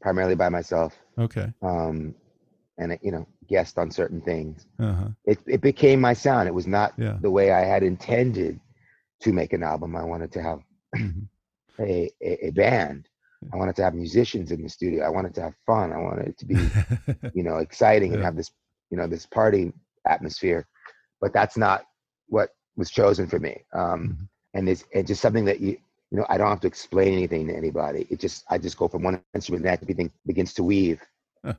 primarily 0.00 0.34
by 0.34 0.48
myself, 0.48 0.96
Okay. 1.18 1.52
um, 1.62 2.14
and 2.78 2.92
it, 2.92 3.00
you 3.02 3.10
know, 3.12 3.26
guest 3.48 3.78
on 3.78 3.90
certain 3.90 4.20
things. 4.22 4.66
Uh 4.78 4.94
huh. 4.94 5.10
It 5.24 5.38
it 5.46 5.60
became 5.60 6.00
my 6.00 6.14
sound. 6.14 6.48
It 6.48 6.54
was 6.54 6.66
not 6.66 6.94
Yeah. 6.96 7.18
the 7.20 7.30
way 7.30 7.50
I 7.52 7.60
had 7.62 7.82
intended 7.82 8.60
to 9.20 9.32
make 9.32 9.52
an 9.52 9.62
album. 9.62 9.96
I 9.96 10.04
wanted 10.04 10.32
to 10.32 10.42
have 10.42 10.60
Mhm. 11.00 11.28
a, 11.80 12.10
a, 12.22 12.46
a 12.46 12.50
band. 12.50 13.08
I 13.52 13.56
wanted 13.56 13.76
to 13.76 13.84
have 13.84 13.94
musicians 13.94 14.50
in 14.52 14.62
the 14.62 14.68
studio. 14.68 15.04
I 15.04 15.08
wanted 15.10 15.34
to 15.36 15.42
have 15.42 15.54
fun. 15.66 15.92
I 15.92 15.98
wanted 15.98 16.28
it 16.28 16.38
to 16.38 16.46
be, 16.46 16.74
you 17.32 17.42
know, 17.42 17.56
exciting 17.58 18.14
and 18.14 18.22
have 18.22 18.36
this, 18.36 18.50
you 18.90 18.96
know, 18.98 19.06
this 19.06 19.26
party 19.26 19.72
atmosphere. 20.06 20.66
But 21.20 21.32
that's 21.32 21.56
not 21.56 21.84
what 22.28 22.50
was 22.76 22.90
chosen 22.90 23.26
for 23.26 23.38
me. 23.38 23.64
Um, 23.74 24.12
Mhm. 24.12 24.28
And 24.54 24.68
it's, 24.68 24.84
it's 24.90 25.08
just 25.08 25.22
something 25.22 25.44
that 25.46 25.60
you, 25.60 25.72
you 26.10 26.18
know, 26.18 26.26
I 26.28 26.38
don't 26.38 26.48
have 26.48 26.60
to 26.60 26.66
explain 26.68 27.12
anything 27.14 27.46
to 27.48 27.56
anybody. 27.56 28.06
It 28.10 28.20
just, 28.20 28.44
I 28.50 28.58
just 28.58 28.78
go 28.78 28.88
from 28.88 29.02
one 29.02 29.18
instrument 29.18 29.50
and 29.52 29.60
everything 29.62 29.94
begins 30.26 30.40
to 30.54 30.64
weave 30.64 31.00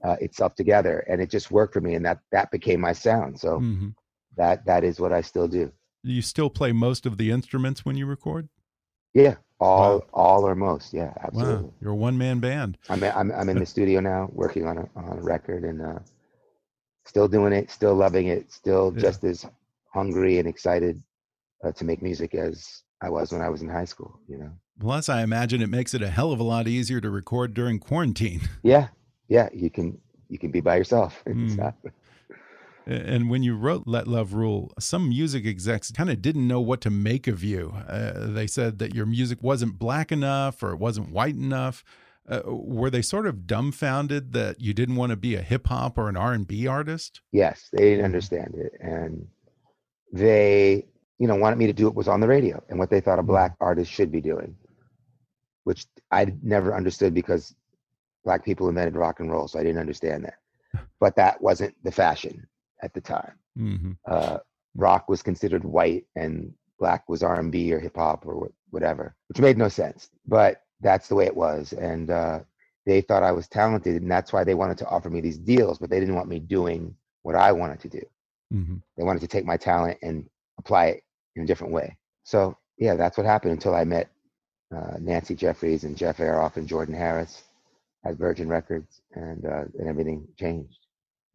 uh, 0.03 0.15
itself 0.21 0.55
together, 0.55 0.99
and 1.09 1.21
it 1.21 1.29
just 1.29 1.51
worked 1.51 1.73
for 1.73 1.81
me. 1.81 1.95
And 1.95 2.05
that 2.05 2.19
that 2.31 2.51
became 2.51 2.79
my 2.81 2.93
sound. 2.93 3.39
So 3.39 3.59
Mhm. 3.59 3.95
that 4.35 4.65
that 4.65 4.83
is 4.83 4.99
what 4.99 5.11
I 5.13 5.21
still 5.21 5.47
do. 5.47 5.71
You 6.03 6.21
still 6.21 6.49
play 6.49 6.71
most 6.71 7.05
of 7.05 7.17
the 7.17 7.31
instruments 7.31 7.85
when 7.85 7.97
you 7.97 8.05
record? 8.05 8.49
Yeah, 9.13 9.35
all 9.59 9.99
Wow. 9.99 10.05
all 10.13 10.47
or 10.47 10.55
most. 10.55 10.93
Yeah, 10.93 11.13
absolutely. 11.21 11.65
Wow. 11.65 11.73
You're 11.81 11.91
a 11.93 11.95
one 11.95 12.17
man 12.17 12.39
band. 12.39 12.77
I'm 12.89 13.03
I'm 13.03 13.31
I'm 13.31 13.49
in 13.49 13.57
the 13.59 13.65
studio 13.75 13.99
now, 13.99 14.29
working 14.31 14.65
on 14.65 14.77
a 14.77 14.89
on 14.95 15.17
a 15.17 15.21
record, 15.21 15.63
and 15.63 15.81
uh, 15.81 15.99
still 17.05 17.27
doing 17.27 17.53
it, 17.53 17.71
still 17.71 17.95
loving 17.95 18.27
it, 18.27 18.51
still 18.51 18.93
Yeah. 18.93 19.01
just 19.01 19.23
as 19.23 19.45
hungry 19.93 20.37
and 20.39 20.47
excited 20.47 21.01
uh, 21.63 21.71
to 21.71 21.85
make 21.85 22.01
music 22.01 22.35
as 22.35 22.83
I 23.01 23.09
was 23.09 23.31
when 23.31 23.41
I 23.41 23.49
was 23.49 23.61
in 23.61 23.69
high 23.69 23.85
school. 23.85 24.19
You 24.27 24.37
know. 24.37 24.51
Plus, 24.79 25.09
I 25.09 25.23
imagine 25.23 25.61
it 25.61 25.69
makes 25.69 25.95
it 25.95 26.03
a 26.03 26.09
hell 26.09 26.31
of 26.31 26.39
a 26.39 26.43
lot 26.43 26.67
easier 26.67 27.01
to 27.01 27.09
record 27.09 27.53
during 27.55 27.79
quarantine. 27.79 28.41
Yeah, 28.61 28.89
yeah. 29.27 29.49
You 29.53 29.69
can 29.69 29.97
you 30.29 30.37
can 30.37 30.51
be 30.51 30.61
by 30.61 30.75
yourself. 30.75 31.21
and 31.25 31.49
Mm. 31.49 31.53
stuff. 31.53 31.75
And 32.85 33.29
when 33.29 33.43
you 33.43 33.57
wrote 33.57 33.83
Let 33.85 34.07
Love 34.07 34.33
Rule, 34.33 34.71
some 34.79 35.09
music 35.09 35.45
execs 35.45 35.91
kind 35.91 36.09
of 36.09 36.21
didn't 36.21 36.47
know 36.47 36.61
what 36.61 36.79
to 36.81 36.89
make 36.89 37.27
of 37.27 37.43
you. 37.43 37.73
Uh, 37.85 38.27
they 38.27 38.47
said 38.47 38.79
that 38.79 38.95
your 38.95 39.05
music 39.05 39.43
wasn't 39.43 39.77
black 39.77 40.09
enough 40.09 40.63
or 40.63 40.71
it 40.71 40.77
wasn't 40.79 41.11
white 41.11 41.35
enough. 41.35 41.83
Uh, 42.29 42.41
were 42.45 42.89
they 42.89 43.01
sort 43.01 43.27
of 43.27 43.45
dumbfounded 43.45 44.31
that 44.31 44.61
you 44.61 44.73
didn't 44.73 44.95
want 44.95 45.09
to 45.09 45.17
be 45.17 45.35
a 45.35 45.41
hip 45.41 45.67
hop 45.67 45.97
or 45.97 46.07
an 46.07 46.15
R 46.15 46.31
and 46.31 46.47
B 46.47 46.65
artist? 46.65 47.19
Yes, 47.33 47.67
they 47.73 47.89
didn't 47.89 48.05
understand 48.05 48.55
it, 48.55 48.71
and 48.81 49.27
they 50.13 50.85
you 51.19 51.27
know 51.27 51.35
wanted 51.35 51.57
me 51.59 51.67
to 51.67 51.73
do 51.73 51.85
what 51.85 51.95
was 51.95 52.07
on 52.07 52.21
the 52.21 52.27
radio 52.27 52.63
and 52.69 52.79
what 52.79 52.89
they 52.89 53.01
thought 53.01 53.19
a 53.19 53.23
black 53.23 53.55
artist 53.59 53.91
should 53.91 54.11
be 54.11 54.21
doing, 54.21 54.55
which 55.65 55.85
I 56.11 56.33
never 56.41 56.73
understood 56.75 57.13
because 57.13 57.53
black 58.27 58.43
people 58.43 58.67
invented 58.67 58.97
rock 58.97 59.21
and 59.21 59.31
roll, 59.31 59.47
so 59.47 59.57
I 59.57 59.63
didn't 59.63 59.79
understand 59.79 60.25
that. 60.25 60.35
But 60.99 61.15
that 61.15 61.41
wasn't 61.41 61.73
the 61.85 61.91
fashion 61.93 62.45
at 62.83 62.93
the 62.93 62.99
time. 62.99 63.33
hmm 63.55 63.93
Uh, 64.05 64.39
rock 64.75 65.07
was 65.07 65.23
considered 65.23 65.63
white, 65.63 66.05
and 66.17 66.53
black 66.77 67.07
was 67.07 67.23
R 67.23 67.39
and 67.39 67.53
B 67.53 67.73
or 67.73 67.79
hip 67.79 67.95
hop 67.95 68.25
or 68.25 68.51
whatever, 68.71 69.15
which 69.29 69.39
made 69.39 69.57
no 69.57 69.69
sense. 69.69 70.09
But 70.25 70.61
that's 70.81 71.07
the 71.07 71.15
way 71.15 71.25
it 71.25 71.37
was, 71.45 71.71
and 71.71 72.11
uh, 72.11 72.39
they 72.85 72.99
thought 72.99 73.23
I 73.23 73.31
was 73.31 73.47
talented, 73.47 74.01
and 74.01 74.11
that's 74.11 74.33
why 74.33 74.43
they 74.43 74.55
wanted 74.61 74.77
to 74.79 74.87
offer 74.89 75.09
me 75.09 75.21
these 75.21 75.39
deals. 75.53 75.79
But 75.79 75.89
they 75.89 76.01
didn't 76.01 76.15
want 76.19 76.27
me 76.27 76.39
doing 76.39 76.93
what 77.23 77.35
I 77.35 77.53
wanted 77.53 77.79
to 77.85 77.89
do. 77.99 78.03
hmm 78.51 78.75
They 78.97 79.03
wanted 79.03 79.21
to 79.21 79.31
take 79.35 79.45
my 79.45 79.57
talent 79.57 79.97
and 80.07 80.29
apply 80.59 80.85
it 80.87 81.03
in 81.37 81.43
a 81.43 81.47
different 81.47 81.73
way. 81.73 81.97
So 82.23 82.57
yeah, 82.77 82.95
that's 82.97 83.17
what 83.17 83.25
happened 83.25 83.53
until 83.53 83.73
I 83.73 83.85
met 83.85 84.09
uh, 84.75 84.97
Nancy 84.99 85.33
Jeffries 85.33 85.85
and 85.85 85.95
Jeff 85.95 86.17
Ayeroff 86.17 86.57
and 86.57 86.67
Jordan 86.67 86.93
Harris 86.93 87.43
at 88.05 88.15
Virgin 88.17 88.47
Records, 88.47 89.01
and 89.13 89.45
uh, 89.45 89.65
and 89.79 89.87
everything 89.87 90.27
changed. 90.37 90.79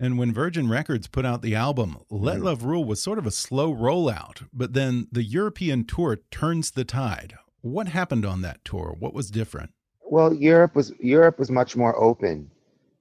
And 0.01 0.19
when 0.19 0.33
Virgin 0.33 0.69
Records 0.69 1.07
put 1.07 1.25
out 1.25 1.43
the 1.43 1.55
album, 1.55 1.99
Let 2.11 2.39
Mhm. 2.41 2.45
Love 2.45 2.65
Rule 2.65 2.85
was 2.85 3.01
sort 3.01 3.19
of 3.19 3.27
a 3.27 3.31
slow 3.31 3.73
rollout, 3.75 4.49
but 4.53 4.73
then 4.73 5.07
the 5.13 5.23
European 5.23 5.85
tour 5.85 6.17
turns 6.31 6.73
the 6.73 6.85
tide. 6.85 7.35
What 7.61 7.89
happened 7.89 8.27
on 8.27 8.41
that 8.43 8.65
tour? 8.65 8.97
What 8.99 9.15
was 9.15 9.31
different? 9.31 9.71
Well, 10.05 10.35
Europe 10.35 10.75
was 10.75 10.93
Europe 10.99 11.39
was 11.39 11.51
much 11.51 11.77
more 11.77 11.97
open 11.97 12.51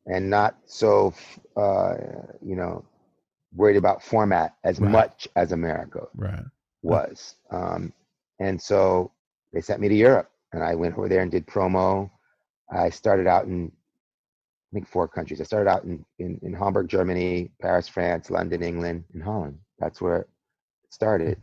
and 0.06 0.30
not 0.30 0.58
so 0.66 1.14
uh, 1.58 1.96
you 2.42 2.56
know 2.56 2.86
worried 3.56 3.76
about 3.78 4.02
format 4.04 4.56
as 4.64 4.80
Right. 4.80 4.92
much 4.92 5.28
as 5.36 5.52
America 5.52 6.08
Right. 6.16 6.46
was. 6.84 7.36
Um, 7.50 7.92
and 8.40 8.62
so 8.62 9.12
they 9.52 9.60
sent 9.62 9.82
me 9.82 9.90
to 9.90 9.96
Europe, 9.96 10.30
and 10.54 10.64
I 10.64 10.76
went 10.76 10.98
over 10.98 11.10
there 11.10 11.22
and 11.22 11.32
did 11.32 11.46
promo. 11.48 12.10
I 12.72 12.90
started 12.90 13.28
out 13.28 13.46
in 13.46 13.72
I 14.72 14.74
think 14.74 14.88
four 14.88 15.08
countries. 15.08 15.42
I 15.42 15.44
started 15.44 15.70
out 15.70 15.84
in, 15.84 16.06
in, 16.20 16.40
in 16.44 16.54
Hamburg, 16.54 16.88
Germany, 16.88 17.52
Paris, 17.62 17.90
France, 17.90 18.30
London, 18.30 18.64
England, 18.64 19.04
and 19.14 19.22
Holland. 19.22 19.58
That's 19.80 20.00
where 20.00 20.20
it 20.20 20.30
started. 20.90 21.42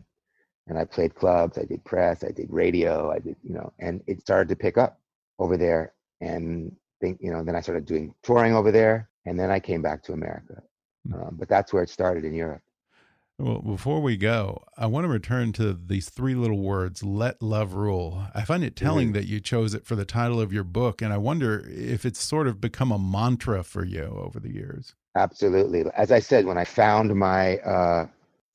And 0.66 0.78
I 0.78 0.84
played 0.84 1.14
clubs, 1.14 1.58
I 1.58 1.64
did 1.64 1.84
press, 1.84 2.24
I 2.24 2.30
did 2.30 2.50
radio, 2.50 3.10
I 3.10 3.18
did, 3.18 3.36
you 3.42 3.52
know, 3.52 3.72
and 3.78 4.02
it 4.06 4.20
started 4.20 4.48
to 4.48 4.56
pick 4.56 4.78
up 4.78 4.98
over 5.38 5.58
there. 5.58 5.92
And 6.20 6.74
think, 7.00 7.18
you 7.20 7.30
know, 7.30 7.44
then 7.44 7.54
I 7.54 7.60
started 7.60 7.84
doing 7.84 8.14
touring 8.22 8.54
over 8.54 8.72
there, 8.72 9.08
and 9.26 9.38
then 9.38 9.50
I 9.50 9.60
came 9.60 9.82
back 9.82 10.02
to 10.04 10.12
America. 10.12 10.62
Um, 11.12 11.36
but 11.38 11.48
that's 11.48 11.72
where 11.72 11.82
it 11.82 11.90
started 11.90 12.24
in 12.24 12.34
Europe. 12.34 12.62
Well, 13.40 13.60
before 13.62 14.00
we 14.00 14.16
go, 14.16 14.64
I 14.76 14.86
want 14.86 15.04
to 15.04 15.08
return 15.08 15.52
to 15.54 15.72
these 15.72 16.10
three 16.10 16.34
little 16.34 16.58
words, 16.58 17.04
let 17.04 17.40
love 17.40 17.72
rule. 17.74 18.26
I 18.34 18.44
find 18.44 18.64
it 18.64 18.74
telling 18.74 19.12
Mhm. 19.12 19.12
that 19.12 19.26
you 19.26 19.38
chose 19.40 19.74
it 19.74 19.86
for 19.86 19.94
the 19.94 20.04
title 20.04 20.40
of 20.40 20.52
your 20.52 20.64
book, 20.64 21.00
and 21.00 21.12
I 21.12 21.18
wonder 21.18 21.60
if 21.68 22.04
it's 22.04 22.20
sort 22.20 22.48
of 22.48 22.60
become 22.60 22.90
a 22.90 22.98
mantra 22.98 23.62
for 23.62 23.84
you 23.84 24.02
over 24.06 24.40
the 24.40 24.52
years. 24.52 24.96
Absolutely. 25.16 25.84
As 25.96 26.12
I 26.12 26.18
said, 26.20 26.46
when 26.46 26.58
I 26.58 26.64
found 26.64 27.14
my 27.14 27.58
uh, 27.58 28.06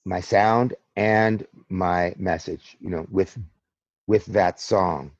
my 0.05 0.19
sound 0.19 0.75
and 0.95 1.45
my 1.69 2.13
message, 2.17 2.77
you 2.79 2.89
know, 2.89 3.05
with 3.11 3.37
with 4.07 4.25
that 4.27 4.59
song, 4.59 5.11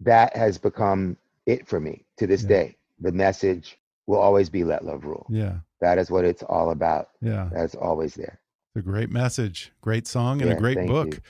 that 0.00 0.36
has 0.36 0.58
become 0.58 1.16
it 1.46 1.66
for 1.68 1.80
me 1.80 2.06
to 2.18 2.26
this 2.26 2.44
Yeah. 2.44 2.48
day. 2.48 2.76
The 3.00 3.12
message 3.12 3.78
will 4.06 4.20
always 4.20 4.50
be 4.50 4.64
"Let 4.64 4.84
Love 4.84 5.04
Rule." 5.04 5.26
Yeah, 5.28 5.60
That 5.80 5.98
is 5.98 6.10
what 6.10 6.24
it's 6.24 6.42
all 6.44 6.70
about. 6.70 7.10
yeah. 7.20 7.50
That's 7.50 7.74
always 7.74 8.14
there. 8.14 8.40
It's 8.74 8.80
a 8.80 8.90
great 8.90 9.10
message, 9.10 9.70
great 9.82 10.08
song, 10.08 10.42
and 10.42 10.50
a 10.50 10.56
great 10.56 10.88
book. 10.88 11.14
you. 11.14 11.20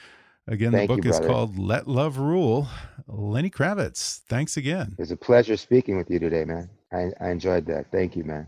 Again, 0.46 0.72
Thank 0.72 0.88
the 0.88 0.96
you, 0.96 1.02
book 1.02 1.10
is 1.10 1.20
called 1.20 1.58
Let 1.58 1.86
Love 1.86 2.16
Rule. 2.16 2.68
Lenny 3.06 3.50
Kravitz, 3.50 4.20
thanks 4.28 4.56
again. 4.56 4.92
It 4.92 4.98
was 4.98 5.10
a 5.10 5.16
pleasure 5.16 5.58
speaking 5.58 5.98
with 5.98 6.10
you 6.10 6.18
today, 6.18 6.46
man. 6.46 6.70
I, 6.90 7.10
I 7.20 7.28
enjoyed 7.28 7.66
that. 7.66 7.90
Thank 7.90 8.16
you, 8.16 8.24
man. 8.24 8.46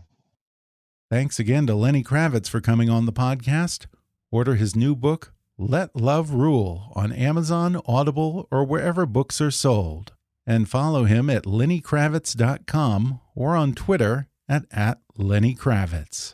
Thanks 1.11 1.37
again 1.37 1.67
to 1.67 1.75
Lenny 1.75 2.03
Kravitz 2.03 2.49
for 2.49 2.59
coming 2.59 2.89
on 2.89 3.05
the 3.05 3.13
podcast. 3.13 3.85
Order 4.31 4.55
his 4.55 4.75
new 4.75 4.95
book, 4.95 5.31
Let 5.59 5.95
Love 5.95 6.31
Rule 6.31 6.91
on 6.95 7.11
Amazon, 7.11 7.79
Audible, 7.85 8.47
or 8.49 8.63
wherever 8.63 9.05
books 9.05 9.39
are 9.41 9.51
sold. 9.51 10.13
And 10.47 10.67
follow 10.67 11.03
him 11.03 11.29
at 11.29 11.45
lenny.kravitz.com 11.45 13.21
or 13.35 13.55
on 13.55 13.73
Twitter 13.73 14.27
at, 14.49 14.65
at 14.71 15.01
Lenny 15.15 15.53
Kravitz. 15.53 16.33